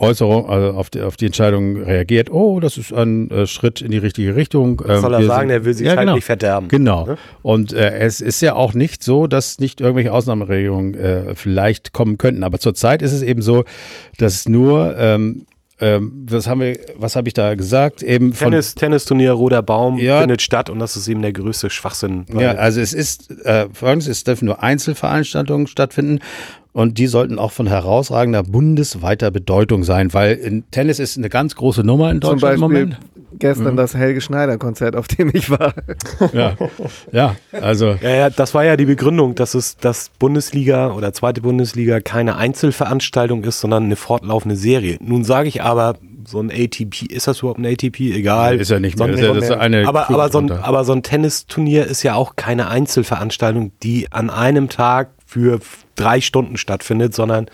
Äußerung, 0.01 0.49
also 0.49 0.71
auf 0.77 0.89
die, 0.89 1.01
auf 1.01 1.15
die 1.15 1.27
Entscheidung 1.27 1.83
reagiert. 1.83 2.31
Oh, 2.31 2.59
das 2.59 2.77
ist 2.77 2.91
ein 2.91 3.29
äh, 3.31 3.45
Schritt 3.47 3.81
in 3.81 3.91
die 3.91 3.99
richtige 3.99 4.35
Richtung. 4.35 4.81
Was 4.83 4.95
Ähm, 4.97 5.01
soll 5.01 5.13
er 5.13 5.19
wir 5.19 5.27
sagen? 5.27 5.41
sind- 5.49 5.49
Er 5.51 5.65
will 5.65 5.73
sich 5.73 5.85
Ja, 5.85 5.91
halt 5.91 5.99
genau. 6.01 6.15
nicht 6.15 6.25
verderben. 6.25 6.67
Genau. 6.67 7.05
Ne? 7.05 7.17
Und 7.43 7.71
äh, 7.73 7.99
es 7.99 8.19
ist 8.19 8.41
ja 8.41 8.55
auch 8.55 8.73
nicht 8.73 9.03
so, 9.03 9.27
dass 9.27 9.59
nicht 9.59 9.79
irgendwelche 9.79 10.11
Ausnahmeregelungen 10.11 10.95
äh, 10.95 11.35
vielleicht 11.35 11.93
kommen 11.93 12.17
könnten. 12.17 12.43
Aber 12.43 12.57
zurzeit 12.59 13.01
ist 13.01 13.11
es 13.13 13.21
eben 13.21 13.41
so, 13.41 13.63
dass 14.17 14.49
nur, 14.49 14.97
ähm, 14.97 15.45
ähm, 15.79 16.27
was 16.29 16.45
haben 16.47 16.61
wir, 16.61 16.77
was 16.97 17.15
habe 17.15 17.27
ich 17.27 17.33
da 17.33 17.55
gesagt? 17.55 18.03
Eben 18.03 18.33
von 18.33 18.51
Tennis, 18.51 18.75
Tennisturnier 18.75 19.31
Roter 19.31 19.63
Baum 19.63 19.97
Ja. 19.97 20.19
findet 20.19 20.41
statt 20.43 20.69
und 20.69 20.77
das 20.79 20.95
ist 20.95 21.07
eben 21.07 21.21
der 21.23 21.33
größte 21.33 21.69
Schwachsinn. 21.71 22.25
Ja, 22.37 22.51
also 22.53 22.81
es 22.81 22.93
ist 22.93 23.31
äh, 23.45 23.67
folgendes, 23.73 24.07
es 24.07 24.23
dürfen 24.23 24.45
nur 24.45 24.61
Einzelveranstaltungen 24.61 25.65
stattfinden 25.67 26.19
und 26.73 26.97
die 26.97 27.07
sollten 27.07 27.37
auch 27.37 27.51
von 27.51 27.67
herausragender 27.67 28.43
bundesweiter 28.43 29.29
Bedeutung 29.29 29.83
sein, 29.83 30.13
weil 30.13 30.35
in 30.35 30.63
Tennis 30.71 30.99
ist 30.99 31.17
eine 31.17 31.29
ganz 31.29 31.55
große 31.55 31.83
Nummer 31.83 32.11
in 32.11 32.21
Zum 32.21 32.39
Deutschland 32.39 32.55
im 32.55 32.61
Beispiel 32.61 32.85
Moment. 32.85 32.99
gestern 33.39 33.75
das 33.75 33.93
Helge 33.93 34.21
Schneider 34.21 34.57
Konzert, 34.57 34.95
auf 34.95 35.07
dem 35.07 35.31
ich 35.33 35.49
war. 35.49 35.73
Ja, 36.33 36.55
ja 37.11 37.35
also 37.51 37.97
Ja, 38.01 38.09
ja, 38.09 38.29
das 38.29 38.53
war 38.53 38.63
ja 38.63 38.77
die 38.77 38.85
Begründung, 38.85 39.35
dass 39.35 39.53
es 39.53 39.75
das 39.77 40.11
Bundesliga 40.17 40.93
oder 40.93 41.11
zweite 41.11 41.41
Bundesliga 41.41 41.99
keine 41.99 42.37
Einzelveranstaltung 42.37 43.43
ist, 43.43 43.59
sondern 43.59 43.85
eine 43.85 43.97
fortlaufende 43.97 44.55
Serie. 44.55 44.97
Nun 45.01 45.25
sage 45.25 45.49
ich 45.49 45.61
aber, 45.61 45.97
so 46.25 46.39
ein 46.39 46.51
ATP, 46.51 47.07
ist 47.07 47.27
das 47.27 47.39
überhaupt 47.39 47.59
ein 47.59 47.65
ATP? 47.65 48.13
Egal. 48.13 48.59
ist 48.59 48.71
ja 48.71 48.79
nicht 48.79 48.97
mehr. 48.97 49.09
Ist 49.09 49.19
ja, 49.19 49.33
das 49.33 49.45
ist 49.45 49.51
eine 49.51 49.87
aber, 49.87 50.09
aber, 50.09 50.29
so 50.29 50.39
ein, 50.39 50.51
aber 50.51 50.83
so 50.83 50.93
ein 50.93 51.03
Tennisturnier 51.03 51.85
ist 51.85 52.03
ja 52.03 52.15
auch 52.15 52.35
keine 52.35 52.67
Einzelveranstaltung, 52.67 53.71
die 53.83 54.07
an 54.11 54.29
einem 54.29 54.69
Tag 54.69 55.09
für 55.31 55.61
drei 55.95 56.19
Stunden 56.19 56.57
stattfindet, 56.57 57.15
sondern 57.15 57.47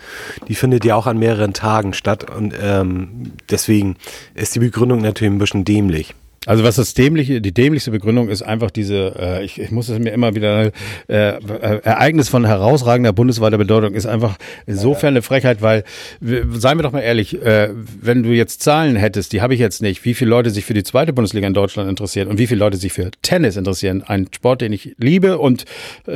die 0.48 0.56
findet 0.56 0.84
ja 0.84 0.96
auch 0.96 1.06
an 1.06 1.16
mehreren 1.16 1.52
Tagen 1.52 1.94
statt. 1.94 2.28
Und 2.28 2.52
ähm, 2.60 3.34
deswegen 3.50 3.96
ist 4.34 4.56
die 4.56 4.58
Begründung 4.58 5.00
natürlich 5.00 5.32
ein 5.32 5.38
bisschen 5.38 5.64
dämlich. 5.64 6.16
Also 6.48 6.64
was 6.64 6.76
das 6.76 6.94
dämliche, 6.94 7.42
die 7.42 7.52
dämlichste 7.52 7.90
Begründung 7.90 8.30
ist 8.30 8.40
einfach 8.40 8.70
diese, 8.70 9.14
äh, 9.18 9.44
ich, 9.44 9.60
ich 9.60 9.70
muss 9.70 9.90
es 9.90 9.98
mir 9.98 10.12
immer 10.12 10.34
wieder, 10.34 10.72
äh, 11.06 11.28
äh, 11.28 11.38
Ereignis 11.82 12.30
von 12.30 12.46
herausragender 12.46 13.12
bundesweiter 13.12 13.58
Bedeutung 13.58 13.92
ist 13.92 14.06
einfach 14.06 14.38
insofern 14.66 15.08
eine 15.08 15.20
Frechheit, 15.20 15.60
weil, 15.60 15.84
seien 16.22 16.78
wir 16.78 16.84
doch 16.84 16.92
mal 16.92 17.00
ehrlich, 17.00 17.40
äh, 17.42 17.68
wenn 18.00 18.22
du 18.22 18.30
jetzt 18.30 18.62
Zahlen 18.62 18.96
hättest, 18.96 19.34
die 19.34 19.42
habe 19.42 19.52
ich 19.52 19.60
jetzt 19.60 19.82
nicht, 19.82 20.06
wie 20.06 20.14
viele 20.14 20.30
Leute 20.30 20.48
sich 20.48 20.64
für 20.64 20.72
die 20.72 20.84
zweite 20.84 21.12
Bundesliga 21.12 21.46
in 21.46 21.52
Deutschland 21.52 21.86
interessieren 21.90 22.28
und 22.28 22.38
wie 22.38 22.46
viele 22.46 22.60
Leute 22.60 22.78
sich 22.78 22.94
für 22.94 23.10
Tennis 23.20 23.58
interessieren, 23.58 24.02
ein 24.06 24.26
Sport, 24.34 24.62
den 24.62 24.72
ich 24.72 24.94
liebe 24.96 25.36
und 25.36 25.66
äh, 26.06 26.12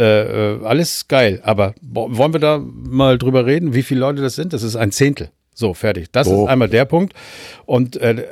äh, 0.54 0.64
alles 0.64 1.08
geil, 1.08 1.40
aber 1.42 1.74
wollen 1.82 2.32
wir 2.32 2.40
da 2.40 2.58
mal 2.58 3.18
drüber 3.18 3.44
reden, 3.44 3.74
wie 3.74 3.82
viele 3.82 4.00
Leute 4.00 4.22
das 4.22 4.34
sind? 4.34 4.54
Das 4.54 4.62
ist 4.62 4.76
ein 4.76 4.92
Zehntel. 4.92 5.28
So, 5.54 5.74
fertig. 5.74 6.06
Das 6.10 6.26
So. 6.26 6.44
ist 6.44 6.48
einmal 6.50 6.70
der 6.70 6.86
Punkt. 6.86 7.12
Und 7.66 7.96
äh, 7.98 8.24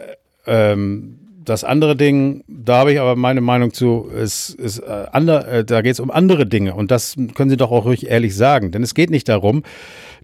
ähm, 0.46 1.19
das 1.44 1.64
andere 1.64 1.96
Ding, 1.96 2.44
da 2.48 2.78
habe 2.78 2.92
ich 2.92 3.00
aber 3.00 3.16
meine 3.16 3.40
Meinung 3.40 3.72
zu, 3.72 4.10
ist, 4.14 4.50
ist 4.50 4.80
äh, 4.80 5.06
ander, 5.12 5.48
äh, 5.48 5.64
da 5.64 5.80
geht 5.80 5.92
es 5.92 6.00
um 6.00 6.10
andere 6.10 6.46
Dinge. 6.46 6.74
Und 6.74 6.90
das 6.90 7.16
können 7.34 7.50
Sie 7.50 7.56
doch 7.56 7.70
auch 7.70 7.86
ruhig 7.86 8.08
ehrlich 8.08 8.36
sagen, 8.36 8.72
denn 8.72 8.82
es 8.82 8.94
geht 8.94 9.10
nicht 9.10 9.28
darum, 9.28 9.62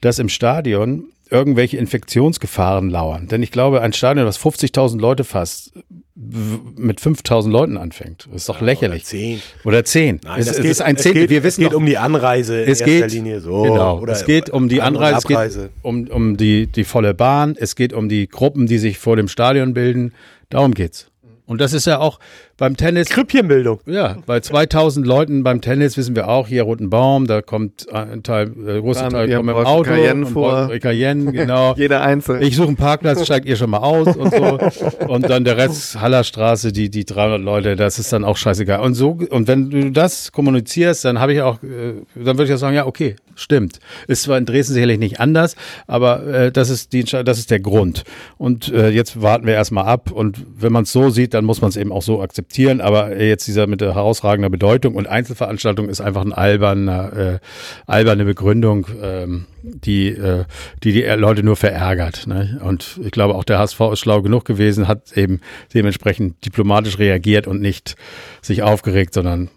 dass 0.00 0.18
im 0.18 0.28
Stadion 0.28 1.04
irgendwelche 1.30 1.76
Infektionsgefahren 1.76 2.90
lauern. 2.90 3.26
Denn 3.28 3.42
ich 3.42 3.50
glaube, 3.50 3.80
ein 3.82 3.92
Stadion, 3.92 4.26
das 4.26 4.38
50.000 4.38 5.00
Leute 5.00 5.24
fasst, 5.24 5.72
mit 6.14 7.00
5.000 7.00 7.50
Leuten 7.50 7.76
anfängt, 7.76 8.28
ist 8.34 8.48
doch 8.48 8.60
lächerlich. 8.60 9.02
Oder 9.02 9.08
zehn. 9.10 9.42
Oder 9.64 9.84
10. 9.84 10.20
Nein, 10.24 10.40
es, 10.40 10.46
das 10.46 10.56
es 10.56 10.62
geht, 10.62 10.70
ist 10.70 10.82
ein 10.82 10.96
Zehntel. 10.96 11.22
geht, 11.22 11.30
Wir 11.30 11.42
wissen 11.44 11.60
es 11.62 11.64
geht 11.66 11.72
doch- 11.74 11.78
um 11.78 11.86
die 11.86 11.98
Anreise 11.98 12.62
in 12.62 12.70
es 12.72 12.80
erster 12.80 12.84
geht, 13.06 13.12
Linie 13.12 13.40
so. 13.40 13.62
genau, 13.62 13.98
Oder 14.00 14.12
es 14.12 14.24
geht 14.24 14.48
um 14.50 14.68
die 14.68 14.80
Anreise, 14.82 15.18
es 15.18 15.24
geht 15.26 15.70
um, 15.82 16.06
um 16.08 16.36
die, 16.36 16.66
die 16.68 16.84
volle 16.84 17.12
Bahn, 17.12 17.54
es 17.58 17.76
geht 17.76 17.92
um 17.92 18.08
die 18.08 18.28
Gruppen, 18.28 18.66
die 18.66 18.78
sich 18.78 18.98
vor 18.98 19.16
dem 19.16 19.28
Stadion 19.28 19.74
bilden. 19.74 20.12
Darum 20.48 20.72
geht's. 20.74 21.10
Und 21.44 21.60
das 21.60 21.72
ist 21.72 21.86
ja 21.86 21.98
auch 22.00 22.18
beim 22.56 22.76
Tennis. 22.76 23.08
Krüppchenbildung. 23.08 23.80
Ja, 23.86 24.16
bei 24.26 24.40
2000 24.40 25.06
Leuten 25.06 25.42
beim 25.42 25.60
Tennis 25.60 25.96
wissen 25.96 26.16
wir 26.16 26.28
auch, 26.28 26.48
hier 26.48 26.62
Roten 26.62 26.90
Baum, 26.90 27.26
da 27.26 27.42
kommt 27.42 27.92
ein 27.92 28.22
Teil, 28.22 28.50
der 28.50 28.80
große 28.80 29.00
Fahren 29.00 29.12
Teil 29.12 29.34
kommt 29.34 29.46
mit 29.46 29.56
dem 29.56 29.66
Auto. 29.66 29.90
Cayenne 29.90 30.26
vor. 30.26 30.70
Cayenne, 30.80 31.32
genau. 31.32 31.74
Jeder 31.76 32.02
einzeln. 32.02 32.42
Ich 32.42 32.56
suche 32.56 32.68
einen 32.68 32.76
Parkplatz, 32.76 33.24
steigt 33.24 33.46
ihr 33.46 33.56
schon 33.56 33.70
mal 33.70 33.78
aus 33.78 34.16
und 34.16 34.34
so. 34.34 34.58
Und 35.06 35.28
dann 35.28 35.44
der 35.44 35.56
Rest, 35.56 36.00
Hallerstraße, 36.00 36.72
die, 36.72 36.90
die 36.90 37.04
300 37.04 37.40
Leute, 37.40 37.76
das 37.76 37.98
ist 37.98 38.12
dann 38.12 38.24
auch 38.24 38.36
scheißegal. 38.36 38.80
Und 38.80 38.94
so, 38.94 39.18
und 39.30 39.48
wenn 39.48 39.70
du 39.70 39.90
das 39.92 40.32
kommunizierst, 40.32 41.04
dann 41.04 41.20
habe 41.20 41.32
ich 41.32 41.42
auch, 41.42 41.62
äh, 41.62 41.94
dann 42.14 42.38
würde 42.38 42.44
ich 42.44 42.52
auch 42.52 42.58
sagen, 42.58 42.74
ja, 42.74 42.86
okay, 42.86 43.16
stimmt. 43.34 43.78
Ist 44.08 44.22
zwar 44.22 44.38
in 44.38 44.46
Dresden 44.46 44.74
sicherlich 44.74 44.98
nicht 44.98 45.20
anders, 45.20 45.54
aber 45.86 46.26
äh, 46.26 46.52
das 46.52 46.70
ist 46.70 46.92
die, 46.92 47.04
das 47.04 47.38
ist 47.38 47.50
der 47.50 47.60
Grund. 47.60 48.04
Und 48.36 48.72
äh, 48.72 48.90
jetzt 48.90 49.20
warten 49.22 49.46
wir 49.46 49.54
erstmal 49.54 49.86
ab. 49.86 50.10
Und 50.10 50.44
wenn 50.58 50.72
man 50.72 50.84
es 50.84 50.92
so 50.92 51.10
sieht, 51.10 51.34
dann 51.34 51.44
muss 51.44 51.60
man 51.60 51.68
es 51.68 51.76
eben 51.76 51.92
auch 51.92 52.02
so 52.02 52.22
akzeptieren. 52.22 52.45
Aber 52.80 53.20
jetzt 53.20 53.46
dieser 53.46 53.66
mit 53.66 53.80
der 53.80 53.94
herausragender 53.94 54.48
Bedeutung 54.48 54.94
und 54.94 55.06
Einzelveranstaltung 55.06 55.88
ist 55.88 56.00
einfach 56.00 56.24
ein 56.24 56.32
alberner, 56.32 57.12
äh, 57.12 57.38
alberne 57.86 58.24
Begründung, 58.24 58.86
ähm, 59.02 59.46
die, 59.62 60.08
äh, 60.08 60.44
die 60.82 60.92
die 60.92 61.02
Leute 61.02 61.42
nur 61.42 61.56
verärgert. 61.56 62.26
Ne? 62.26 62.60
Und 62.62 62.98
ich 63.02 63.10
glaube, 63.10 63.34
auch 63.34 63.44
der 63.44 63.58
HSV 63.58 63.80
ist 63.92 64.00
schlau 64.00 64.22
genug 64.22 64.44
gewesen, 64.44 64.88
hat 64.88 65.16
eben 65.16 65.40
dementsprechend 65.74 66.44
diplomatisch 66.44 66.98
reagiert 66.98 67.46
und 67.46 67.60
nicht 67.60 67.96
sich 68.42 68.62
aufgeregt, 68.62 69.14
sondern 69.14 69.50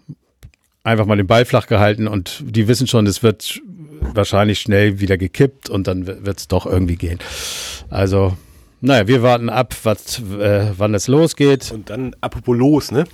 einfach 0.82 1.06
mal 1.06 1.16
den 1.16 1.26
Ball 1.26 1.44
flach 1.44 1.66
gehalten 1.66 2.08
und 2.08 2.42
die 2.44 2.68
wissen 2.68 2.86
schon, 2.86 3.06
es 3.06 3.22
wird 3.22 3.60
wahrscheinlich 4.00 4.60
schnell 4.60 5.00
wieder 5.00 5.18
gekippt 5.18 5.68
und 5.68 5.86
dann 5.86 6.06
wird 6.06 6.38
es 6.38 6.48
doch 6.48 6.66
irgendwie 6.66 6.96
gehen. 6.96 7.18
Also, 7.90 8.36
naja, 8.80 9.06
wir 9.06 9.22
warten 9.22 9.48
ab, 9.48 9.74
was, 9.82 10.18
äh, 10.40 10.70
wann 10.76 10.94
es 10.94 11.08
losgeht. 11.08 11.70
Und 11.72 11.90
dann 11.90 12.14
apropos 12.20 12.56
los, 12.56 12.90
ne? 12.92 13.04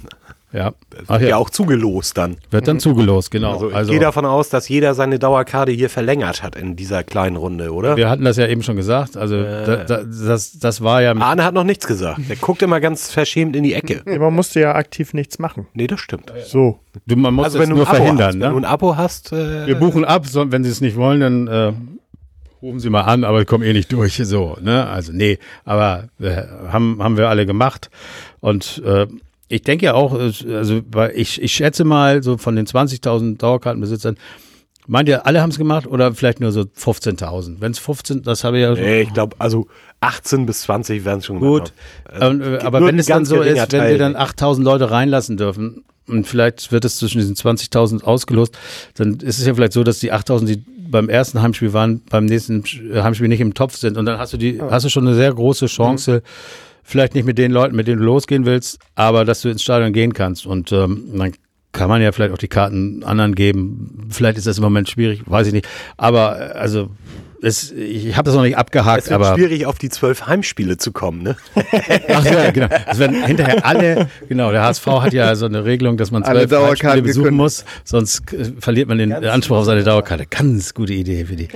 Ja, 0.52 0.72
Das 0.90 1.00
Ach 1.08 1.14
wird 1.14 1.22
ja. 1.22 1.28
ja, 1.30 1.36
auch 1.36 1.50
zugelost 1.50 2.16
dann. 2.16 2.36
wird 2.50 2.66
dann 2.66 2.78
zugelost, 2.80 3.30
genau. 3.30 3.52
Also 3.54 3.68
ich 3.68 3.74
Also, 3.74 3.90
gehe 3.92 4.00
davon 4.00 4.24
aus, 4.24 4.48
dass 4.48 4.68
jeder 4.68 4.94
seine 4.94 5.18
Dauerkarte 5.18 5.72
hier 5.72 5.90
verlängert 5.90 6.42
hat 6.42 6.56
in 6.56 6.76
dieser 6.76 7.02
kleinen 7.02 7.36
Runde, 7.36 7.72
oder? 7.74 7.96
wir 7.96 8.08
hatten 8.08 8.24
das 8.24 8.36
ja 8.38 8.46
eben 8.46 8.62
schon 8.62 8.76
gesagt. 8.76 9.16
Also, 9.18 9.42
da, 9.42 9.84
da, 9.84 10.02
das, 10.04 10.58
das 10.58 10.80
war 10.82 11.02
ja. 11.02 11.14
Arne 11.16 11.44
hat 11.44 11.52
noch 11.52 11.64
nichts 11.64 11.86
gesagt. 11.86 12.20
Der 12.30 12.36
guckt 12.36 12.62
immer 12.62 12.80
ganz 12.80 13.10
verschämt 13.10 13.54
in 13.56 13.64
die 13.64 13.74
Ecke. 13.74 14.02
Ja, 14.10 14.18
Man 14.18 14.34
musste 14.34 14.60
ja 14.60 14.74
aktiv 14.76 15.12
nichts 15.12 15.38
machen. 15.38 15.66
Nee, 15.74 15.88
das 15.88 16.00
stimmt. 16.00 16.32
So. 16.46 16.78
Du, 17.06 17.16
man 17.16 17.34
muss 17.34 17.46
Also 17.46 17.58
es 17.58 17.62
wenn 17.62 17.70
du 17.70 17.74
ein 17.74 17.78
nur 17.78 17.88
Abo 17.88 17.96
verhindern. 17.96 18.26
hast, 18.28 18.34
ne? 18.36 18.44
wenn 18.46 18.52
du 18.52 18.58
ein 18.58 18.64
Abo 18.64 18.96
hast, 18.96 19.32
äh, 19.32 19.66
Wir 19.66 19.74
buchen 19.74 20.04
ab, 20.06 20.26
so, 20.26 20.50
wenn 20.50 20.64
Sie 20.64 20.70
es 20.70 20.80
nicht 20.80 20.96
wollen, 20.96 21.20
dann 21.20 21.48
äh, 21.48 21.72
rufen 22.62 22.80
Sie 22.80 22.90
mal 22.90 23.02
an, 23.02 23.24
aber 23.24 23.42
ich 23.42 23.46
komme 23.46 23.66
eh 23.66 23.72
nicht 23.72 23.92
durch. 23.92 24.16
So, 24.24 24.56
ne? 24.60 24.86
Also 24.86 25.12
nee, 25.12 25.38
aber 25.64 26.08
äh, 26.20 26.42
haben 26.68 27.02
haben 27.02 27.16
wir 27.16 27.28
alle 27.28 27.46
gemacht 27.46 27.90
und 28.40 28.82
äh, 28.84 29.06
ich 29.48 29.62
denke 29.62 29.86
ja 29.86 29.94
auch, 29.94 30.12
also 30.12 30.82
ich 31.14 31.40
ich 31.40 31.52
schätze 31.52 31.84
mal 31.84 32.22
so 32.22 32.36
von 32.36 32.56
den 32.56 32.66
20.000 32.66 33.38
Dauerkartenbesitzern, 33.38 34.16
meint 34.86 35.08
ihr, 35.08 35.26
alle 35.26 35.40
haben 35.40 35.50
es 35.50 35.58
gemacht 35.58 35.86
oder 35.86 36.14
vielleicht 36.14 36.40
nur 36.40 36.52
so 36.52 36.62
15.000? 36.62 37.56
Wenn 37.60 37.72
es 37.72 37.78
15, 37.78 38.22
das 38.22 38.44
habe 38.44 38.58
ich 38.58 38.62
ja 38.62 38.74
schon. 38.74 38.84
nee, 38.84 39.02
ich 39.02 39.12
glaube, 39.12 39.36
also 39.38 39.68
18 40.00 40.46
bis 40.46 40.62
20 40.62 41.04
werden 41.04 41.18
es 41.20 41.26
schon 41.26 41.38
Gut, 41.38 41.72
gemacht 42.06 42.20
haben. 42.20 42.40
Ähm, 42.40 42.46
äh, 42.46 42.50
gibt 42.52 42.64
aber 42.64 42.84
wenn 42.84 42.98
es 42.98 43.06
dann 43.06 43.24
so 43.24 43.40
ist, 43.40 43.72
wenn 43.72 43.88
wir 43.88 43.98
dann 43.98 44.16
8000 44.16 44.64
Leute 44.64 44.90
reinlassen 44.90 45.36
dürfen 45.36 45.84
und 46.08 46.26
vielleicht 46.26 46.72
wird 46.72 46.84
es 46.84 46.98
zwischen 46.98 47.18
diesen 47.18 47.34
20.000 47.34 48.02
ausgelost, 48.04 48.56
dann 48.94 49.14
ist 49.14 49.38
es 49.38 49.46
ja 49.46 49.54
vielleicht 49.54 49.72
so, 49.72 49.84
dass 49.84 49.98
die 49.98 50.12
8000, 50.12 50.50
die 50.50 50.64
beim 50.88 51.08
ersten 51.08 51.42
Heimspiel 51.42 51.72
waren, 51.72 52.00
beim 52.10 52.26
nächsten 52.26 52.64
äh, 52.92 53.02
Heimspiel 53.02 53.28
nicht 53.28 53.40
im 53.40 53.54
Topf 53.54 53.76
sind 53.76 53.96
und 53.96 54.06
dann 54.06 54.18
hast 54.18 54.32
du 54.32 54.36
die, 54.36 54.60
hast 54.60 54.84
du 54.84 54.88
schon 54.88 55.06
eine 55.06 55.16
sehr 55.16 55.32
große 55.32 55.66
Chance, 55.66 56.22
vielleicht 56.82 57.14
nicht 57.14 57.24
mit 57.24 57.38
den 57.38 57.50
Leuten, 57.52 57.74
mit 57.74 57.88
denen 57.88 57.98
du 57.98 58.04
losgehen 58.04 58.46
willst, 58.46 58.78
aber 58.94 59.24
dass 59.24 59.42
du 59.42 59.48
ins 59.48 59.62
Stadion 59.62 59.92
gehen 59.92 60.12
kannst 60.12 60.46
und 60.46 60.72
ähm, 60.72 61.04
dann 61.14 61.32
kann 61.72 61.90
man 61.90 62.00
ja 62.00 62.10
vielleicht 62.10 62.32
auch 62.32 62.38
die 62.38 62.48
Karten 62.48 63.04
anderen 63.04 63.34
geben. 63.34 64.08
Vielleicht 64.08 64.38
ist 64.38 64.46
das 64.46 64.56
im 64.56 64.64
Moment 64.64 64.88
schwierig, 64.88 65.22
weiß 65.26 65.48
ich 65.48 65.52
nicht. 65.52 65.68
Aber 65.98 66.40
äh, 66.40 66.58
also 66.58 66.88
es, 67.42 67.72
ich 67.72 68.16
habe 68.16 68.26
das 68.26 68.34
noch 68.34 68.42
nicht 68.42 68.56
abgehakt, 68.56 69.04
es 69.04 69.10
wird 69.10 69.20
aber 69.20 69.34
schwierig, 69.34 69.66
auf 69.66 69.78
die 69.78 69.88
zwölf 69.88 70.26
Heimspiele 70.26 70.76
zu 70.76 70.92
kommen, 70.92 71.22
ne? 71.22 71.36
Ach 72.08 72.24
ja, 72.24 72.50
genau. 72.50 72.68
Es 72.86 72.98
werden 72.98 73.24
hinterher 73.24 73.64
alle, 73.64 74.08
genau, 74.28 74.50
der 74.52 74.62
HSV 74.62 74.86
hat 74.86 75.12
ja 75.12 75.34
so 75.34 75.46
eine 75.46 75.64
Regelung, 75.64 75.96
dass 75.96 76.10
man 76.10 76.24
zwölf 76.24 76.50
Heimspiele 76.50 77.02
besuchen 77.02 77.34
muss, 77.34 77.64
sonst 77.84 78.32
äh, 78.32 78.52
verliert 78.58 78.88
man 78.88 78.98
den 78.98 79.12
Anspruch 79.12 79.58
auf 79.58 79.64
seine 79.64 79.84
Dauerkarte. 79.84 80.26
Ganz 80.26 80.74
gute 80.74 80.92
Idee 80.92 81.24
für 81.24 81.36
die. 81.36 81.48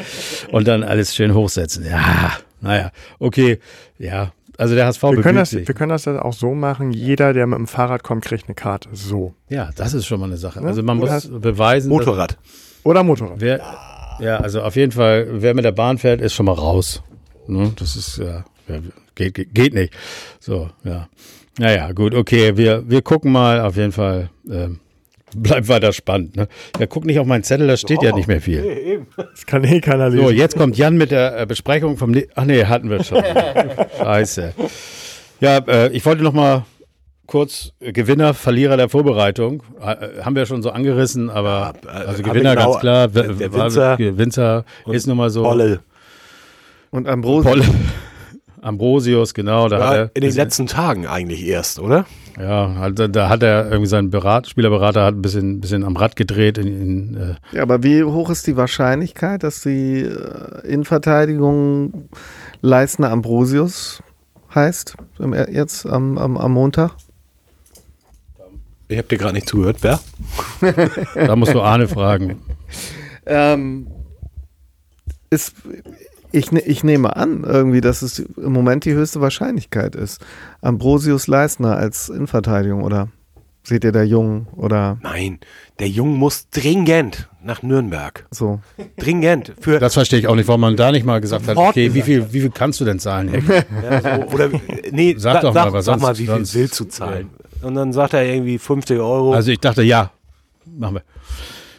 Und 0.50 0.68
dann 0.68 0.82
alles 0.82 1.14
schön 1.14 1.34
hochsetzen. 1.34 1.84
Ja, 1.84 2.32
naja, 2.60 2.90
okay, 3.18 3.58
ja. 3.98 4.32
Also 4.58 4.74
der 4.74 4.84
HSV 4.86 5.02
Wir 5.02 5.22
können, 5.22 5.38
das, 5.38 5.50
sich. 5.50 5.66
wir 5.66 5.74
können 5.74 5.88
das 5.88 6.02
dann 6.02 6.18
auch 6.20 6.34
so 6.34 6.54
machen, 6.54 6.92
jeder, 6.92 7.32
der 7.32 7.46
mit 7.46 7.58
dem 7.58 7.66
Fahrrad 7.66 8.02
kommt, 8.02 8.26
kriegt 8.26 8.46
eine 8.46 8.54
Karte. 8.54 8.90
So. 8.92 9.34
Ja, 9.48 9.70
das 9.74 9.94
ist 9.94 10.04
schon 10.04 10.20
mal 10.20 10.26
eine 10.26 10.36
Sache. 10.36 10.60
Ja, 10.60 10.66
Also 10.66 10.82
man 10.82 10.98
muss 10.98 11.28
beweisen, 11.28 11.88
dass, 11.88 11.98
Motorrad. 11.98 12.36
Oder 12.82 13.02
Motorrad. 13.02 13.40
wer, 13.40 13.60
ja, 14.20 14.36
also 14.38 14.62
auf 14.62 14.76
jeden 14.76 14.92
Fall, 14.92 15.26
wer 15.30 15.54
mit 15.54 15.64
der 15.64 15.72
Bahn 15.72 15.98
fährt, 15.98 16.20
ist 16.20 16.34
schon 16.34 16.46
mal 16.46 16.52
raus. 16.52 17.02
Ne? 17.46 17.72
Das 17.76 17.96
ist, 17.96 18.18
ja, 18.18 18.44
geht, 19.14 19.34
geht, 19.34 19.54
geht 19.54 19.74
nicht. 19.74 19.92
So, 20.38 20.70
ja. 20.84 21.08
Naja, 21.58 21.92
gut, 21.92 22.14
okay, 22.14 22.56
wir, 22.56 22.88
wir 22.88 23.02
gucken 23.02 23.32
mal, 23.32 23.60
auf 23.60 23.76
jeden 23.76 23.92
Fall, 23.92 24.30
ähm, 24.50 24.80
bleibt 25.36 25.68
weiter 25.68 25.92
spannend. 25.92 26.36
Ne? 26.36 26.48
Ja, 26.78 26.86
guck 26.86 27.04
nicht 27.04 27.18
auf 27.18 27.26
meinen 27.26 27.42
Zettel, 27.42 27.66
da 27.66 27.76
steht 27.76 28.02
ja 28.02 28.14
nicht 28.14 28.28
mehr 28.28 28.40
viel. 28.40 29.06
Das 29.16 29.46
kann 29.46 29.64
eh 29.64 29.80
keiner 29.80 30.08
lesen. 30.08 30.24
So, 30.24 30.30
jetzt 30.30 30.56
kommt 30.56 30.76
Jan 30.76 30.96
mit 30.96 31.10
der 31.10 31.40
äh, 31.40 31.46
Besprechung 31.46 31.96
vom. 31.96 32.10
Ne 32.10 32.26
Ach 32.34 32.44
nee, 32.44 32.64
hatten 32.64 32.90
wir 32.90 33.04
schon. 33.04 33.22
Scheiße. 33.98 34.54
Ja, 35.40 35.58
äh, 35.58 35.88
ich 35.92 36.04
wollte 36.04 36.22
noch 36.22 36.32
mal 36.32 36.64
kurz 37.30 37.72
äh, 37.80 37.92
Gewinner, 37.92 38.34
Verlierer 38.34 38.76
der 38.76 38.88
Vorbereitung. 38.88 39.62
Äh, 39.80 40.22
haben 40.22 40.34
wir 40.36 40.44
schon 40.46 40.62
so 40.62 40.70
angerissen, 40.70 41.30
aber 41.30 41.74
Ja, 41.84 41.90
äh, 42.02 42.06
also 42.08 42.22
Gewinner 42.22 42.54
genau- 42.56 42.70
ganz 42.72 42.80
klar. 42.80 43.08
der- 43.08 43.32
der 43.34 43.52
war- 43.52 43.64
Winzer 43.66 43.98
Winzer 44.18 44.64
ist 44.90 45.06
nun 45.06 45.16
mal 45.16 45.30
so. 45.30 45.42
Bolle. 45.44 45.80
Und 46.90 47.08
Ambrose. 47.08 47.48
Polle. 47.48 47.64
Ambrosius, 48.62 49.32
genau. 49.32 49.68
Da 49.68 49.76
hat 49.78 49.92
Ja, 49.96 50.02
er, 50.02 50.10
in 50.12 50.20
den 50.22 50.34
letzten 50.34 50.66
Tagen 50.66 51.06
eigentlich 51.06 51.46
erst, 51.46 51.78
oder? 51.78 52.04
ja, 52.38 52.74
halt, 52.78 52.98
da, 52.98 53.08
da 53.08 53.28
hat 53.30 53.42
er 53.42 53.66
irgendwie 53.70 53.86
seinen 53.88 54.10
Berat, 54.10 54.48
Spielerberater 54.48 55.02
hat 55.04 55.14
ein 55.14 55.22
bisschen, 55.22 55.60
bisschen 55.60 55.82
am 55.84 55.96
Rad 55.96 56.14
gedreht. 56.16 56.58
In, 56.58 56.66
in, 56.66 57.16
äh, 57.16 57.56
Ja, 57.56 57.62
aber 57.62 57.82
wie 57.82 58.02
hoch 58.04 58.28
ist 58.28 58.46
die 58.46 58.56
Wahrscheinlichkeit, 58.58 59.42
dass 59.44 59.62
die 59.62 60.00
äh, 60.02 60.66
Innenverteidigung 60.66 62.08
Leistner 62.60 63.10
Ambrosius 63.10 64.02
heißt? 64.54 64.94
Im, 65.20 65.32
jetzt 65.32 65.86
am, 65.86 66.18
am, 66.18 66.36
am 66.36 66.52
Montag? 66.52 66.90
Ich 68.90 68.98
habe 68.98 69.06
dir 69.06 69.18
gerade 69.18 69.34
nicht 69.34 69.48
zugehört. 69.48 69.76
Wer? 69.82 70.00
da 71.14 71.36
musst 71.36 71.54
du 71.54 71.60
Arne 71.62 71.86
fragen. 71.86 72.40
Ähm, 73.24 73.86
ist, 75.30 75.54
ich, 76.32 76.50
ne- 76.50 76.62
ich 76.62 76.82
nehme 76.82 77.14
an, 77.14 77.44
irgendwie, 77.44 77.80
dass 77.80 78.02
es 78.02 78.18
im 78.18 78.52
Moment 78.52 78.84
die 78.84 78.92
höchste 78.94 79.20
Wahrscheinlichkeit 79.20 79.94
ist. 79.94 80.20
Ambrosius 80.60 81.28
Leistner 81.28 81.76
als 81.76 82.08
Innenverteidigung, 82.08 82.82
oder 82.82 83.06
seht 83.62 83.84
ihr 83.84 83.92
da 83.92 84.02
Jung 84.02 84.48
oder 84.56 84.98
Nein, 85.02 85.38
der 85.78 85.88
Junge 85.88 86.16
muss 86.16 86.48
dringend 86.50 87.28
nach 87.44 87.62
Nürnberg. 87.62 88.26
so? 88.32 88.58
Dringend. 88.98 89.52
Für, 89.60 89.78
Das 89.78 89.94
verstehe 89.94 90.18
ich 90.18 90.26
auch 90.26 90.34
nicht, 90.34 90.48
warum 90.48 90.62
man 90.62 90.74
da 90.76 90.90
nicht 90.90 91.06
mal 91.06 91.20
gesagt 91.20 91.46
hat, 91.46 91.56
okay, 91.56 91.94
wie 91.94 92.02
viel, 92.02 92.32
wie 92.32 92.40
viel 92.40 92.50
kannst 92.50 92.80
du 92.80 92.84
denn 92.84 92.98
zahlen? 92.98 93.44
Ja, 93.84 94.00
so, 94.02 94.08
oder, 94.34 94.50
nee, 94.90 95.14
Sag 95.16 95.42
doch 95.42 95.54
sag, 95.54 95.66
mal, 95.66 95.72
was 95.74 95.84
sag 95.84 95.92
sonst- 95.92 96.02
mal, 96.02 96.18
wie 96.18 96.26
viel 96.26 96.54
willst 96.60 96.80
du 96.80 96.84
zahlen? 96.86 97.30
Und 97.62 97.74
dann 97.74 97.92
sagt 97.92 98.14
er 98.14 98.24
irgendwie 98.24 98.58
50 98.58 98.98
Euro. 98.98 99.32
Also 99.34 99.50
ich 99.50 99.60
dachte, 99.60 99.82
ja, 99.82 100.10
machen 100.78 100.96
wir. 100.96 101.02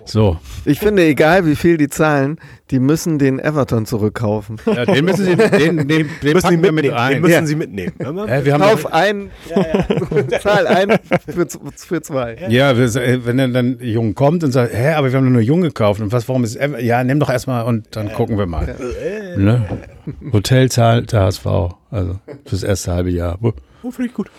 So. 0.04 0.38
Ich 0.66 0.80
finde, 0.80 1.04
egal 1.06 1.46
wie 1.46 1.56
viel 1.56 1.78
die 1.78 1.88
zahlen, 1.88 2.40
die 2.72 2.80
müssen 2.80 3.20
den 3.20 3.38
Everton 3.40 3.86
zurückkaufen. 3.86 4.58
Ja, 4.66 4.84
den 4.86 5.06
müssen 5.06 5.26
Sie, 5.26 5.36
den, 5.36 5.88
den, 5.88 5.88
den 5.88 6.34
müssen 6.34 6.50
Sie 6.50 6.62
wir 6.64 6.72
mit 6.72 6.86
mitnehmen. 6.86 7.10
Den 7.12 7.22
müssen 7.22 7.34
Ja. 7.34 7.46
Sie 7.46 7.56
mitnehmen. 7.56 7.94
Hä, 8.00 8.42
wir 8.44 8.54
haben 8.54 8.62
Kauf 8.62 8.82
doch, 8.84 8.92
ein, 8.92 9.30
zahl 10.42 10.66
ein 10.68 10.98
für, 11.28 11.46
für 11.76 12.02
zwei. 12.02 12.36
ja, 12.50 12.72
äh, 12.72 13.26
wenn 13.26 13.38
dann 13.38 13.54
dann 13.54 13.78
Jung 13.80 14.16
kommt 14.16 14.44
und 14.44 14.52
sagt, 14.52 14.74
hä, 14.74 14.94
aber 14.94 15.12
wir 15.12 15.18
haben 15.20 15.32
nur 15.32 15.42
Jung 15.42 15.62
gekauft 15.62 16.02
und 16.02 16.12
was, 16.12 16.28
warum 16.28 16.44
ist, 16.44 16.58
Ever- 16.60 16.80
ja, 16.82 17.04
nimm 17.04 17.20
doch 17.20 17.30
erstmal 17.30 17.64
und 17.66 17.96
dann 17.96 18.12
gucken 18.12 18.40
wir 18.40 18.48
mal. 18.48 18.76
Ne? 19.38 19.66
Hotel 20.34 20.70
zahlt 20.70 21.12
der 21.14 21.22
HSV, 21.22 21.46
also 21.92 22.20
fürs 22.46 22.64
erste 22.64 22.92
halbe 22.92 23.12
Jahr. 23.12 23.38
Oh, 23.84 23.90
finde 23.92 24.10
ich 24.10 24.14
gut. 24.14 24.30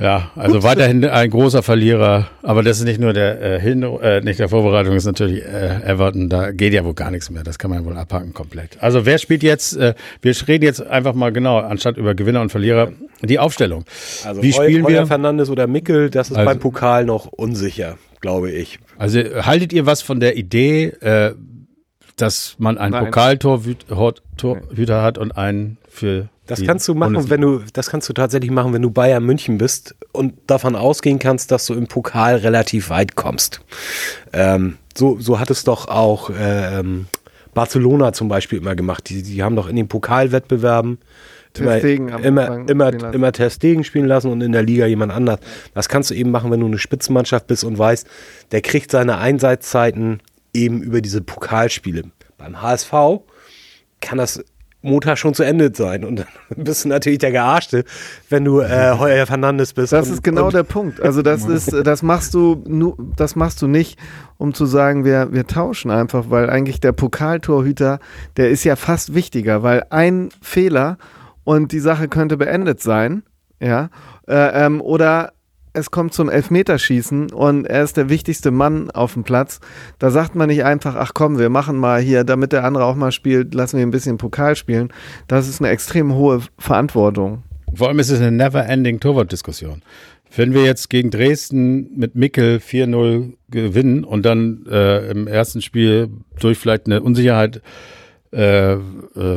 Ja, 0.00 0.30
also 0.36 0.62
weiterhin 0.62 1.04
ein 1.04 1.28
großer 1.30 1.62
Verlierer, 1.62 2.28
aber 2.42 2.62
das 2.62 2.78
ist 2.78 2.84
nicht 2.84 3.00
nur 3.00 3.12
der 3.12 3.40
äh, 3.42 3.60
Hinru- 3.60 4.00
äh, 4.00 4.20
nicht 4.22 4.38
der 4.38 4.48
Vorbereitung, 4.48 4.94
ist 4.94 5.04
natürlich 5.04 5.44
äh, 5.44 5.80
Everton, 5.84 6.28
da 6.30 6.52
geht 6.52 6.72
ja 6.72 6.84
wohl 6.84 6.94
gar 6.94 7.10
nichts 7.10 7.28
mehr, 7.30 7.42
das 7.42 7.58
kann 7.58 7.70
man 7.70 7.84
wohl 7.84 7.96
abhaken 7.96 8.32
komplett. 8.32 8.78
Also 8.80 9.04
wer 9.04 9.18
spielt 9.18 9.42
jetzt, 9.42 9.76
äh, 9.76 9.94
wir 10.22 10.34
reden 10.48 10.64
jetzt 10.64 10.80
einfach 10.86 11.14
mal 11.14 11.32
genau, 11.32 11.58
anstatt 11.58 11.96
über 11.98 12.14
Gewinner 12.14 12.40
und 12.40 12.50
Verlierer, 12.50 12.92
die 13.22 13.38
Aufstellung. 13.38 13.84
Also 14.24 14.42
Wie 14.42 14.52
Heu- 14.54 14.64
spielen 14.64 14.84
Heuer 14.84 15.00
wir? 15.00 15.06
Fernandes 15.06 15.50
oder 15.50 15.66
Mickel, 15.66 16.08
das 16.10 16.30
ist 16.30 16.36
Also- 16.36 16.46
beim 16.48 16.58
Pokal 16.58 17.04
noch 17.04 17.26
unsicher, 17.26 17.98
glaube 18.20 18.50
ich. 18.52 18.78
Also 18.96 19.18
haltet 19.20 19.72
ihr 19.72 19.84
was 19.84 20.00
von 20.00 20.20
der 20.20 20.36
Idee, 20.36 20.86
äh, 21.00 21.32
dass 22.16 22.54
man 22.58 22.78
einen. 22.78 22.94
Pokaltorhüter 23.04 25.02
hat 25.02 25.18
und 25.18 25.32
einen 25.36 25.76
für 25.96 26.28
Das 26.46 26.62
kannst 26.62 26.86
du 26.88 26.94
machen, 26.94 27.14
Bundesliga? 27.14 27.34
wenn 27.34 27.40
du, 27.40 27.64
das 27.72 27.90
kannst 27.90 28.08
du 28.08 28.12
tatsächlich 28.12 28.50
machen, 28.50 28.72
wenn 28.72 28.82
du 28.82 28.90
Bayern 28.90 29.24
München 29.24 29.58
bist 29.58 29.94
und 30.12 30.34
davon 30.46 30.76
ausgehen 30.76 31.18
kannst, 31.18 31.50
dass 31.50 31.66
du 31.66 31.74
im 31.74 31.86
Pokal 31.86 32.36
relativ 32.36 32.90
weit 32.90 33.16
kommst. 33.16 33.60
Ähm, 34.32 34.76
so, 34.96 35.18
so 35.18 35.40
hat 35.40 35.50
es 35.50 35.64
doch 35.64 35.88
auch 35.88 36.30
ähm, 36.38 37.06
Barcelona 37.54 38.12
zum 38.12 38.28
Beispiel 38.28 38.58
immer 38.58 38.74
gemacht. 38.74 39.08
Die, 39.08 39.22
die 39.22 39.42
haben 39.42 39.56
doch 39.56 39.68
in 39.68 39.76
den 39.76 39.88
Pokalwettbewerben 39.88 40.98
immer, 41.58 42.18
immer, 42.22 42.68
immer, 42.68 42.86
spielen 42.86 43.00
lassen. 43.00 43.14
immer 43.14 43.32
Ter 43.32 43.50
Stegen 43.50 43.84
spielen 43.84 44.06
lassen 44.06 44.30
und 44.30 44.40
in 44.42 44.52
der 44.52 44.62
Liga 44.62 44.86
jemand 44.86 45.12
anders. 45.12 45.40
Das 45.74 45.88
kannst 45.88 46.10
du 46.10 46.14
eben 46.14 46.30
machen, 46.30 46.50
wenn 46.50 46.60
du 46.60 46.66
eine 46.66 46.78
Spitzenmannschaft 46.78 47.46
bist 47.46 47.64
und 47.64 47.78
weißt, 47.78 48.06
der 48.52 48.60
kriegt 48.60 48.90
seine 48.90 49.18
Einsatzzeiten 49.18 50.20
eben 50.52 50.82
über 50.82 51.00
diese 51.00 51.22
Pokalspiele. 51.22 52.04
Beim 52.38 52.60
HSV 52.60 52.92
kann 54.00 54.18
das 54.18 54.44
Montag 54.82 55.18
schon 55.18 55.34
zu 55.34 55.42
Ende 55.42 55.72
sein 55.74 56.04
und 56.04 56.16
dann 56.20 56.26
bist 56.64 56.84
du 56.84 56.88
natürlich 56.88 57.18
der 57.18 57.32
Gearschte, 57.32 57.84
wenn 58.28 58.44
du 58.44 58.60
äh, 58.60 58.96
Heuer 58.98 59.26
Fernandes 59.26 59.72
bist. 59.72 59.92
Das 59.92 60.08
und, 60.08 60.14
ist 60.14 60.22
genau 60.22 60.50
der 60.50 60.62
Punkt. 60.62 61.00
Also 61.00 61.22
das 61.22 61.44
ist, 61.48 61.72
das 61.72 62.02
machst 62.02 62.34
du, 62.34 62.62
nu, 62.66 62.96
das 63.16 63.36
machst 63.36 63.62
du 63.62 63.66
nicht, 63.66 63.98
um 64.38 64.54
zu 64.54 64.66
sagen, 64.66 65.04
wir, 65.04 65.32
wir 65.32 65.46
tauschen 65.46 65.90
einfach, 65.90 66.30
weil 66.30 66.50
eigentlich 66.50 66.80
der 66.80 66.92
Pokaltorhüter, 66.92 67.98
der 68.36 68.50
ist 68.50 68.64
ja 68.64 68.76
fast 68.76 69.14
wichtiger, 69.14 69.62
weil 69.62 69.84
ein 69.90 70.28
Fehler 70.40 70.98
und 71.44 71.72
die 71.72 71.80
Sache 71.80 72.08
könnte 72.08 72.36
beendet 72.36 72.80
sein, 72.80 73.22
ja, 73.60 73.90
äh, 74.28 74.66
ähm, 74.66 74.80
oder 74.80 75.32
es 75.76 75.90
kommt 75.90 76.14
zum 76.14 76.30
Elfmeterschießen 76.30 77.32
und 77.32 77.66
er 77.66 77.84
ist 77.84 77.96
der 77.96 78.08
wichtigste 78.08 78.50
Mann 78.50 78.90
auf 78.90 79.12
dem 79.12 79.24
Platz. 79.24 79.60
Da 79.98 80.10
sagt 80.10 80.34
man 80.34 80.48
nicht 80.48 80.64
einfach, 80.64 80.96
ach 80.96 81.12
komm, 81.14 81.38
wir 81.38 81.50
machen 81.50 81.76
mal 81.76 82.00
hier, 82.00 82.24
damit 82.24 82.52
der 82.52 82.64
andere 82.64 82.84
auch 82.84 82.96
mal 82.96 83.12
spielt, 83.12 83.54
lassen 83.54 83.76
wir 83.76 83.86
ein 83.86 83.90
bisschen 83.90 84.16
Pokal 84.16 84.56
spielen. 84.56 84.92
Das 85.28 85.48
ist 85.48 85.60
eine 85.60 85.70
extrem 85.70 86.14
hohe 86.14 86.40
Verantwortung. 86.58 87.42
Vor 87.74 87.88
allem 87.88 87.98
ist 87.98 88.10
es 88.10 88.20
eine 88.20 88.32
never-ending 88.32 89.00
Torwart-Diskussion. 89.00 89.82
Wenn 90.34 90.54
wir 90.54 90.64
jetzt 90.64 90.88
gegen 90.88 91.10
Dresden 91.10 91.90
mit 91.96 92.14
Mickel 92.14 92.56
4-0 92.56 93.34
gewinnen 93.50 94.04
und 94.04 94.24
dann 94.24 94.64
äh, 94.70 95.10
im 95.10 95.26
ersten 95.26 95.60
Spiel 95.60 96.08
durch 96.40 96.58
vielleicht 96.58 96.86
eine 96.86 97.02
Unsicherheit 97.02 97.60
äh, 98.32 98.72
äh, 98.72 98.78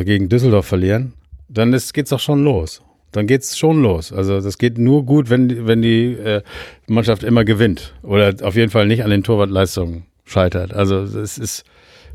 gegen 0.05 0.29
Düsseldorf 0.29 0.65
verlieren, 0.65 1.13
dann 1.49 1.73
ist, 1.73 1.93
geht's 1.93 2.11
doch 2.11 2.19
schon 2.19 2.43
los. 2.43 2.81
Dann 3.11 3.25
geht's 3.27 3.57
schon 3.57 3.81
los. 3.81 4.13
Also 4.13 4.39
das 4.39 4.57
geht 4.57 4.77
nur 4.77 5.03
gut, 5.05 5.29
wenn, 5.29 5.49
die- 5.49 5.65
wenn 5.65 5.81
die 5.81 6.13
äh, 6.13 6.41
Mannschaft 6.87 7.23
immer 7.23 7.43
gewinnt 7.43 7.93
oder 8.03 8.33
auf 8.43 8.55
jeden 8.55 8.69
Fall 8.71 8.85
nicht 8.85 9.03
an 9.03 9.09
den 9.09 9.23
Torwartleistungen 9.23 10.03
scheitert. 10.25 10.73
Also 10.73 11.05
das 11.05 11.37
ist 11.37 11.63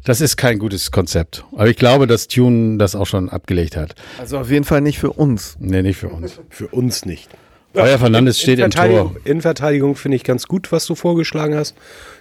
das 0.05 0.21
ist 0.21 0.37
kein 0.37 0.59
gutes 0.59 0.91
Konzept. 0.91 1.45
Aber 1.53 1.67
ich 1.69 1.77
glaube, 1.79 2.07
dass 2.07 2.29
Tune 2.29 2.77
das 2.77 2.95
auch 2.95 3.07
schon 3.07 3.31
abgelegt 3.31 3.75
hat. 3.75 3.95
Also 4.19 4.37
auf 4.39 4.51
jeden 4.51 4.65
Fall 4.67 4.83
nicht 4.83 4.99
für 4.99 5.11
uns. 5.13 5.57
Nee, 5.59 5.81
nicht 5.83 5.97
für 5.97 6.09
uns. 6.09 6.39
für 6.51 6.67
uns 6.69 7.07
nicht. 7.07 7.29
Euer 7.73 7.99
Fernandes 7.99 8.39
steht 8.41 8.61
im 8.61 8.71
Tor. 8.71 9.17
In 9.25 9.41
Verteidigung 9.41 9.97
finde 9.97 10.17
ich 10.17 10.23
ganz 10.23 10.47
gut, 10.47 10.71
was 10.71 10.87
du 10.87 10.95
vorgeschlagen 10.95 11.57
hast. 11.57 11.75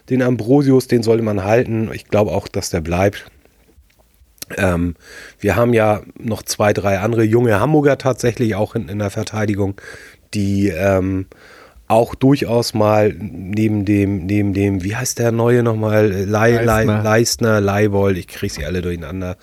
Den 0.09 0.21
Ambrosius, 0.24 0.88
den 0.88 1.03
sollte 1.03 1.24
man 1.24 1.43
halten. 1.43 1.91
Ich 1.93 2.05
glaube 2.07 2.32
auch, 2.32 2.47
dass 2.47 2.69
der 2.71 2.82
bleibt. 2.82 3.26
Ähm, 4.58 4.95
wir 5.39 5.56
haben 5.56 5.74
ja 5.74 6.01
noch 6.18 6.43
zwei, 6.43 6.74
drei 6.74 6.99
andere 6.99 7.24
junge 7.24 7.60
Hamburger 7.60 7.97
tatsächlich 7.97 8.56
auch 8.56 8.76
in, 8.76 8.89
in 8.89 8.99
der 8.99 9.10
Verteidigung, 9.10 9.80
die 10.34 10.70
ähm, 10.70 11.28
auch 11.88 12.16
durchaus 12.16 12.74
mal 12.74 13.14
neben 13.14 13.86
dem, 13.86 14.26
neben 14.26 14.54
dem, 14.54 14.84
wie 14.84 14.95
heißt 14.95 15.20
der 15.20 15.32
neue 15.32 15.64
nochmal? 15.64 16.12
Lei, 16.12 16.64
Leistner. 16.64 17.04
Leistner, 17.04 17.62
Leibold, 17.62 18.18
ich 18.18 18.28
kriege 18.28 18.54
sie 18.54 18.66
alle 18.66 18.82
durcheinander, 18.82 19.38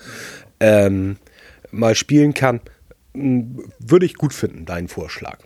ähm, 0.59 1.17
mal 1.71 1.95
spielen 1.95 2.33
kann. 2.33 2.59
Würde 3.13 4.05
ich 4.05 4.15
gut 4.15 4.33
finden, 4.33 4.65
deinen 4.65 4.87
Vorschlag. 4.87 5.39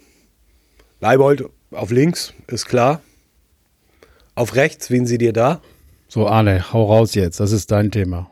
Leibold 1.00 1.46
auf 1.72 1.92
links, 1.92 2.34
ist 2.48 2.66
klar. 2.66 3.02
Auf 4.34 4.56
rechts, 4.56 4.90
wen 4.90 5.06
sie 5.06 5.18
dir 5.18 5.34
da? 5.34 5.62
So, 6.08 6.28
Arne, 6.28 6.74
hau 6.74 6.86
raus 6.86 7.16
jetzt. 7.16 7.40
Das 7.40 7.52
ist 7.52 7.72
dein 7.72 7.92
Thema. 7.92 8.30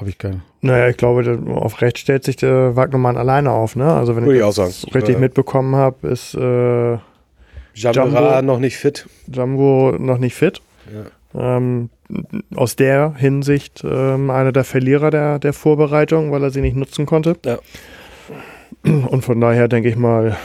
Habe 0.00 0.08
ich 0.10 0.18
keine. 0.18 0.40
Naja, 0.62 0.88
ich 0.88 0.96
glaube, 0.96 1.38
auf 1.54 1.80
rechts 1.82 2.00
stellt 2.00 2.24
sich 2.24 2.36
der 2.36 2.74
Wagnermann 2.74 3.16
alleine 3.16 3.50
auf, 3.52 3.76
ne? 3.76 3.92
Also 3.92 4.16
wenn 4.16 4.24
Würde 4.24 4.34
ich 4.36 4.38
ich 4.40 4.44
auch 4.44 4.54
das 4.54 4.80
sagen. 4.82 4.92
richtig 4.94 5.14
Ja. 5.14 5.20
mitbekommen 5.20 5.76
habe, 5.76 6.08
ist 6.08 6.34
äh, 6.34 6.98
Jambera 7.74 8.36
Jumbo. 8.38 8.42
noch 8.54 8.58
nicht 8.58 8.76
fit. 8.78 9.06
Jumbo 9.26 9.94
noch 9.98 10.18
nicht 10.18 10.34
fit. 10.34 10.60
Ähm, 11.34 11.90
aus 12.56 12.74
der 12.76 13.14
Hinsicht 13.16 13.84
ähm, 13.84 14.30
einer 14.30 14.50
der 14.52 14.64
Verlierer 14.64 15.10
der, 15.10 15.38
der 15.38 15.52
Vorbereitung, 15.52 16.32
weil 16.32 16.42
er 16.42 16.50
sie 16.50 16.60
nicht 16.62 16.76
nutzen 16.76 17.06
konnte. 17.06 17.36
Ja. 17.44 17.58
Und 18.84 19.24
von 19.24 19.40
daher 19.40 19.68
denke 19.68 19.88
ich 19.88 19.96
mal, 19.96 20.36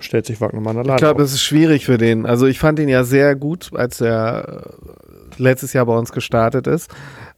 stellt 0.00 0.26
sich 0.26 0.40
Wagnermann 0.40 0.76
alleine 0.78 0.94
Ich 0.94 0.98
glaube, 0.98 1.22
es 1.22 1.32
ist 1.32 1.42
schwierig 1.42 1.84
für 1.84 1.98
den. 1.98 2.26
Also 2.26 2.46
ich 2.46 2.58
fand 2.58 2.78
ihn 2.78 2.88
ja 2.88 3.04
sehr 3.04 3.36
gut, 3.36 3.70
als 3.74 4.00
er 4.00 4.64
äh, 5.38 5.42
letztes 5.42 5.72
Jahr 5.74 5.86
bei 5.86 5.96
uns 5.96 6.10
gestartet 6.12 6.66
ist. 6.66 6.90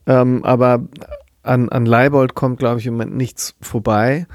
Ähm, 0.07 0.45
aber 0.45 0.81
an, 1.45 1.69
an 1.69 1.87
Leibold 1.87 2.35
kommt, 2.35 2.59
glaube 2.59 2.81
ich, 2.81 2.87
im 2.87 2.95
Moment 2.95 3.17
nichts 3.17 3.55
vorbei. 3.61 4.27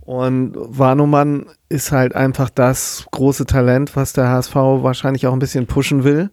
Und 0.00 0.54
Warnumann 0.56 1.46
ist 1.68 1.92
halt 1.92 2.14
einfach 2.14 2.48
das 2.50 3.06
große 3.10 3.44
Talent, 3.44 3.94
was 3.94 4.14
der 4.14 4.28
HSV 4.28 4.54
wahrscheinlich 4.54 5.26
auch 5.26 5.32
ein 5.32 5.38
bisschen 5.38 5.66
pushen 5.66 6.02
will. 6.02 6.30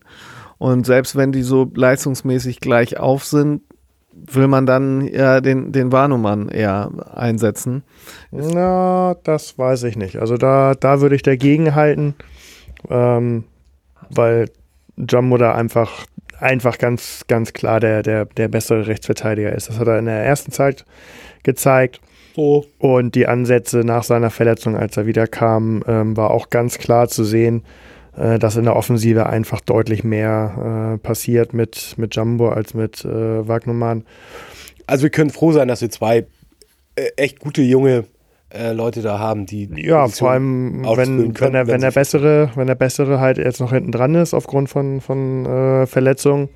Und 0.58 0.86
selbst 0.86 1.16
wenn 1.16 1.32
die 1.32 1.44
so 1.44 1.70
leistungsmäßig 1.74 2.62
gleich 2.62 2.98
auf 2.98 3.26
sind, 3.26 3.62
will 4.16 4.48
man 4.48 4.66
dann 4.66 5.06
eher 5.06 5.42
den, 5.42 5.72
den 5.72 5.92
Warnumann 5.92 6.48
eher 6.48 6.90
einsetzen. 7.14 7.84
Na, 8.32 9.16
das 9.24 9.58
weiß 9.58 9.84
ich 9.84 9.98
nicht. 9.98 10.18
Also 10.18 10.38
da, 10.38 10.74
da 10.74 11.02
würde 11.02 11.16
ich 11.16 11.22
dagegen 11.22 11.76
halten, 11.76 12.16
ähm, 12.90 13.44
weil 14.10 14.50
Jumbo 14.96 15.38
da 15.38 15.54
einfach, 15.54 16.06
einfach 16.40 16.78
ganz, 16.78 17.26
ganz 17.28 17.54
klar 17.54 17.80
der, 17.80 18.04
der, 18.04 18.26
der 18.26 18.48
bessere 18.48 18.88
Rechtsverteidiger 18.88 19.54
ist. 19.54 19.70
Das 19.70 19.80
hat 19.80 19.88
er 19.88 20.00
in 20.00 20.06
der 20.06 20.24
ersten 20.24 20.52
Zeit 20.52 20.86
gezeigt. 21.44 22.02
So. 22.36 22.66
Und 22.80 23.16
die 23.16 23.28
Ansätze 23.28 23.80
nach 23.80 24.04
seiner 24.04 24.30
Verletzung, 24.30 24.76
als 24.76 24.98
er 24.98 25.06
wieder 25.06 25.28
kam, 25.28 25.84
ähm, 25.88 26.18
war 26.18 26.32
auch 26.32 26.50
ganz 26.50 26.78
klar 26.78 27.08
zu 27.08 27.24
sehen, 27.24 27.64
äh, 28.18 28.40
dass 28.40 28.58
in 28.58 28.66
der 28.66 28.76
Offensive 28.76 29.28
einfach 29.28 29.62
deutlich 29.62 30.04
mehr 30.04 30.96
äh, 30.96 30.98
passiert 30.98 31.54
mit, 31.54 31.96
mit 31.98 32.16
Jumbo 32.16 32.50
als 32.50 32.74
mit 32.74 33.06
äh, 33.06 33.48
Wagnermann. 33.48 34.04
Also 34.88 35.04
wir 35.04 35.10
können 35.10 35.30
froh 35.30 35.54
sein, 35.54 35.68
dass 35.68 35.82
wir 35.82 35.90
zwei 35.90 36.26
äh, 36.96 37.10
echt 37.16 37.40
gute 37.40 37.62
junge 37.62 38.06
äh, 38.56 38.74
Leute 38.74 39.02
da 39.02 39.20
haben, 39.20 39.46
die 39.46 39.70
Ja, 39.76 40.04
Position 40.04 40.10
vor 40.18 40.32
allem, 40.32 40.84
wenn, 40.84 41.34
können, 41.34 41.36
wenn, 41.36 41.54
der, 41.54 41.68
wenn, 41.68 41.82
der 41.82 41.92
bessere, 41.92 42.52
wenn 42.56 42.68
der 42.68 42.76
bessere 42.76 43.20
halt 43.20 43.38
jetzt 43.38 43.60
noch 43.60 43.72
hinten 43.72 43.92
dran 43.92 44.16
ist 44.16 44.34
aufgrund 44.34 44.70
von, 44.70 45.02
von 45.02 45.46
äh, 45.46 45.86
Verletzungen, 45.86 46.50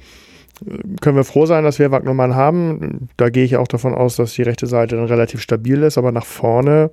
äh, 0.65 0.77
können 1.01 1.17
wir 1.17 1.23
froh 1.23 1.45
sein, 1.45 1.63
dass 1.63 1.79
wir 1.79 1.91
Wagnermann 1.91 2.35
haben. 2.35 3.09
Da 3.17 3.29
gehe 3.29 3.43
ich 3.43 3.57
auch 3.57 3.67
davon 3.67 3.93
aus, 3.93 4.15
dass 4.15 4.33
die 4.33 4.43
rechte 4.43 4.67
Seite 4.67 4.95
dann 4.95 5.05
relativ 5.05 5.41
stabil 5.41 5.83
ist, 5.83 5.97
aber 5.97 6.11
nach 6.11 6.25
vorne 6.25 6.91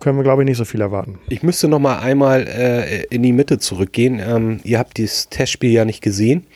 können 0.00 0.16
wir, 0.16 0.22
glaube 0.22 0.42
ich, 0.42 0.46
nicht 0.48 0.58
so 0.58 0.64
viel 0.64 0.80
erwarten. 0.80 1.18
Ich 1.28 1.42
müsste 1.42 1.68
noch 1.68 1.80
mal 1.80 1.98
einmal 1.98 2.46
äh, 2.46 3.04
in 3.10 3.22
die 3.22 3.32
Mitte 3.32 3.58
zurückgehen. 3.58 4.20
Ähm, 4.20 4.60
ihr 4.64 4.78
habt 4.78 4.96
dieses 4.96 5.28
Testspiel 5.28 5.72
ja 5.72 5.84
nicht 5.84 6.02
gesehen. 6.02 6.46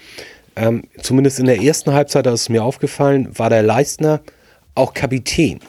Ähm, 0.55 0.85
zumindest 1.01 1.41
in 1.41 1.47
der 1.47 1.61
ersten 1.61 1.93
Halbzeit, 1.93 2.27
da 2.27 2.33
ist 2.33 2.43
es 2.43 2.49
mir 2.49 2.63
aufgefallen, 2.63 3.29
war 3.37 3.51
der 3.51 3.63
Leistner 3.63 4.21
auch 4.75 4.95
Kapitän. 4.95 5.61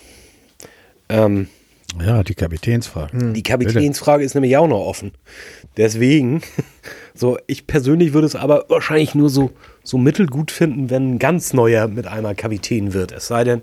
Ähm, 1.10 1.48
Ja, 2.00 2.24
die 2.24 2.34
Kapitänsfrage. 2.34 3.34
Die 3.34 3.44
Kapitänsfrage 3.44 4.24
ist 4.24 4.34
nämlich 4.34 4.58
auch 4.58 4.68
noch 4.68 4.86
offen. 4.86 5.12
Deswegen, 5.78 6.42
so, 7.14 7.38
ich 7.48 7.68
persönlich 7.68 8.14
würde 8.14 8.28
es 8.28 8.36
aber 8.36 8.66
wahrscheinlich 8.70 9.16
nur 9.16 9.30
so, 9.30 9.52
so 9.84 9.98
mittelgut 9.98 10.52
finden, 10.52 10.90
wenn 10.90 11.16
ein 11.16 11.20
ganz 11.20 11.54
neuer 11.54 11.88
mit 11.88 12.08
einmal 12.08 12.36
Kapitän 12.36 12.94
wird. 12.94 13.12
Es 13.12 13.28
sei 13.28 13.44
denn, 13.44 13.62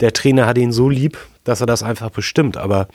der 0.00 0.12
Trainer 0.12 0.46
hat 0.46 0.58
ihn 0.58 0.72
so 0.72 0.88
lieb, 0.88 1.18
dass 1.44 1.60
er 1.60 1.66
das 1.66 1.82
einfach 1.82 2.10
bestimmt. 2.10 2.56
Aber 2.56 2.88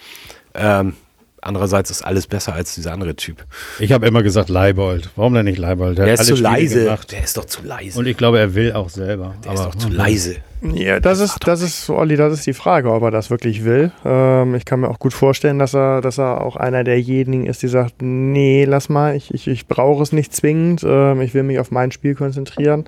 ähm, 0.54 0.94
andererseits 1.42 1.92
ist 1.92 2.04
alles 2.04 2.28
besser 2.28 2.54
als 2.54 2.76
dieser 2.76 2.94
andere 2.94 3.16
Typ. 3.16 3.46
Ich 3.80 3.92
habe 3.92 4.08
immer 4.08 4.24
gesagt 4.24 4.50
Leibold. 4.50 5.10
Warum 5.16 5.34
denn 5.34 5.46
nicht 5.46 5.58
Leibold? 5.58 5.98
Der, 5.98 6.12
hat 6.12 6.20
ist 6.20 6.28
zu 6.28 6.36
Spiele 6.36 6.50
leise. 6.50 6.84
gemacht. 6.84 7.12
Der 7.12 7.24
ist 7.24 7.38
doch 7.38 7.46
zu 7.46 7.64
leise. 7.64 8.00
Und 8.00 8.08
ich 8.08 8.18
glaube, 8.18 8.40
er 8.40 8.56
will 8.56 8.74
auch 8.74 8.90
selber. 8.90 9.36
der 9.44 9.54
ist 9.54 9.64
doch 9.64 9.76
zu 9.76 9.90
leise. 9.90 10.38
Ja, 10.62 11.00
das 11.00 11.20
ist, 11.20 11.38
das 11.46 11.62
ist, 11.62 11.88
Olli, 11.90 12.16
das 12.16 12.34
ist 12.34 12.48
die 12.48 12.54
Frage, 12.54 12.92
ob 12.92 13.04
er 13.04 13.12
das 13.12 13.30
wirklich 13.30 13.64
will. 13.64 13.92
Ähm, 14.04 14.56
ich 14.56 14.66
kann 14.66 14.80
mir 14.80 14.90
auch 14.90 14.98
gut 14.98 15.14
vorstellen, 15.14 15.60
dass 15.60 15.76
er, 15.76 16.02
dass 16.02 16.18
er 16.18 16.42
auch 16.42 16.56
einer 16.56 16.84
derjenigen 16.84 17.46
ist, 17.46 17.62
die 17.62 17.68
sagt, 17.68 18.02
nee, 18.02 18.66
lass 18.66 18.90
mal, 18.90 19.16
ich, 19.16 19.32
ich, 19.34 19.48
ich 19.48 19.68
brauche 19.68 20.02
es 20.02 20.12
nicht 20.12 20.36
zwingend, 20.36 20.84
ähm, 20.84 21.22
ich 21.22 21.36
will 21.36 21.44
mich 21.44 21.60
auf 21.60 21.70
mein 21.70 21.92
Spiel 21.92 22.16
konzentrieren. 22.16 22.86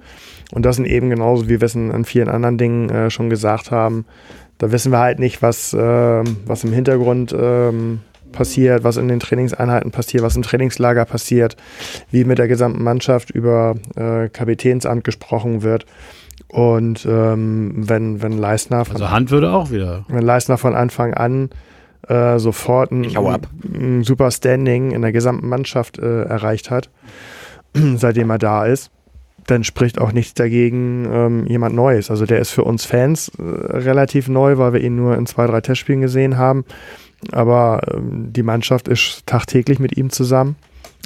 Und 0.52 0.66
das 0.66 0.78
sind 0.78 0.86
eben 0.86 1.12
genauso, 1.12 1.48
wie 1.48 1.62
wir 1.62 1.66
es 1.66 1.76
an 1.76 2.06
vielen 2.06 2.30
anderen 2.30 2.58
Dingen 2.58 2.90
äh, 2.90 3.12
schon 3.12 3.30
gesagt 3.30 3.70
haben. 3.70 4.06
Da 4.58 4.72
wissen 4.72 4.92
wir 4.92 5.00
halt 5.00 5.20
nicht, 5.20 5.44
was, 5.44 5.76
ähm, 5.78 6.38
was 6.46 6.64
im 6.64 6.74
Hintergrund 6.74 7.36
ähm, 7.40 8.02
passiert, 8.32 8.84
was 8.84 8.98
in 8.98 9.08
den 9.08 9.20
Trainingseinheiten 9.20 9.92
passiert, 9.92 10.24
was 10.24 10.36
im 10.36 10.42
Trainingslager 10.42 11.06
passiert, 11.06 11.58
wie 12.12 12.24
mit 12.24 12.38
der 12.38 12.48
gesamten 12.48 12.84
Mannschaft 12.84 13.30
über 13.32 13.76
äh, 13.96 14.30
Kapitänsamt 14.30 15.04
gesprochen 15.04 15.64
wird. 15.64 15.86
Und 16.48 17.06
ähm, 17.06 17.74
wenn, 17.76 18.22
wenn 18.22 18.38
Leistner 18.38 18.86
von, 18.86 18.96
Also 18.96 19.12
Hand 19.12 19.30
würde 19.32 19.52
auch 19.52 19.72
wieder. 19.72 20.06
wenn 20.08 20.24
Leistner 20.24 20.58
von 20.58 20.74
Anfang 20.74 21.14
an 21.14 21.50
äh, 22.08 22.40
sofort 22.40 22.92
ein, 22.92 23.16
ein 23.74 24.04
super 24.04 24.32
Standing 24.32 24.92
in 24.92 25.02
der 25.02 25.12
gesamten 25.12 25.48
Mannschaft 25.48 26.00
äh, 26.00 26.24
erreicht 26.24 26.72
hat, 26.72 26.90
seitdem 27.74 28.30
er 28.32 28.40
da 28.40 28.66
ist, 28.66 28.92
dann 29.46 29.64
spricht 29.64 30.00
auch 30.00 30.12
nichts 30.12 30.34
dagegen, 30.34 31.08
ähm, 31.12 31.46
jemand 31.48 31.76
Neues. 31.76 32.12
Also 32.12 32.26
der 32.26 32.40
ist 32.40 32.52
für 32.52 32.64
uns 32.64 32.86
Fans 32.86 33.32
äh, 33.38 33.42
relativ 33.42 34.28
neu, 34.28 34.58
weil 34.58 34.74
wir 34.74 34.82
ihn 34.82 34.96
nur 34.96 35.18
in 35.18 35.26
zwei, 35.26 35.48
drei 35.48 35.62
Testspielen 35.62 36.02
gesehen 36.02 36.38
haben. 36.38 36.66
Aber 37.32 37.82
ähm, 37.94 38.32
die 38.34 38.44
Mannschaft 38.44 38.88
ist 38.88 39.26
tagtäglich 39.26 39.80
mit 39.80 39.98
ihm 39.98 40.10
zusammen. 40.10 40.56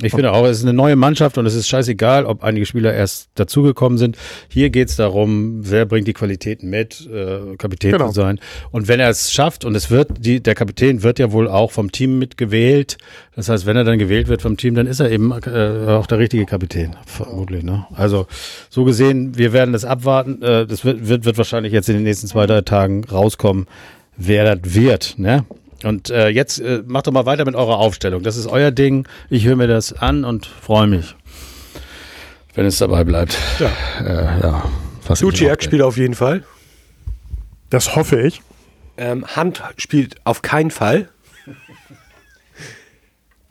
Ich 0.01 0.11
finde 0.11 0.32
auch, 0.32 0.43
es 0.45 0.57
ist 0.57 0.64
eine 0.64 0.74
neue 0.74 0.95
Mannschaft 0.95 1.38
und 1.38 1.45
es 1.45 1.53
ist 1.53 1.68
scheißegal, 1.68 2.26
ob 2.26 2.43
einige 2.43 2.66
Spieler 2.66 2.91
erst 2.95 3.30
dazugekommen 3.36 3.99
sind. 3.99 4.18
Hier 4.49 4.72
geht 4.72 4.89
es 4.89 4.95
darum, 4.95 5.59
wer 5.70 5.86
bringt 5.86 6.07
die 6.07 6.14
Qualitäten 6.14 6.68
mit, 6.72 7.07
äh, 7.14 7.55
Kapitän 7.57 7.91
Genau. 7.91 8.07
zu 8.07 8.14
sein. 8.14 8.39
Und 8.72 8.88
wenn 8.88 8.99
er 8.99 9.09
es 9.09 9.32
schafft, 9.32 9.66
und 9.66 9.76
es 9.76 9.91
wird, 9.91 10.09
die, 10.18 10.41
der 10.41 10.55
Kapitän 10.55 11.03
wird 11.03 11.20
ja 11.20 11.32
wohl 11.32 11.47
auch 11.47 11.72
vom 11.72 11.91
Team 11.91 12.18
mitgewählt. 12.18 12.97
Das 13.36 13.49
heißt, 13.49 13.68
wenn 13.68 13.78
er 13.78 13.84
dann 13.84 13.99
gewählt 13.99 14.28
wird 14.30 14.41
vom 14.41 14.57
Team, 14.57 14.74
dann 14.74 14.88
ist 14.88 14.99
er 14.99 15.11
eben 15.11 15.32
äh, 15.32 15.91
auch 15.91 16.07
der 16.07 16.18
richtige 16.18 16.47
Kapitän. 16.47 16.95
Vermutlich, 17.05 17.64
ne? 17.64 17.86
Also, 17.93 18.26
so 18.72 18.86
gesehen, 18.86 19.38
wir 19.38 19.53
werden 19.53 19.74
das 19.74 19.86
abwarten. 19.86 20.41
Äh, 20.41 20.66
das 20.66 20.84
wird, 20.84 21.07
wird, 21.07 21.26
wird 21.26 21.38
wahrscheinlich 21.38 21.72
jetzt 21.72 21.88
in 21.88 21.95
den 21.95 22.03
nächsten 22.03 22.26
zwei, 22.26 22.47
drei 22.47 22.61
Tagen 22.61 23.03
rauskommen, 23.03 23.68
wer 24.18 24.55
das 24.55 24.74
wird, 24.74 25.16
ne? 25.18 25.45
Und 25.84 26.09
äh, 26.09 26.29
jetzt 26.29 26.59
äh, 26.59 26.81
macht 26.86 27.07
doch 27.07 27.11
mal 27.11 27.25
weiter 27.25 27.45
mit 27.45 27.55
eurer 27.55 27.77
Aufstellung. 27.77 28.23
Das 28.23 28.38
ist 28.38 28.47
euer 28.47 28.71
Ding. 28.71 29.07
Ich 29.29 29.45
höre 29.45 29.55
mir 29.55 29.67
das 29.67 29.93
an 29.93 30.23
und 30.23 30.45
freue 30.45 30.88
mich, 30.88 31.15
wenn 32.55 32.65
es 32.65 32.77
dabei 32.77 33.03
bleibt. 33.03 33.38
Ja. 33.59 33.69
Äh, 34.05 34.41
ja. 34.41 34.63
Was 35.07 35.21
ich 35.21 35.27
Duciak 35.27 35.59
noch- 35.59 35.63
spielt 35.65 35.81
auf 35.81 35.97
jeden 35.97 36.15
Fall. 36.15 36.43
Das 37.69 37.95
hoffe 37.95 38.21
ich. 38.21 38.41
Ähm, 38.95 39.25
Hand 39.25 39.61
spielt 39.77 40.15
auf 40.23 40.41
keinen 40.41 40.71
Fall. 40.71 41.09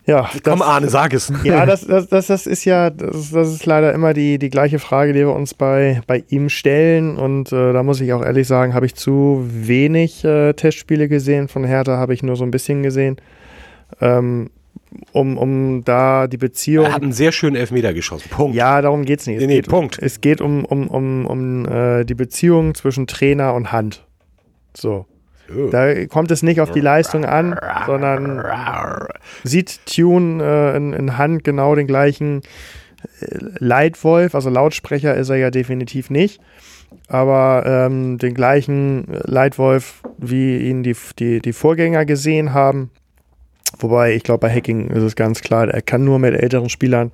Ja, 0.05 0.29
Komm, 0.43 0.59
das- 0.59 0.67
Arne, 0.67 0.89
sag 0.89 1.13
es. 1.13 1.31
Ja, 1.43 1.65
das, 1.67 1.85
das, 1.87 2.07
das, 2.09 2.27
das 2.27 2.45
ist 2.47 2.65
ja, 2.65 2.89
das, 2.89 3.15
ist- 3.15 3.35
das 3.35 3.49
ist 3.53 3.65
leider 3.65 3.93
immer 3.93 4.13
die, 4.13 4.37
die 4.37 4.49
gleiche 4.49 4.79
Frage, 4.79 5.13
die 5.13 5.19
wir 5.19 5.33
uns 5.33 5.53
bei, 5.53 6.01
bei 6.07 6.23
ihm 6.29 6.49
stellen. 6.49 7.15
Und 7.17 7.51
äh, 7.53 7.71
da 7.73 7.83
muss 7.83 8.01
ich 8.01 8.11
auch 8.13 8.21
ehrlich 8.23 8.47
sagen, 8.47 8.73
habe 8.73 8.85
ich 8.85 8.95
zu 8.95 9.45
wenig 9.49 10.23
äh, 10.25 10.53
Testspiele 10.53 11.07
gesehen. 11.07 11.47
Von 11.47 11.63
Hertha 11.63 11.97
habe 11.97 12.13
ich 12.13 12.21
nur 12.23 12.35
so 12.35 12.43
ein 12.43 12.51
bisschen 12.51 12.83
gesehen. 12.83 13.17
Ähm, 14.01 14.49
um, 15.11 15.37
um 15.37 15.83
da 15.83 16.27
die 16.27 16.37
Beziehung. 16.37 16.85
Er 16.85 16.93
hat 16.93 17.01
einen 17.01 17.13
sehr 17.13 17.31
schönen 17.31 17.55
Elfmeter 17.55 17.93
geschossen. 17.93 18.29
Punkt. 18.29 18.55
Ja, 18.55 18.81
darum 18.81 19.05
geht's 19.05 19.25
nicht. 19.25 19.37
Es 19.37 19.41
Nee, 19.41 19.47
nee, 19.47 19.55
geht, 19.61 19.69
Punkt. 19.69 19.97
Es 19.99 20.21
geht 20.21 20.39
um, 20.41 20.65
um, 20.65 20.87
um, 20.87 21.25
um 21.25 21.65
äh, 21.65 22.03
die 22.03 22.13
Beziehung 22.13 22.75
zwischen 22.75 23.07
Trainer 23.07 23.53
und 23.55 23.71
Hand. 23.71 24.05
So. 24.75 25.05
Da 25.71 26.05
kommt 26.05 26.31
es 26.31 26.41
nicht 26.41 26.61
auf 26.61 26.71
die 26.71 26.79
Leistung 26.79 27.25
an, 27.25 27.55
sondern 27.85 28.43
sieht 29.43 29.85
Tune 29.85 30.43
äh, 30.43 30.77
in, 30.77 30.93
in 30.93 31.17
Hand 31.17 31.43
genau 31.43 31.75
den 31.75 31.85
gleichen 31.85 32.41
äh, 33.19 33.37
Leitwolf, 33.59 34.35
also 34.35 34.49
Lautsprecher 34.49 35.15
ist 35.15 35.29
er 35.29 35.35
ja 35.35 35.51
definitiv 35.51 36.09
nicht, 36.09 36.41
aber 37.07 37.63
ähm, 37.65 38.17
den 38.17 38.33
gleichen 38.33 39.05
Leitwolf, 39.25 40.01
wie 40.17 40.57
ihn 40.57 40.83
die, 40.83 40.95
die, 41.19 41.39
die 41.39 41.53
Vorgänger 41.53 42.05
gesehen 42.05 42.53
haben. 42.53 42.89
Wobei, 43.79 44.13
ich 44.13 44.23
glaube, 44.23 44.47
bei 44.47 44.53
Hacking 44.53 44.91
ist 44.91 45.03
es 45.03 45.15
ganz 45.15 45.41
klar, 45.41 45.67
er 45.67 45.81
kann 45.81 46.03
nur 46.03 46.19
mit 46.19 46.35
älteren 46.35 46.69
Spielern, 46.69 47.11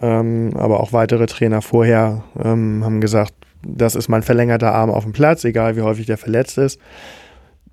ähm, 0.00 0.52
aber 0.56 0.80
auch 0.80 0.92
weitere 0.92 1.26
Trainer 1.26 1.60
vorher 1.60 2.24
ähm, 2.42 2.82
haben 2.84 3.00
gesagt, 3.00 3.34
das 3.64 3.94
ist 3.94 4.08
mein 4.08 4.22
verlängerter 4.22 4.72
Arm 4.72 4.90
auf 4.90 5.04
dem 5.04 5.12
Platz, 5.12 5.44
egal 5.44 5.76
wie 5.76 5.82
häufig 5.82 6.06
der 6.06 6.18
verletzt 6.18 6.58
ist. 6.58 6.80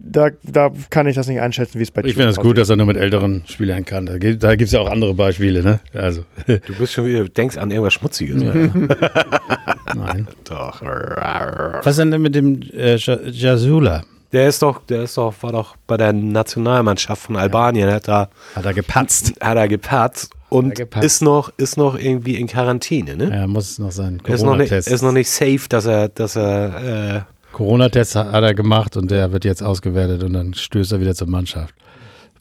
Da, 0.02 0.30
da 0.43 0.72
kann 0.89 1.08
ich 1.08 1.16
das 1.16 1.28
nicht 1.28 1.41
einschätzen, 1.41 1.78
wie 1.78 1.84
es 1.84 1.91
bei 1.91 2.02
Ich 2.06 2.14
finde 2.14 2.30
es 2.30 2.38
gut, 2.38 2.58
dass 2.58 2.70
er 2.70 2.78
nur 2.78 2.86
mit 2.86 2.95
älteren 2.95 3.43
Spielern 3.47 3.84
kann. 3.84 4.06
Da 4.06 4.18
gibt 4.18 4.43
es 4.62 4.72
ja 4.72 4.80
auch 4.80 4.89
andere 4.89 5.14
Beispiele, 5.14 5.62
ne? 5.62 5.82
Also, 5.93 6.24
Du 6.47 6.74
bist 6.78 6.93
schon 6.93 7.06
wieder, 7.06 7.26
denkst 7.28 7.58
an 7.58 7.70
irgendwas 7.70 7.93
Schmutziges. 7.95 8.41
nein. 9.95 10.28
Doch. 10.45 10.82
Was 10.82 11.95
denn 11.97 12.12
denn 12.12 12.22
mit 12.22 12.36
dem 12.36 12.62
äh, 12.74 12.95
Ja- 12.95 13.20
Jasula? 13.26 14.04
Der 14.32 14.47
ist 14.47 14.62
doch, 14.62 14.82
der 14.86 15.04
ist 15.04 15.18
doch, 15.18 15.34
war 15.41 15.52
doch 15.52 15.76
bei 15.88 15.97
der 15.97 16.14
Nationalmannschaft 16.14 17.24
von 17.24 17.36
Albanien, 17.36 17.91
hat 17.91 18.08
da, 18.08 18.30
Hat 18.56 18.64
er 18.66 18.74
gepatzt. 18.76 19.34
hat 19.41 19.58
er 19.58 19.68
gepatzt 19.68 20.32
und 20.50 20.76
gepatzt. 20.76 21.04
ist 21.04 21.22
noch, 21.24 21.52
ist 21.58 21.78
noch 21.78 21.97
irgendwie 21.97 22.36
in 22.36 22.45
Quarantäne, 22.45 23.16
ne? 23.18 23.32
Er 23.34 23.47
muss 23.47 23.80
noch 23.80 23.91
seinen 23.91 24.20
ist, 24.20 24.43
noch 24.43 24.56
nicht, 24.56 24.70
Corona-Test. 24.70 24.88
ist 24.88 25.02
noch 25.02 25.12
nicht 25.14 25.30
safe, 25.32 25.62
dass 25.68 25.88
er, 25.88 26.10
dass 26.10 26.36
er, 26.36 27.16
äh, 27.16 27.22
Corona-Test 27.54 28.16
hat 28.16 28.32
hat 28.32 28.43
er 28.43 28.54
gemacht 28.54 28.97
und 28.97 29.12
der 29.12 29.32
wird 29.32 29.45
jetzt 29.45 29.64
ausgewertet 29.64 30.24
und 30.24 30.34
dann 30.34 30.54
stößt 30.54 30.91
er 30.93 31.00
wieder 31.00 31.16
zur 31.16 31.28
Mannschaft. 31.28 31.76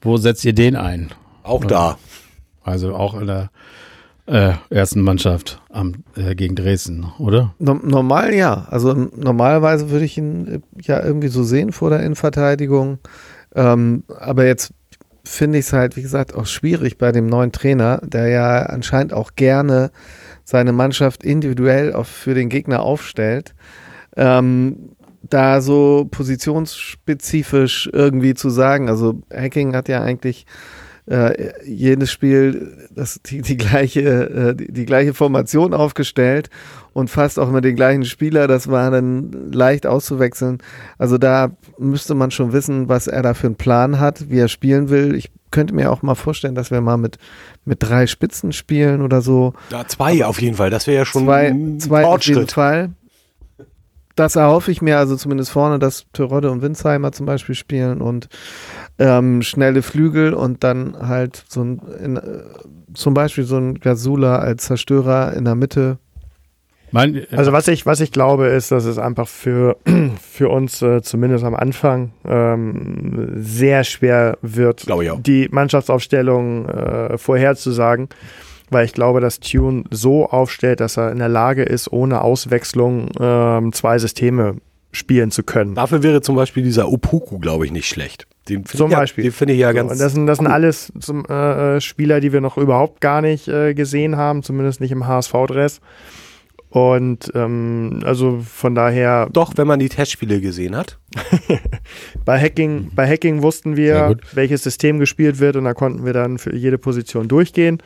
Wo 0.01 0.17
setzt 0.17 0.45
ihr 0.45 0.55
den 0.55 0.77
ein? 0.77 1.11
auch 1.49 1.65
da. 1.65 1.99
Also 2.63 2.95
auch 2.95 3.19
in 3.19 3.27
der 3.27 3.51
äh, 4.27 4.53
ersten 4.69 5.01
Mannschaft 5.01 5.61
am, 5.71 6.05
äh, 6.15 6.35
gegen 6.35 6.55
Dresden, 6.55 7.07
oder? 7.19 7.55
No 7.59 7.75
normal 7.75 8.35
ja. 8.35 8.67
Also 8.71 8.93
normalerweise 8.93 9.91
würde 9.91 10.05
ich 10.05 10.19
ihn 10.19 10.47
äh, 10.47 10.61
ja 10.83 11.03
irgendwie 11.03 11.29
so 11.29 11.43
sehen 11.43 11.73
vor 11.73 11.91
der 11.91 12.01
Innenverteidigung. 12.01 12.99
Ähm, 13.55 14.05
aber 14.19 14.45
jetzt 14.45 14.75
finde 15.25 15.59
ich 15.59 15.67
es 15.67 15.73
halt, 15.73 15.97
wie 15.97 16.03
gesagt, 16.03 16.35
auch 16.35 16.47
schwierig 16.47 16.99
bei 16.99 17.11
dem 17.11 17.27
neuen 17.27 17.53
Trainer, 17.53 18.01
der 18.03 18.29
ja 18.29 18.63
anscheinend 18.65 19.15
auch 19.15 19.33
gerne 19.35 19.91
seine 20.45 20.73
Mannschaft 20.73 21.25
individuell 21.25 21.95
auf, 21.95 22.09
für 22.09 22.35
den 22.35 22.51
Gegner 22.51 22.83
aufstellt. 22.83 23.55
Ähm, 24.17 24.91
da 25.23 25.61
so 25.61 26.07
positionsspezifisch 26.11 27.91
irgendwie 27.93 28.35
zu 28.35 28.51
sagen. 28.51 28.89
Also 28.89 29.21
Hacking 29.33 29.75
hat 29.75 29.89
ja 29.89 30.03
eigentlich 30.03 30.47
äh, 31.07 31.53
jedes 31.65 32.13
Spiel 32.13 32.89
das, 32.95 33.21
die, 33.25 33.41
die, 33.43 33.57
gleiche, 33.57 34.01
äh, 34.01 34.55
die, 34.55 34.73
die 34.73 34.85
gleiche 34.85 35.15
Formation 35.15 35.73
aufgestellt 35.75 36.51
und 36.93 37.09
fast 37.09 37.39
auch 37.39 37.51
mit 37.51 37.65
den 37.65 37.77
gleichen 37.77 38.05
Spieler. 38.05 38.47
Das 38.47 38.69
war 38.69 38.91
dann 38.91 39.51
leicht 39.53 39.87
auszuwechseln. 39.87 40.59
Also 40.99 41.17
da 41.19 41.53
müsste 41.79 42.15
man 42.15 42.31
schon 42.31 42.53
wissen, 42.53 42.89
was 42.89 43.07
er 43.07 43.23
da 43.23 43.35
für 43.35 43.47
einen 43.47 43.57
Plan 43.57 44.01
hat, 44.01 44.31
wie 44.31 44.39
er 44.39 44.49
spielen 44.49 44.91
will. 44.91 45.15
Ich 45.15 45.31
könnte 45.51 45.75
mir 45.75 45.91
auch 45.91 46.03
mal 46.03 46.15
vorstellen, 46.15 46.55
dass 46.55 46.71
wir 46.71 46.83
mal 46.83 46.99
mit, 46.99 47.17
mit 47.65 47.83
drei 47.83 48.07
Spitzen 48.07 48.53
spielen 48.53 49.01
oder 49.01 49.23
so. 49.23 49.55
Ja, 49.71 49.87
zwei 49.87 50.25
auf 50.27 50.43
jeden 50.43 50.57
Fall. 50.57 50.69
Das 50.69 50.87
wäre 50.87 50.99
ja 50.99 51.05
schon 51.07 51.25
Zwei, 51.25 51.49
ein 51.49 51.81
zwei 51.81 52.05
auf 52.05 52.23
jeden 52.23 52.35
Fortschritt. 52.35 52.53
Fall. 52.53 52.91
Das 54.19 54.35
erhoffe 54.35 54.73
ich 54.73 54.83
mir 54.83 54.99
also 54.99 55.15
zumindest 55.15 55.51
vorne, 55.51 55.79
dass 55.79 56.07
Terodde 56.13 56.51
und 56.51 56.61
Winsheimer 56.61 57.13
zum 57.13 57.25
Beispiel 57.25 57.55
spielen 57.55 58.01
und 58.01 58.29
ähm, 58.99 59.43
schnelle 59.43 59.83
Flügel 59.83 60.35
und 60.35 60.65
dann 60.65 60.97
halt 60.99 61.45
so 61.49 61.63
ein, 61.63 61.81
in, 62.03 62.17
äh, 62.17 62.43
zum 62.95 63.15
Beispiel 63.15 63.45
so 63.45 63.59
ein 63.59 63.79
Gasula 63.79 64.39
als 64.39 64.65
Zerstörer 64.65 65.35
in 65.35 65.45
der 65.45 65.55
Mitte. 65.55 65.99
Mein, 66.91 67.15
äh, 67.15 67.27
Also 67.31 67.53
was 67.53 67.69
ich, 67.69 67.87
was 67.87 68.01
ich 68.01 68.11
glaube, 68.11 68.49
ist, 68.49 68.73
dass 68.73 68.87
es 68.87 68.99
einfach 68.99 69.29
für, 69.29 69.77
für 70.21 70.49
uns 70.49 70.83
äh, 70.83 71.01
zumindest 71.01 71.45
am 71.45 71.55
Anfang 71.55 72.11
ähm, 72.27 73.31
sehr 73.37 73.85
schwer 73.85 74.37
wird, 74.43 74.87
die 75.19 75.49
Mannschaftsaufstellung 75.51 76.69
äh, 76.69 77.19
vorherzusagen, 77.19 78.09
weil 78.71 78.85
ich 78.85 78.93
glaube, 78.93 79.21
dass 79.21 79.41
Tune 79.41 79.85
so 79.91 80.27
aufstellt, 80.27 80.81
dass 80.81 80.97
er 80.97 81.13
in 81.13 81.19
der 81.19 81.29
Lage 81.29 81.63
ist, 81.63 81.91
ohne 81.93 82.23
Auswechslung 82.23 83.11
ähm, 83.21 83.73
zwei 83.73 83.99
Systeme 83.99 84.57
spielen 84.93 85.31
zu 85.31 85.43
können. 85.43 85.75
Dafür 85.75 86.03
wäre 86.03 86.21
zum 86.21 86.37
Beispiel 86.37 86.63
dieser 86.63 86.91
Opoku, 86.91 87.39
glaube 87.39 87.67
ich, 87.67 87.73
nicht 87.73 87.89
schlecht. 87.89 88.27
Den 88.49 88.65
Zum 88.65 88.91
ja, 88.91 88.99
Beispiel. 88.99 89.25
Den 89.25 89.33
finde 89.33 89.55
ich 89.55 89.61
ja 89.61 89.71
So, 89.71 89.77
ganz. 89.77 89.93
und 89.93 90.01
das 90.01 90.13
sind, 90.13 90.27
das 90.27 90.39
sind 90.39 90.47
alles 90.47 90.93
zum, 90.99 91.25
äh, 91.29 91.77
äh, 91.77 91.81
Spieler, 91.81 92.21
die 92.21 92.33
wir 92.33 92.41
noch 92.41 92.57
überhaupt 92.57 93.01
gar 93.01 93.21
nicht 93.21 93.49
äh, 93.49 93.75
gesehen 93.75 94.17
haben, 94.17 94.43
zumindest 94.43 94.81
nicht 94.81 94.91
im 94.91 95.07
HSV-Dress. 95.07 95.81
Und 96.71 97.33
ähm, 97.35 98.01
also 98.05 98.41
von 98.41 98.75
daher, 98.75 99.29
doch, 99.33 99.53
wenn 99.57 99.67
man 99.67 99.79
die 99.79 99.89
Testspiele 99.89 100.41
gesehen 100.41 100.77
hat. 100.77 100.99
bei 102.27 102.39
Hacking, 102.39 102.91
bei 102.95 103.09
Hacking 103.09 103.43
wussten 103.43 103.77
wir, 103.77 104.17
welches 104.35 104.65
System 104.65 104.99
gespielt 104.99 105.39
wird 105.39 105.57
und 105.57 105.65
da 105.65 105.73
konnten 105.73 106.05
wir 106.05 106.13
dann 106.13 106.39
für 106.39 106.55
jede 106.55 106.77
Position 106.77 107.27
durchgehen 107.29 107.79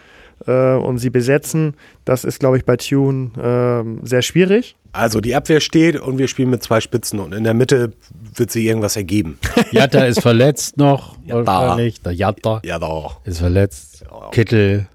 äh, 0.47 0.75
und 0.75 0.99
sie 0.99 1.11
besetzen. 1.11 1.75
Das 2.05 2.25
ist, 2.25 2.41
glaube 2.41 2.57
ich, 2.57 2.65
bei 2.65 2.77
Tune 2.77 3.31
ähm, 3.41 4.01
sehr 4.03 4.23
schwierig. 4.23 4.77
Also 4.93 5.21
die 5.21 5.35
Abwehr 5.35 5.61
steht 5.61 5.99
und 5.99 6.19
wir 6.19 6.29
spielen 6.29 6.51
mit 6.51 6.63
zwei 6.63 6.81
Spitzen 6.81 7.19
und 7.19 7.33
in 7.33 7.45
der 7.45 7.55
Mitte 7.55 7.93
wird 8.35 8.51
sich 8.51 8.65
irgendwas 8.67 8.97
ergeben. 8.97 9.39
Jatta 9.71 10.05
ist 10.05 10.21
verletzt 10.21 10.77
noch. 10.77 11.17
Jatta. 11.25 11.77
Nicht. 11.77 12.05
Der 12.05 12.13
Jatta 12.13 12.61
Ja, 12.65 12.79
doch. 12.79 13.25
ist 13.25 13.39
verletzt. 13.39 14.05
Kittel 14.33 14.87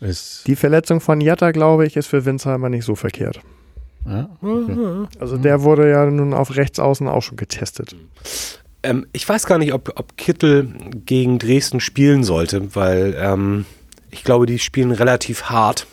ist. 0.00 0.42
Die 0.46 0.56
Verletzung 0.56 1.00
von 1.00 1.20
Jatta, 1.20 1.52
glaube 1.52 1.86
ich, 1.86 1.96
ist 1.96 2.06
für 2.08 2.24
Winsheimer 2.24 2.68
nicht 2.68 2.84
so 2.84 2.94
verkehrt. 2.96 3.40
Ja, 4.06 4.28
Also 5.20 5.36
der 5.36 5.62
wurde 5.62 5.90
ja 5.90 6.06
nun 6.06 6.32
auf 6.32 6.56
rechts 6.56 6.78
außen 6.78 7.06
auch 7.08 7.22
schon 7.22 7.36
getestet. 7.36 7.94
Ähm, 8.82 9.06
ich 9.12 9.28
weiß 9.28 9.44
gar 9.46 9.58
nicht, 9.58 9.72
ob, 9.74 9.92
ob 9.96 10.16
Kittel 10.16 10.68
gegen 11.04 11.38
Dresden 11.38 11.80
spielen 11.80 12.24
sollte, 12.24 12.74
weil 12.74 13.14
ähm, 13.18 13.66
ich 14.10 14.24
glaube, 14.24 14.46
die 14.46 14.58
spielen 14.58 14.90
relativ 14.90 15.44
hart. 15.44 15.86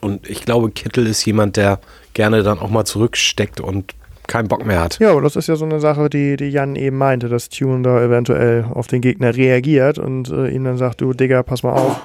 Und 0.00 0.28
ich 0.28 0.42
glaube, 0.44 0.70
Kittel 0.70 1.06
ist 1.06 1.24
jemand, 1.24 1.56
der 1.56 1.78
gerne 2.14 2.42
dann 2.42 2.58
auch 2.58 2.70
mal 2.70 2.84
zurücksteckt 2.84 3.60
und 3.60 3.94
keinen 4.26 4.48
Bock 4.48 4.66
mehr 4.66 4.80
hat. 4.80 4.98
Ja, 4.98 5.12
aber 5.12 5.22
das 5.22 5.36
ist 5.36 5.46
ja 5.46 5.56
so 5.56 5.64
eine 5.64 5.78
Sache, 5.80 6.10
die, 6.10 6.36
die 6.36 6.48
Jan 6.50 6.74
eben 6.76 6.98
meinte, 6.98 7.28
dass 7.28 7.48
Tune 7.48 7.82
da 7.82 8.02
eventuell 8.02 8.64
auf 8.74 8.88
den 8.88 9.00
Gegner 9.00 9.34
reagiert 9.36 9.98
und 9.98 10.28
äh, 10.30 10.48
ihm 10.48 10.64
dann 10.64 10.76
sagt, 10.76 11.00
du 11.00 11.12
Digga, 11.12 11.42
pass 11.44 11.62
mal 11.62 11.72
auf, 11.72 12.00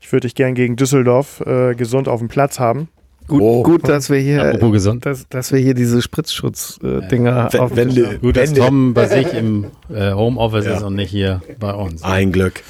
ich 0.00 0.12
würde 0.12 0.26
dich 0.26 0.34
gern 0.34 0.54
gegen 0.54 0.76
Düsseldorf 0.76 1.40
äh, 1.46 1.74
gesund 1.74 2.08
auf 2.08 2.20
dem 2.20 2.28
Platz 2.28 2.60
haben. 2.60 2.88
Gut, 3.26 3.40
Oh. 3.42 3.62
gut 3.64 3.88
dass 3.88 4.08
wir 4.10 4.18
hier, 4.20 4.52
gesund. 4.70 5.04
dass, 5.06 5.28
dass 5.28 5.50
wir 5.50 5.58
hier 5.58 5.74
diese 5.74 6.00
Spritzschutz-Dinger 6.02 7.48
Tisch 7.48 7.58
du- 7.60 8.06
haben. 8.06 8.20
Gut, 8.20 8.36
dass 8.36 8.52
Tom 8.52 8.94
bei 8.94 9.06
sich 9.08 9.32
im 9.34 9.64
äh, 9.92 10.12
Homeoffice 10.12 10.66
Ja. 10.66 10.76
ist 10.76 10.82
und 10.82 10.94
nicht 10.94 11.10
hier 11.10 11.40
bei 11.58 11.72
uns. 11.72 12.02
Ein 12.04 12.30
Glück. 12.32 12.62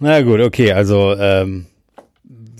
Na 0.00 0.20
gut, 0.22 0.40
okay, 0.40 0.72
also 0.72 1.14
ähm, 1.18 1.66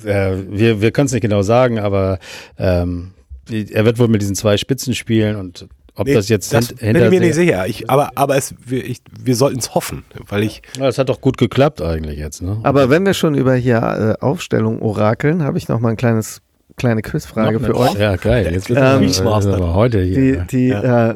äh, 0.04 0.32
wir, 0.48 0.80
wir 0.80 0.90
können 0.90 1.06
es 1.06 1.12
nicht 1.12 1.22
genau 1.22 1.42
sagen, 1.42 1.78
aber 1.78 2.18
ähm, 2.58 3.12
er 3.50 3.84
wird 3.84 3.98
wohl 3.98 4.08
mit 4.08 4.22
diesen 4.22 4.34
zwei 4.34 4.56
Spitzen 4.56 4.94
spielen 4.94 5.36
und 5.36 5.68
ob 5.98 6.06
Nee, 6.06 6.14
das 6.14 6.28
jetzt 6.28 6.52
das 6.52 6.68
hint- 6.68 6.80
bin 6.80 6.96
ich 6.96 7.10
mir 7.10 7.20
nicht 7.20 7.34
sich- 7.34 7.46
sicher. 7.48 7.66
Ich, 7.66 7.88
aber 7.88 8.10
aber 8.16 8.36
es, 8.36 8.54
wir, 8.64 8.84
ich, 8.84 8.98
wir 9.18 9.34
sollten 9.34 9.58
es 9.60 9.74
hoffen, 9.74 10.04
weil 10.28 10.42
ich 10.42 10.60
Ja, 10.76 10.84
das 10.84 10.98
hat 10.98 11.08
doch 11.08 11.20
gut 11.22 11.38
geklappt 11.38 11.80
eigentlich 11.80 12.18
jetzt, 12.18 12.42
ne? 12.42 12.58
Aber 12.64 12.90
wenn 12.90 13.06
wir 13.06 13.14
schon 13.14 13.34
über 13.34 13.54
hier 13.54 14.16
äh, 14.20 14.22
Aufstellung 14.24 14.82
orakeln, 14.82 15.42
habe 15.42 15.56
ich 15.56 15.68
noch 15.68 15.80
mal 15.80 15.90
ein 15.90 15.96
kleines 15.96 16.42
kleine 16.76 17.00
Quizfrage 17.00 17.58
für 17.60 17.74
euch. 17.74 17.94
Ja, 17.94 18.16
geil. 18.16 18.50
Jetzt 18.52 18.68
wird 18.68 18.78
Ähm, 18.82 19.04
es 19.04 19.20
aber 19.22 19.72
heute 19.72 20.02
hier. 20.02 20.16
Die, 20.16 20.32
ne? 20.32 20.46
die, 20.50 20.68
äh, 20.70 21.14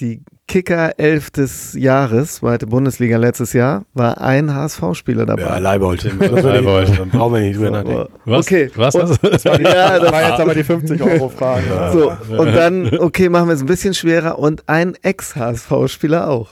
die 0.00 0.22
Kicker 0.52 0.98
11 0.98 1.30
des 1.30 1.72
Jahres, 1.72 2.34
zweite 2.34 2.66
Bundesliga 2.66 3.16
letztes 3.16 3.54
Jahr, 3.54 3.86
war 3.94 4.20
ein 4.20 4.54
HSV-Spieler 4.54 5.24
dabei. 5.24 5.40
ja, 5.44 5.56
Leibold. 5.56 6.04
Leibold. 6.20 6.98
Dann 6.98 7.08
brauchen 7.08 7.34
wir 7.36 7.40
nicht 7.40 7.56
drüber 7.56 7.70
nachdenken. 7.70 8.12
Was? 8.26 8.46
Okay. 8.46 8.70
Was? 8.76 8.94
Und- 8.94 9.22
was? 9.22 9.44
ja, 9.44 9.98
das 9.98 10.12
war 10.12 10.20
jetzt 10.28 10.40
aber 10.40 10.54
die 10.54 10.62
50-Euro-Frage. 10.62 11.90
So, 11.94 12.12
und 12.36 12.52
dann, 12.54 12.98
okay, 12.98 13.30
machen 13.30 13.48
wir 13.48 13.54
es 13.54 13.62
ein 13.62 13.66
bisschen 13.66 13.94
schwerer 13.94 14.38
und 14.38 14.68
ein 14.68 14.94
Ex-HSV-Spieler 15.00 16.28
auch. 16.28 16.50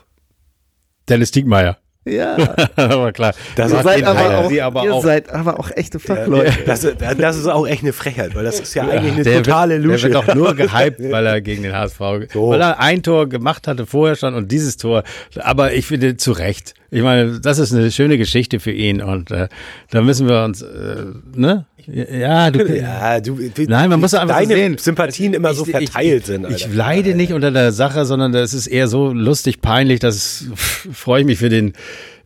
Dennis 1.10 1.30
Diekmeyer. 1.32 1.76
Ja, 2.06 2.36
aber 2.76 3.12
klar. 3.12 3.34
Das 3.56 3.70
ihr, 3.72 3.82
seid 3.82 4.04
aber, 4.04 4.38
auch, 4.38 4.48
Sie 4.48 4.62
aber 4.62 4.84
ihr 4.84 4.94
auch- 4.94 5.02
seid 5.02 5.28
aber 5.30 5.60
auch 5.60 5.70
echte 5.76 5.98
Ja, 5.98 6.14
Fachleute. 6.16 6.52
das, 6.64 6.86
das 7.18 7.36
ist 7.36 7.46
auch 7.46 7.66
echt 7.66 7.82
eine 7.82 7.92
Frechheit, 7.92 8.34
weil 8.34 8.44
das 8.44 8.58
ist 8.58 8.72
ja 8.74 8.84
eigentlich 8.88 9.12
eine 9.12 9.22
der 9.22 9.42
totale 9.42 9.74
wird, 9.74 9.84
Lusche. 9.84 10.08
Der 10.08 10.20
wird 10.20 10.28
doch 10.28 10.34
nur 10.34 10.54
gehypt, 10.54 10.98
weil 11.10 11.26
er 11.26 11.40
gegen 11.42 11.62
den 11.62 11.74
HSV, 11.74 11.98
So. 12.32 12.48
weil 12.50 12.60
er 12.62 12.80
ein 12.80 13.02
Tor 13.02 13.28
gemacht 13.28 13.68
hatte 13.68 13.84
vorher 13.86 14.16
schon 14.16 14.34
und 14.34 14.50
dieses 14.50 14.78
Tor. 14.78 15.02
Aber 15.40 15.74
ich 15.74 15.86
finde 15.86 16.16
zu 16.16 16.32
Recht. 16.32 16.72
Ich 16.92 17.02
meine, 17.02 17.38
das 17.40 17.58
ist 17.58 17.72
eine 17.72 17.90
schöne 17.92 18.18
Geschichte 18.18 18.58
für 18.60 18.72
ihn 18.72 19.00
und 19.00 19.30
äh, 19.30 19.48
da 19.90 20.02
müssen 20.02 20.28
wir 20.28 20.42
uns, 20.44 20.60
äh, 20.62 21.04
ne? 21.36 21.66
Ja, 21.86 22.50
du. 22.50 22.64
ja, 22.76 23.20
du, 23.20 23.36
du, 23.36 23.62
Nein, 23.64 23.88
man 23.90 24.00
muss 24.00 24.12
einfach 24.14 24.38
so 24.40 24.48
deine 24.48 24.54
sehen. 24.60 24.78
Sympathien 24.78 25.32
immer 25.34 25.54
so 25.54 25.64
Ich- 25.64 25.70
verteilt 25.70 26.20
ich, 26.20 26.26
sind. 26.26 26.46
Ich 26.50 26.64
Alter. 26.66 26.74
leide 26.76 27.14
nicht 27.14 27.32
unter 27.32 27.50
der 27.50 27.72
Sache, 27.72 28.04
sondern 28.04 28.32
das 28.32 28.54
ist 28.54 28.66
eher 28.66 28.86
so 28.86 29.12
lustig, 29.12 29.60
peinlich, 29.60 29.98
dass 30.00 30.44
freue 30.54 31.20
ich 31.20 31.26
mich 31.26 31.38
für 31.38 31.48
den 31.48 31.72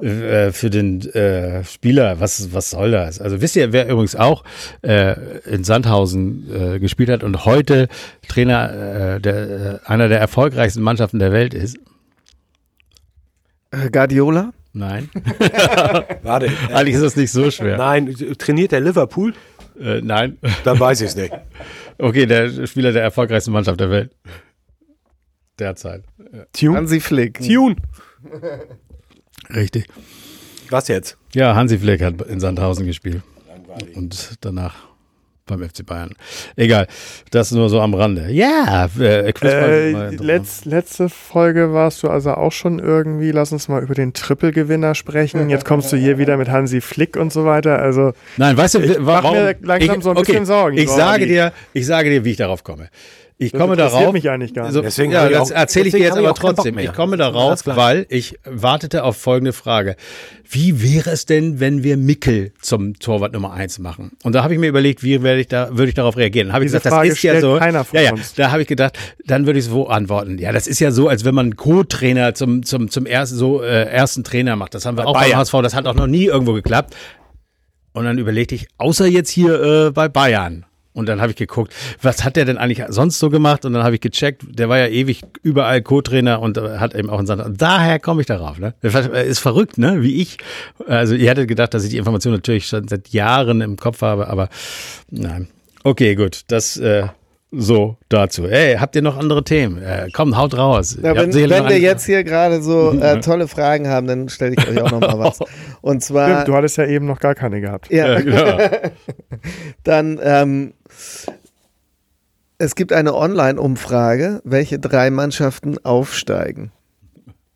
äh, 0.02 0.50
für 0.50 0.70
den 0.70 1.02
äh, 1.12 1.62
Spieler. 1.64 2.18
Was 2.20 2.52
was 2.52 2.70
soll 2.70 2.90
das? 2.90 3.20
Also 3.20 3.40
wisst 3.40 3.54
ihr, 3.56 3.72
wer 3.72 3.88
übrigens 3.88 4.16
auch 4.16 4.44
äh, 4.82 5.14
in 5.48 5.62
Sandhausen 5.62 6.74
äh, 6.74 6.78
gespielt 6.80 7.08
hat 7.10 7.22
und 7.22 7.44
heute 7.44 7.88
Trainer 8.26 9.14
äh, 9.16 9.20
der 9.20 9.34
äh, 9.34 9.78
einer 9.88 10.08
der 10.08 10.18
erfolgreichsten 10.20 10.82
Mannschaften 10.82 11.20
der 11.20 11.32
Welt 11.32 11.54
ist? 11.54 11.76
Äh, 13.74 13.90
Guardiola? 13.90 14.52
Nein, 14.76 15.08
Warte, 16.24 16.46
äh, 16.46 16.72
eigentlich 16.72 16.96
ist 16.96 17.02
das 17.02 17.16
nicht 17.16 17.30
so 17.30 17.48
schwer. 17.50 17.76
nein, 17.76 18.12
trainiert 18.38 18.72
der 18.72 18.80
Liverpool? 18.80 19.32
Äh, 19.80 20.00
nein. 20.00 20.36
Dann 20.64 20.80
weiß 20.80 21.00
ich 21.00 21.08
es 21.08 21.16
nicht. 21.16 21.32
Okay, 21.98 22.26
der 22.26 22.66
Spieler 22.66 22.92
der 22.92 23.02
erfolgreichsten 23.02 23.52
Mannschaft 23.52 23.78
der 23.78 23.90
Welt 23.90 24.10
derzeit. 25.58 26.02
Tune? 26.52 26.76
Hansi 26.76 26.98
Flick. 27.00 27.40
Tune. 27.40 27.76
Richtig. 29.54 29.86
Was 30.70 30.88
jetzt? 30.88 31.16
Ja, 31.34 31.54
Hansi 31.54 31.78
Flick 31.78 32.02
hat 32.02 32.20
in 32.22 32.40
Sandhausen 32.40 32.86
gespielt. 32.86 33.22
Und 33.94 34.38
danach 34.40 34.74
beim 35.46 35.62
FC 35.62 35.84
Bayern. 35.84 36.14
Egal, 36.56 36.86
das 37.30 37.50
nur 37.52 37.68
so 37.68 37.80
am 37.80 37.94
Rande. 37.94 38.30
Ja, 38.30 38.88
äh, 38.98 39.28
Äh, 39.30 40.10
letz, 40.16 40.64
letzte 40.64 41.08
Folge 41.08 41.72
warst 41.72 42.02
du 42.02 42.08
also 42.08 42.32
auch 42.32 42.52
schon 42.52 42.78
irgendwie, 42.78 43.30
lass 43.30 43.52
uns 43.52 43.68
mal 43.68 43.82
über 43.82 43.94
den 43.94 44.12
Triple-Gewinner 44.14 44.94
sprechen. 44.94 45.50
Jetzt 45.50 45.64
kommst 45.64 45.92
du 45.92 45.96
hier 45.96 46.18
wieder 46.18 46.36
mit 46.36 46.48
Hansi 46.48 46.80
Flick 46.80 47.16
und 47.16 47.32
so 47.32 47.44
weiter. 47.44 47.78
Also 47.78 48.12
Nein, 48.36 48.56
weißt 48.56 48.74
du, 48.76 48.80
Ich 48.80 48.98
mach 48.98 49.22
warum? 49.24 49.36
mir 49.36 49.56
langsam 49.62 50.02
so 50.02 50.10
ein 50.10 50.16
bisschen 50.16 50.46
Sorgen, 50.46 50.78
Ich 50.78 50.88
sage 50.88 51.26
dir, 51.26 51.52
ich 51.72 51.86
sage 51.86 52.10
dir, 52.10 52.24
wie 52.24 52.30
ich 52.30 52.36
darauf 52.36 52.64
komme. 52.64 52.88
Ich 53.36 53.50
Das 53.50 53.60
komme 53.60 53.72
interessiert 53.74 54.00
darauf. 54.02 54.12
mich 54.12 54.30
eigentlich 54.30 54.54
gar 54.54 54.64
nicht. 54.64 54.74
So, 54.74 54.80
Deswegen 54.80 55.10
ja, 55.10 55.28
das 55.28 55.50
erzähle 55.50 55.86
ich 55.88 55.92
dir 55.94 55.98
jetzt 56.00 56.16
aber 56.16 56.34
trotzdem. 56.34 56.78
Ich 56.78 56.92
komme 56.92 57.16
darauf, 57.16 57.64
klar. 57.64 57.76
weil 57.76 58.06
ich 58.08 58.38
wartete 58.44 59.02
auf 59.02 59.16
folgende 59.16 59.52
Frage. 59.52 59.96
Wie 60.48 60.80
wäre 60.82 61.10
es 61.10 61.26
denn, 61.26 61.58
wenn 61.58 61.82
wir 61.82 61.96
Mickel 61.96 62.52
zum 62.60 62.94
Torwart 63.00 63.32
Nummer 63.32 63.52
eins 63.52 63.80
machen? 63.80 64.12
Und 64.22 64.34
da 64.36 64.44
habe 64.44 64.54
ich 64.54 64.60
mir 64.60 64.68
überlegt, 64.68 65.02
wie 65.02 65.20
werde 65.24 65.40
ich 65.40 65.48
da, 65.48 65.70
würde 65.76 65.88
ich 65.88 65.94
darauf 65.94 66.16
reagieren? 66.16 66.48
Dann 66.48 66.54
habe 66.54 66.64
ich 66.64 66.68
Diese 66.70 66.78
gesagt, 66.78 66.94
Frage 66.94 67.08
das 67.08 67.18
ist 67.18 67.22
ja 67.24 67.40
so. 67.40 67.56
keiner 67.58 67.82
von 67.84 67.98
ja, 67.98 68.04
ja, 68.04 68.12
uns. 68.12 68.34
da 68.34 68.52
habe 68.52 68.62
ich 68.62 68.68
gedacht, 68.68 68.96
dann 69.26 69.46
würde 69.46 69.58
ich 69.58 69.64
so 69.64 69.88
antworten. 69.88 70.38
Ja, 70.38 70.52
das 70.52 70.68
ist 70.68 70.78
ja 70.78 70.92
so, 70.92 71.08
als 71.08 71.24
wenn 71.24 71.34
man 71.34 71.46
einen 71.46 71.56
Co-Trainer 71.56 72.34
zum, 72.34 72.62
zum, 72.62 72.88
zum 72.88 73.04
ersten, 73.04 73.36
so, 73.36 73.62
äh, 73.62 73.86
ersten 73.86 74.22
Trainer 74.22 74.54
macht. 74.54 74.74
Das 74.74 74.86
haben 74.86 74.96
wir 74.96 75.02
Bei 75.02 75.08
auch 75.08 75.14
beim 75.14 75.22
Bayern. 75.24 75.38
HSV, 75.40 75.54
das 75.60 75.74
hat 75.74 75.88
auch 75.88 75.94
noch 75.94 76.06
nie 76.06 76.26
irgendwo 76.26 76.52
geklappt. 76.52 76.94
Und 77.94 78.04
dann 78.04 78.18
überlegte 78.18 78.54
ich, 78.54 78.68
außer 78.78 79.06
jetzt 79.06 79.30
hier 79.30 79.60
äh, 79.86 79.90
bei 79.90 80.08
Bayern. 80.08 80.66
Und 80.94 81.08
dann 81.08 81.20
habe 81.20 81.30
ich 81.30 81.36
geguckt, 81.36 81.74
was 82.00 82.24
hat 82.24 82.36
der 82.36 82.44
denn 82.44 82.56
eigentlich 82.56 82.82
sonst 82.88 83.18
so 83.18 83.28
gemacht? 83.28 83.64
Und 83.64 83.72
dann 83.72 83.82
habe 83.82 83.96
ich 83.96 84.00
gecheckt, 84.00 84.42
der 84.48 84.68
war 84.68 84.78
ja 84.78 84.86
ewig 84.86 85.22
überall 85.42 85.82
Co-Trainer 85.82 86.40
und 86.40 86.56
äh, 86.56 86.78
hat 86.78 86.94
eben 86.94 87.10
auch 87.10 87.18
in 87.18 87.26
Sand. 87.26 87.60
Daher 87.60 87.98
komme 87.98 88.20
ich 88.20 88.28
darauf. 88.28 88.58
Ne? 88.58 88.74
Das 88.80 89.06
ist 89.06 89.40
verrückt, 89.40 89.76
ne? 89.76 90.02
Wie 90.02 90.22
ich. 90.22 90.38
Also 90.86 91.16
ihr 91.16 91.28
hättet 91.28 91.48
gedacht, 91.48 91.74
dass 91.74 91.82
ich 91.82 91.90
die 91.90 91.98
Information 91.98 92.32
natürlich 92.32 92.66
schon 92.66 92.86
seit 92.86 93.08
Jahren 93.08 93.60
im 93.60 93.76
Kopf 93.76 94.02
habe, 94.02 94.28
aber 94.28 94.48
nein. 95.10 95.48
Okay, 95.82 96.14
gut. 96.14 96.42
Das 96.46 96.76
äh, 96.76 97.08
so 97.56 97.96
dazu. 98.08 98.46
Ey, 98.46 98.76
habt 98.76 98.96
ihr 98.96 99.02
noch 99.02 99.16
andere 99.16 99.44
Themen? 99.44 99.82
Äh, 99.82 100.08
komm, 100.12 100.36
haut 100.36 100.56
raus. 100.56 100.96
Ja, 101.00 101.14
wenn, 101.14 101.32
wenn 101.32 101.68
wir 101.68 101.78
jetzt 101.78 102.04
hier 102.06 102.24
gerade 102.24 102.62
so 102.62 102.92
äh, 103.00 103.20
tolle 103.20 103.48
Fragen 103.48 103.88
haben, 103.88 104.06
dann 104.06 104.28
stelle 104.28 104.54
ich 104.58 104.68
euch 104.68 104.80
auch 104.80 104.90
noch 104.90 105.00
mal 105.00 105.18
was. 105.18 105.38
Und 105.80 106.02
zwar, 106.02 106.28
Stimmt, 106.28 106.48
du 106.48 106.54
hattest 106.54 106.76
ja 106.78 106.86
eben 106.86 107.06
noch 107.06 107.20
gar 107.20 107.34
keine 107.34 107.60
gehabt. 107.60 107.90
ja, 107.90 108.14
Ja, 108.14 108.20
genau. 108.20 108.58
dann, 109.84 110.18
ähm, 110.22 110.74
es 112.58 112.74
gibt 112.74 112.92
eine 112.92 113.14
Online-Umfrage, 113.14 114.40
welche 114.44 114.78
drei 114.78 115.10
Mannschaften 115.10 115.76
aufsteigen. 115.84 116.70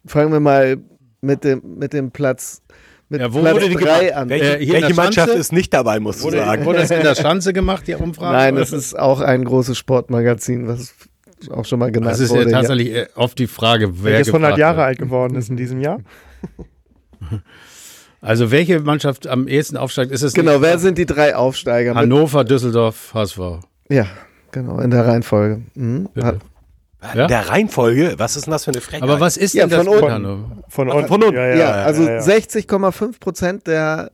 Fangen 0.07 0.33
wir 0.33 0.41
mal 0.41 0.79
mit 1.21 1.45
dem, 1.45 1.63
mit 1.79 1.93
dem 1.93 2.11
Platz, 2.11 2.63
mit 3.09 3.21
Ja, 3.21 3.33
wo 3.33 3.41
Platz 3.41 3.55
wurde 3.55 3.69
die 3.69 3.75
drei 3.77 4.15
an. 4.15 4.29
Welche, 4.29 4.59
Äh, 4.59 4.73
welche 4.73 4.95
Mannschaft 4.95 5.35
ist 5.35 5.53
nicht 5.53 5.73
dabei, 5.73 6.01
musst 6.01 6.21
du 6.21 6.25
Wurde, 6.25 6.39
sagen? 6.39 6.65
wurde 6.65 6.81
das 6.81 6.91
in 6.91 7.03
der 7.03 7.15
Schanze 7.17 7.53
gemacht, 7.53 7.87
die 7.87 7.95
Umfrage? 7.95 8.37
Nein, 8.37 8.57
das 8.57 8.73
ist 8.73 8.99
auch 8.99 9.21
ein 9.21 9.45
großes 9.45 9.77
Sportmagazin, 9.79 10.67
was 10.69 10.95
auch 11.51 11.65
schon 11.65 11.79
mal 11.79 11.93
genannt 11.93 12.13
Das 12.13 12.21
ist 12.21 12.31
ja 12.33 12.39
wurde. 12.39 12.51
tatsächlich 12.51 12.93
äh, 12.95 13.07
oft 13.15 13.39
die 13.39 13.47
Frage, 13.47 14.03
wer 14.03 14.15
Welches 14.15 14.29
100 14.29 14.51
gefragt 14.51 14.59
Jahre 14.59 14.83
alt 14.85 14.99
geworden 14.99 15.37
ist 15.37 15.49
in 15.51 15.57
diesem 15.57 15.81
Jahr. 15.81 16.01
Also 18.21 18.51
welche 18.51 18.81
Mannschaft 18.81 19.27
am 19.27 19.47
ehesten 19.47 19.77
aufsteigt, 19.77 20.11
ist 20.11 20.23
es 20.23 20.33
Genau, 20.33 20.53
nicht 20.53 20.63
wer 20.63 20.79
sind 20.79 20.99
die 20.99 21.07
drei 21.07 21.37
Aufsteiger? 21.37 21.95
Hannover, 21.95 22.45
Düsseldorf, 22.45 23.13
HSV. 23.15 23.39
Ja, 23.89 24.07
genau, 24.51 24.81
in 24.81 24.91
der 24.91 25.07
Reihenfolge. 25.07 25.63
Mhm. 25.75 26.09
Ja? 27.15 27.29
Der 27.29 27.49
Reihenfolge, 27.49 28.15
was 28.19 28.35
ist 28.35 28.47
denn 28.47 28.53
das 28.53 28.65
für 28.65 28.73
eine 28.73 28.81
Frechheit? 28.81 29.03
Aber 29.05 29.21
was 29.21 29.37
ist 29.37 29.55
Ja, 29.55 29.67
denn 29.69 29.71
das 29.71 29.87
von 29.87 29.89
unten. 29.89 30.05
Meccano? 30.05 30.51
Von 30.69 30.89
unten. 30.91 31.07
von 31.09 31.23
unten. 31.23 31.37
Ja, 31.37 31.47
ja, 31.47 31.55
Ja, 31.55 31.77
ja, 31.79 31.85
also 31.85 32.03
ja, 32.03 32.15
ja. 32.15 32.21
60,5 32.21 33.21
Prozent 33.21 33.67
der 33.69 34.11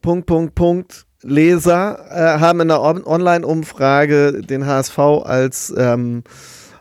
Punkt, 0.00 0.26
Punkt, 0.26 0.54
Punkt 0.54 1.06
Leser 1.22 1.98
äh, 2.10 2.38
haben 2.40 2.60
in 2.60 2.68
der 2.68 2.80
On 2.80 3.04
Online-Umfrage 3.04 4.42
den 4.42 4.64
HSV 4.64 4.98
als 4.98 5.74
ähm, 5.76 6.22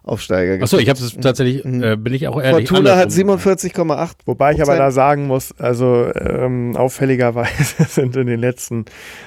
Aufsteiger 0.06 0.62
Achso, 0.62 0.78
ich 0.78 0.88
habe 0.88 0.99
es 0.99 1.18
tatsächlich, 1.18 1.66
äh, 1.66 1.95
bin 1.95 2.14
ich 2.14 2.28
auch 2.28 2.39
ehrlich. 2.39 2.70
Fortuna 2.70 2.95
hat 2.95 3.12
andersrum. 3.12 3.39
47,8. 3.39 4.12
Wobei 4.26 4.53
ich 4.53 4.62
aber 4.62 4.78
da 4.78 4.91
sagen 4.91 5.26
muss, 5.26 5.51
also 5.58 6.12
ähm, 6.14 6.78
auffälligerweise 6.78 7.84
sind 7.89 8.16
in 8.16 8.28
den 8.28 8.39
letzten 8.39 8.86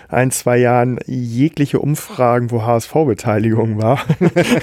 ein, 0.09 0.31
zwei 0.31 0.59
Jahren 0.59 1.01
jegliche 1.07 1.81
Umfragen, 1.81 2.53
wo 2.53 2.63
HSV-Beteiligung 2.63 3.83
war, 3.83 3.99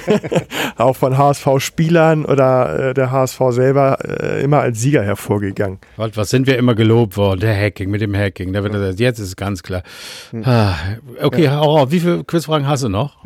auch 0.78 0.96
von 0.96 1.18
HSV-Spielern 1.18 2.24
oder 2.24 2.90
äh, 2.90 2.94
der 2.94 3.10
HSV 3.12 3.38
selber 3.50 3.98
äh, 4.02 4.42
immer 4.42 4.60
als 4.60 4.80
Sieger 4.80 5.02
hervorgegangen. 5.02 5.78
Was, 5.98 6.16
was 6.16 6.30
sind 6.30 6.46
wir 6.46 6.56
immer 6.56 6.74
gelobt 6.74 7.18
worden? 7.18 7.40
Der 7.40 7.54
Hacking, 7.54 7.90
mit 7.90 8.00
dem 8.00 8.16
Hacking. 8.16 8.54
Da 8.54 8.62
wird 8.62 8.72
gesagt, 8.72 9.00
jetzt 9.00 9.18
ist 9.18 9.28
es 9.28 9.36
ganz 9.36 9.62
klar. 9.62 9.82
Ah, 10.44 10.74
okay, 11.20 11.50
hau 11.50 11.80
auf. 11.80 11.90
Wie 11.90 12.00
viele 12.00 12.24
Quizfragen 12.24 12.66
hast 12.66 12.84
du 12.84 12.88
noch? 12.88 13.18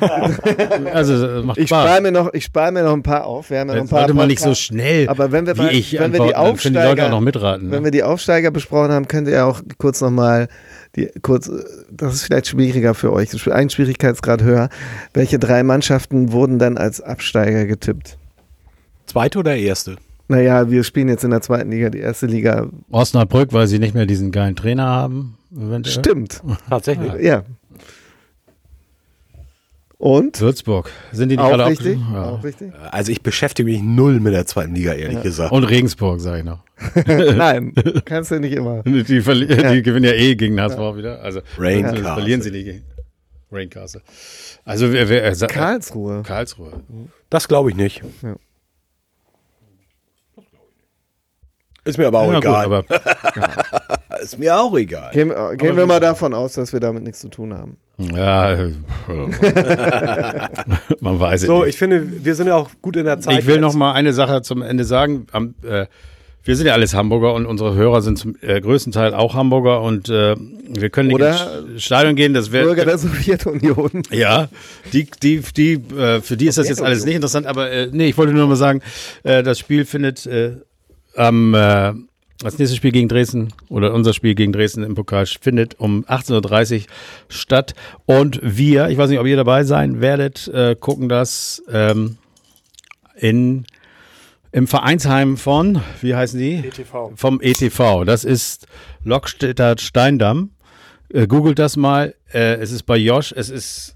also, 0.92 1.42
macht 1.44 1.58
Ich 1.58 1.68
Spaß. 1.68 1.84
Noch- 2.14 2.32
ich 2.32 2.44
spare 2.44 2.72
mir 2.72 2.82
noch 2.82 2.94
ein 2.94 3.02
paar 3.02 3.26
auf. 3.26 3.50
Wir 3.50 3.60
haben 3.60 3.68
ja 3.68 3.74
noch 3.74 3.82
ein 3.82 3.88
paar 3.88 4.00
sollte 4.00 4.14
man 4.14 4.28
nicht 4.28 4.40
so 4.40 4.54
schnell 4.54 5.08
Aber 5.08 5.30
wenn 5.32 5.46
wir, 5.46 5.54
wie 5.56 5.60
bei, 5.62 5.72
ich 5.72 5.92
wenn 5.98 6.12
wir 6.12 6.20
die 6.24 6.34
antworten, 6.34 6.72
die 6.72 6.78
Aufsteiger, 6.78 7.06
auch 7.06 7.10
noch 7.10 7.20
mitraten. 7.20 7.70
wenn 7.70 7.80
Ne? 7.80 7.84
wir 7.84 7.90
die 7.90 8.02
Aufsteiger 8.02 8.50
besprochen 8.50 8.90
haben, 8.92 9.06
könnt 9.08 9.28
ihr 9.28 9.44
auch 9.44 9.60
kurz 9.78 10.00
nochmal 10.00 10.48
die 10.96 11.10
kurz, 11.22 11.50
das 11.90 12.14
ist 12.14 12.22
vielleicht 12.22 12.46
schwieriger 12.46 12.94
für 12.94 13.12
euch, 13.12 13.28
ein 13.52 13.68
Schwierigkeitsgrad 13.68 14.42
höher. 14.42 14.68
Welche 15.12 15.38
drei 15.38 15.62
Mannschaften 15.62 16.32
wurden 16.32 16.58
dann 16.58 16.78
als 16.78 17.00
Absteiger 17.00 17.66
getippt? 17.66 18.16
Zweite 19.06 19.40
oder 19.40 19.56
erste? 19.56 19.96
Naja, 20.28 20.70
wir 20.70 20.84
spielen 20.84 21.08
jetzt 21.08 21.22
in 21.24 21.30
der 21.30 21.42
zweiten 21.42 21.70
Liga, 21.70 21.90
die 21.90 21.98
erste 21.98 22.24
Liga. 22.26 22.68
Osnabrück, 22.90 23.52
weil 23.52 23.66
sie 23.66 23.78
nicht 23.78 23.94
mehr 23.94 24.06
diesen 24.06 24.32
geilen 24.32 24.56
Trainer 24.56 24.86
haben. 24.86 25.36
eventuell. 25.54 25.92
Stimmt, 25.98 26.40
Tatsächlich. 26.70 27.12
ja. 27.20 27.42
Und? 30.04 30.38
Würzburg. 30.38 30.90
Sind 31.12 31.30
die 31.30 31.36
nicht 31.38 31.42
Auch 31.46 31.48
gerade 31.48 31.64
richtig? 31.64 31.98
Ja. 32.12 32.24
Auch 32.24 32.44
richtig? 32.44 32.74
Also 32.90 33.10
ich 33.10 33.22
beschäftige 33.22 33.70
mich 33.70 33.80
null 33.80 34.20
mit 34.20 34.34
der 34.34 34.44
zweiten 34.44 34.74
Liga, 34.74 34.92
ehrlich 34.92 35.22
gesagt. 35.22 35.50
Und 35.50 35.64
Regensburg, 35.64 36.20
sage 36.20 36.40
ich 36.40 36.44
noch. 36.44 36.58
Nein, 37.06 37.72
kannst 38.04 38.30
du 38.30 38.38
nicht 38.38 38.52
immer. 38.52 38.82
Die, 38.82 39.02
die 39.02 39.22
gewinnen 39.82 40.04
ja 40.04 40.12
eh 40.12 40.34
gegen 40.34 40.60
HSV 40.60 40.76
wieder. 40.96 41.22
Also 41.22 41.40
Castle. 41.56 42.02
verlieren 42.02 42.42
sie 42.42 42.50
nicht 42.50 42.64
gegen 42.66 42.84
Raincastle. 43.50 44.02
Also 44.66 44.92
wer, 44.92 45.08
wer 45.08 45.24
äh, 45.24 45.34
Karlsruhe. 45.46 46.22
Karlsruhe. 46.22 46.82
Das 47.30 47.48
glaube 47.48 47.70
ich 47.70 47.76
nicht. 47.76 48.02
Ja. 48.20 48.36
Ist 51.84 51.96
mir 51.96 52.08
aber 52.08 52.18
auch 52.18 52.30
Ja, 52.30 52.40
gut, 52.40 52.44
egal. 52.44 52.64
aber 52.66 54.20
ist 54.20 54.38
mir 54.38 54.54
auch 54.60 54.76
egal. 54.76 55.12
Gehen, 55.14 55.30
äh, 55.30 55.56
gehen 55.56 55.78
wir 55.78 55.86
mal 55.86 56.00
davon 56.00 56.34
aus, 56.34 56.52
dass 56.52 56.74
wir 56.74 56.80
damit 56.80 57.04
nichts 57.04 57.20
zu 57.20 57.30
tun 57.30 57.54
haben. 57.54 57.78
Ja, 57.98 58.52
äh, 58.54 58.72
man 61.00 61.20
weiß 61.20 61.42
es 61.42 61.46
So, 61.46 61.60
nicht. 61.60 61.70
ich 61.70 61.76
finde, 61.78 62.24
wir 62.24 62.34
sind 62.34 62.46
ja 62.48 62.56
auch 62.56 62.70
gut 62.82 62.96
in 62.96 63.04
der 63.04 63.20
Zeit. 63.20 63.38
Ich 63.40 63.46
will 63.46 63.54
jetzt. 63.54 63.62
noch 63.62 63.74
mal 63.74 63.92
eine 63.92 64.12
Sache 64.12 64.42
zum 64.42 64.62
Ende 64.62 64.84
sagen. 64.84 65.26
Am, 65.32 65.54
äh, 65.62 65.86
wir 66.46 66.56
sind 66.56 66.66
ja 66.66 66.74
alles 66.74 66.92
Hamburger 66.92 67.32
und 67.32 67.46
unsere 67.46 67.74
Hörer 67.74 68.02
sind 68.02 68.18
zum 68.18 68.36
äh, 68.42 68.60
größten 68.60 68.92
Teil 68.92 69.14
auch 69.14 69.34
Hamburger 69.34 69.80
und 69.80 70.10
äh, 70.10 70.36
wir 70.36 70.90
können 70.90 71.08
nicht 71.08 71.14
Oder 71.14 71.62
ins 71.72 71.82
Stadion 71.82 72.16
gehen. 72.16 72.34
Das 72.34 72.52
wäre 72.52 72.66
Bürger 72.66 72.84
der 72.84 72.98
Sowjetunion. 72.98 74.02
Ja, 74.10 74.48
die, 74.92 75.08
die, 75.22 75.40
die, 75.56 75.72
äh, 75.96 76.20
für 76.20 76.36
die 76.36 76.46
ist 76.46 76.58
das 76.58 76.68
jetzt 76.68 76.82
alles 76.82 77.04
nicht 77.06 77.14
interessant, 77.14 77.46
aber 77.46 77.70
äh, 77.70 77.88
nee, 77.90 78.08
ich 78.08 78.18
wollte 78.18 78.32
nur 78.34 78.46
mal 78.46 78.56
sagen, 78.56 78.82
äh, 79.22 79.42
das 79.42 79.58
Spiel 79.58 79.86
findet 79.86 80.26
äh, 80.26 80.56
am 81.16 81.54
äh, 81.54 81.92
das 82.38 82.58
nächste 82.58 82.76
Spiel 82.76 82.92
gegen 82.92 83.08
Dresden 83.08 83.52
oder 83.68 83.94
unser 83.94 84.12
Spiel 84.12 84.34
gegen 84.34 84.52
Dresden 84.52 84.82
im 84.82 84.94
Pokal 84.94 85.26
findet 85.26 85.78
um 85.78 86.04
18.30 86.04 86.80
Uhr 86.80 86.86
statt. 87.28 87.74
Und 88.06 88.40
wir, 88.42 88.88
ich 88.88 88.98
weiß 88.98 89.08
nicht, 89.08 89.20
ob 89.20 89.26
ihr 89.26 89.36
dabei 89.36 89.64
sein 89.64 90.00
werdet, 90.00 90.48
äh, 90.48 90.76
gucken 90.78 91.08
das 91.08 91.62
ähm, 91.72 92.18
in, 93.16 93.66
im 94.52 94.66
Vereinsheim 94.66 95.36
von, 95.36 95.80
wie 96.00 96.14
heißen 96.14 96.38
die? 96.38 96.66
ETV. 96.66 97.12
Vom 97.14 97.40
ETV. 97.40 98.04
Das 98.04 98.24
ist 98.24 98.66
Lockstädter 99.04 99.76
Steindamm. 99.78 100.50
Äh, 101.12 101.26
googelt 101.28 101.58
das 101.58 101.76
mal. 101.76 102.14
Äh, 102.32 102.54
es 102.56 102.72
ist 102.72 102.82
bei 102.82 102.96
Josh. 102.96 103.32
Es 103.32 103.48
ist, 103.48 103.93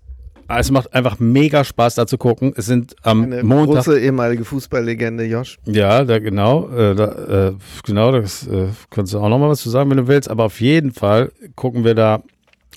es 0.57 0.71
macht 0.71 0.95
einfach 0.95 1.19
mega 1.19 1.63
Spaß 1.63 1.97
da 1.97 2.07
zu 2.07 2.17
gucken. 2.17 2.55
Es 2.57 2.65
sind 2.67 2.97
am 3.03 3.25
Eine 3.25 3.43
Montag. 3.43 3.85
große 3.85 4.01
ehemalige 4.01 4.45
Fußballlegende, 4.45 5.25
Josh. 5.25 5.59
Ja, 5.67 6.05
da 6.05 6.19
genau, 6.19 6.69
äh, 6.71 6.95
da, 6.95 7.49
äh, 7.49 7.53
genau, 7.85 8.13
das 8.13 8.47
äh, 8.47 8.69
kannst 8.91 9.13
du 9.13 9.19
auch 9.19 9.29
noch 9.29 9.39
mal 9.39 9.51
was 9.51 9.61
zu 9.61 9.69
sagen, 9.69 9.91
wenn 9.91 9.99
du 9.99 10.09
willst. 10.09 10.31
Aber 10.31 10.45
auf 10.45 10.61
jeden 10.61 10.93
Fall 10.93 11.33
gucken 11.55 11.85
wir 11.85 11.95
da 11.95 12.23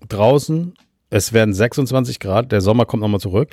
draußen. 0.10 0.74
Es 1.10 1.34
werden 1.34 1.54
26 1.54 2.20
Grad. 2.20 2.52
Der 2.52 2.62
Sommer 2.62 2.86
kommt 2.86 3.02
noch 3.02 3.10
mal 3.10 3.20
zurück. 3.20 3.50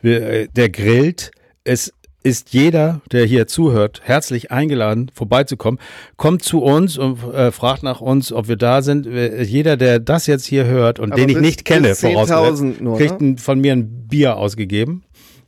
Wir, 0.00 0.22
äh, 0.22 0.48
der 0.54 0.68
grillt. 0.70 1.30
Es 1.64 1.92
ist 2.26 2.52
jeder, 2.52 3.00
der 3.12 3.24
hier 3.24 3.46
zuhört, 3.46 4.00
herzlich 4.02 4.50
eingeladen, 4.50 5.12
vorbeizukommen. 5.14 5.78
Kommt 6.16 6.42
zu 6.42 6.60
uns 6.60 6.98
und 6.98 7.22
äh, 7.32 7.52
fragt 7.52 7.84
nach 7.84 8.00
uns, 8.00 8.32
ob 8.32 8.48
wir 8.48 8.56
da 8.56 8.82
sind. 8.82 9.06
Äh, 9.06 9.44
Jeder, 9.44 9.76
der 9.76 10.00
das 10.00 10.26
jetzt 10.26 10.44
hier 10.44 10.64
hört 10.64 10.98
und 10.98 11.12
Aber 11.12 11.20
den 11.20 11.28
ich 11.28 11.38
nicht 11.38 11.64
kenne, 11.64 11.94
vorausgesetzt, 11.94 12.62
10.000 12.62 12.82
nur, 12.82 12.96
kriegt 12.96 13.20
ne? 13.20 13.28
ein, 13.28 13.38
von 13.38 13.60
mir 13.60 13.74
ein 13.74 14.08
Bier 14.08 14.38
ausgegeben. 14.38 15.04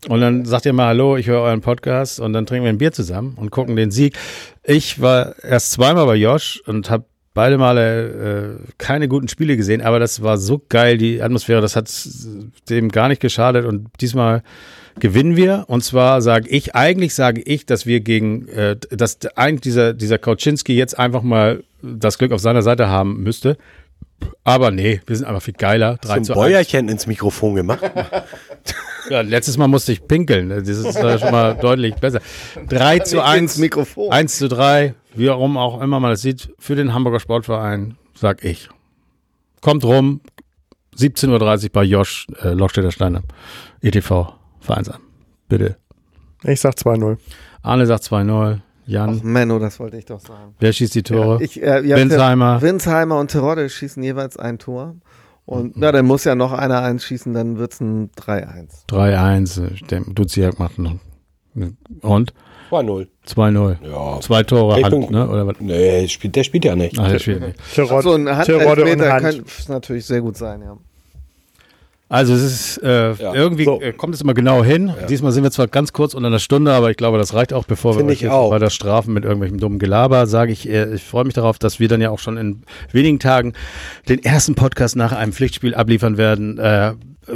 Und 0.08 0.20
dann 0.20 0.44
sagt 0.44 0.66
ihr 0.66 0.72
mal 0.72 0.86
Hallo, 0.86 1.16
ich 1.16 1.26
höre 1.26 1.40
euren 1.40 1.62
Podcast 1.62 2.20
und 2.20 2.32
dann 2.32 2.46
trinken 2.46 2.62
wir 2.64 2.70
ein 2.70 2.78
Bier 2.78 2.92
zusammen 2.92 3.34
und 3.34 3.50
gucken 3.50 3.74
den 3.74 3.90
Sieg. 3.90 4.16
Ich 4.62 5.00
war 5.00 5.34
erst 5.42 5.72
zweimal 5.72 6.06
bei 6.06 6.14
Josh 6.14 6.62
und 6.64 6.90
habe 6.90 7.06
beide 7.38 7.56
Male 7.56 8.58
äh, 8.58 8.72
keine 8.78 9.06
guten 9.06 9.28
Spiele 9.28 9.56
gesehen, 9.56 9.80
aber 9.80 10.00
das 10.00 10.22
war 10.24 10.38
so 10.38 10.60
geil, 10.68 10.98
die 10.98 11.22
Atmosphäre, 11.22 11.60
das 11.60 11.76
hat 11.76 11.88
dem 12.68 12.88
gar 12.88 13.06
nicht 13.06 13.20
geschadet 13.20 13.64
und 13.64 13.86
diesmal 14.00 14.42
gewinnen 14.98 15.36
wir. 15.36 15.64
Und 15.68 15.84
zwar 15.84 16.20
sage 16.20 16.48
ich, 16.48 16.74
eigentlich 16.74 17.14
sage 17.14 17.40
ich, 17.40 17.64
dass 17.64 17.86
wir 17.86 18.00
gegen, 18.00 18.48
äh, 18.48 18.74
dass 18.90 19.18
eigentlich 19.36 19.60
dieser, 19.60 19.92
dieser 19.94 20.18
Kauczynski 20.18 20.74
jetzt 20.74 20.98
einfach 20.98 21.22
mal 21.22 21.62
das 21.80 22.18
Glück 22.18 22.32
auf 22.32 22.40
seiner 22.40 22.62
Seite 22.62 22.88
haben 22.88 23.22
müsste. 23.22 23.56
Aber 24.44 24.70
nee, 24.70 25.00
wir 25.06 25.16
sind 25.16 25.26
einfach 25.26 25.42
viel 25.42 25.54
geiler. 25.54 25.98
3 25.98 26.08
Hast 26.08 26.24
zu 26.26 26.32
du 26.32 26.38
1. 26.40 26.46
ein 26.46 26.52
Bäuerchen 26.52 26.88
ins 26.88 27.06
Mikrofon 27.06 27.54
gemacht? 27.54 27.80
Ja, 29.10 29.22
letztes 29.22 29.56
Mal 29.56 29.68
musste 29.68 29.92
ich 29.92 30.06
pinkeln. 30.06 30.50
Das 30.50 30.68
ist 30.68 30.96
äh, 30.96 31.18
schon 31.18 31.30
mal 31.30 31.54
deutlich 31.54 31.94
besser. 31.94 32.20
3 32.68 32.98
zu 32.98 33.16
Nicht 33.16 33.24
1. 33.24 33.40
ins 33.40 33.58
Mikrofon. 33.58 34.12
1 34.12 34.36
zu 34.36 34.48
3. 34.48 34.94
Wie 35.14 35.30
auch 35.30 35.80
immer 35.80 36.00
man 36.00 36.10
das 36.10 36.20
sieht. 36.20 36.52
Für 36.58 36.76
den 36.76 36.92
Hamburger 36.92 37.20
Sportverein, 37.20 37.96
sag 38.14 38.44
ich. 38.44 38.68
Kommt 39.60 39.84
rum. 39.84 40.20
17.30 40.98 41.64
Uhr 41.64 41.70
bei 41.72 41.84
Josh, 41.84 42.26
äh, 42.42 42.50
Lochstädter 42.50 42.90
Steine. 42.90 43.22
ETV, 43.80 44.34
Vereinsam. 44.60 45.00
Bitte. 45.48 45.76
Ich 46.42 46.60
sag 46.60 46.74
2-0. 46.74 47.16
Arne 47.62 47.86
sagt 47.86 48.04
2-0. 48.04 48.60
Jan, 48.88 49.20
Menno, 49.22 49.58
das 49.58 49.78
wollte 49.80 49.96
ich 49.98 50.06
doch 50.06 50.20
sagen. 50.20 50.54
wer 50.58 50.72
schießt 50.72 50.94
die 50.94 51.02
Tore? 51.02 51.42
Ich, 51.42 51.62
äh, 51.62 51.84
ja, 51.86 51.96
Winsheimer. 51.96 52.60
Winsheimer 52.62 53.18
und 53.20 53.30
Terodde 53.30 53.68
schießen 53.68 54.02
jeweils 54.02 54.36
ein 54.36 54.58
Tor. 54.58 54.96
Und 55.44 55.76
na, 55.76 55.92
dann 55.92 56.04
muss 56.06 56.24
ja 56.24 56.34
noch 56.34 56.52
einer 56.52 56.82
eins 56.82 57.04
schießen, 57.04 57.32
dann 57.32 57.58
wird's 57.58 57.80
ein 57.80 58.10
3-1. 58.12 58.86
3-1. 58.88 59.86
Der 59.88 60.00
Duziak 60.02 60.58
macht 60.58 60.78
noch. 60.78 60.96
Und? 62.02 62.34
2-0. 62.70 63.06
2-0. 63.26 63.76
Ja. 63.90 64.20
Zwei 64.20 64.42
Tore 64.42 64.74
Hand, 64.74 64.84
Richtung- 64.84 65.10
ne? 65.10 65.26
Oder 65.28 65.46
was? 65.46 65.56
Nee, 65.58 66.02
der 66.02 66.08
spielt, 66.08 66.36
der 66.36 66.44
spielt 66.44 66.64
ja 66.66 66.76
nicht. 66.76 66.98
Ach, 66.98 67.08
der 67.10 67.18
spielt 67.18 67.40
nicht. 67.40 67.58
Tirod, 67.74 68.02
So 68.02 68.12
ein 68.14 68.26
Terodde 68.44 68.84
und 68.92 69.00
Hand. 69.02 69.22
könnte 69.22 69.44
es 69.46 69.68
natürlich 69.68 70.04
sehr 70.04 70.20
gut 70.20 70.36
sein, 70.36 70.60
ja. 70.60 70.76
Also 72.10 72.32
es 72.32 72.42
ist 72.42 72.82
äh, 72.82 73.12
Ja. 73.12 73.34
irgendwie 73.34 73.64
So. 73.64 73.80
äh, 73.80 73.92
kommt 73.92 74.14
es 74.14 74.20
immer 74.22 74.32
genau 74.34 74.64
hin. 74.64 74.92
Diesmal 75.08 75.32
sind 75.32 75.42
wir 75.42 75.50
zwar 75.50 75.66
ganz 75.68 75.92
kurz 75.92 76.14
unter 76.14 76.28
einer 76.28 76.38
Stunde, 76.38 76.72
aber 76.72 76.90
ich 76.90 76.96
glaube, 76.96 77.18
das 77.18 77.34
reicht 77.34 77.52
auch, 77.52 77.64
bevor 77.64 77.92
wir 77.92 77.98
Finde 77.98 78.12
euch 78.14 78.22
jetzt 78.22 78.32
weiter 78.32 78.70
strafen 78.70 79.12
mit 79.12 79.24
irgendwelchem 79.24 79.58
dummen 79.58 79.78
Gelaber. 79.78 80.26
Sage 80.26 80.52
ich, 80.52 80.68
äh, 80.68 80.94
ich 80.94 81.02
freue 81.04 81.24
mich 81.24 81.34
darauf, 81.34 81.58
dass 81.58 81.80
wir 81.80 81.88
dann 81.88 82.00
ja 82.00 82.10
auch 82.10 82.18
schon 82.18 82.36
in 82.38 82.62
wenigen 82.92 83.18
Tagen 83.18 83.52
den 84.08 84.22
ersten 84.24 84.54
Podcast 84.54 84.96
nach 84.96 85.12
einem 85.12 85.32
Pflichtspiel 85.32 85.74
abliefern 85.74 86.16
werden. 86.16 86.58
Äh, 86.58 86.92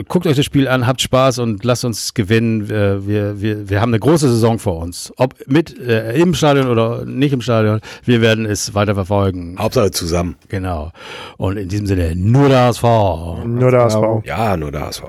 guckt 0.08 0.26
euch 0.26 0.36
das 0.36 0.44
Spiel 0.44 0.68
an, 0.68 0.86
habt 0.86 1.00
Spaß 1.00 1.38
und 1.38 1.64
lasst 1.64 1.84
uns 1.84 2.14
gewinnen. 2.14 2.70
Äh, 2.70 3.06
wir, 3.06 3.40
wir, 3.40 3.68
wir 3.68 3.80
haben 3.80 3.90
eine 3.90 4.00
große 4.00 4.28
Saison 4.28 4.58
vor 4.58 4.78
uns. 4.78 5.12
Ob 5.16 5.34
mit 5.46 5.78
äh, 5.78 6.14
im 6.14 6.34
Stadion 6.34 6.68
oder 6.68 7.04
nicht 7.04 7.32
im 7.32 7.40
Stadion, 7.40 7.80
wir 8.04 8.20
werden 8.20 8.46
es 8.46 8.74
weiter 8.74 8.94
verfolgen. 8.94 9.56
Hauptsache 9.58 9.90
zusammen. 9.90 10.36
Genau. 10.48 10.92
Und 11.36 11.56
in 11.56 11.68
diesem 11.68 11.86
Sinne, 11.86 12.14
nur 12.16 12.48
das 12.48 12.78
vor. 12.78 13.44
Nur 13.44 13.70
der 13.70 13.84
HSV. 13.84 14.24
Ja, 14.24 14.56
nur 14.56 14.72
der 14.72 14.86
HSV. 14.86 15.02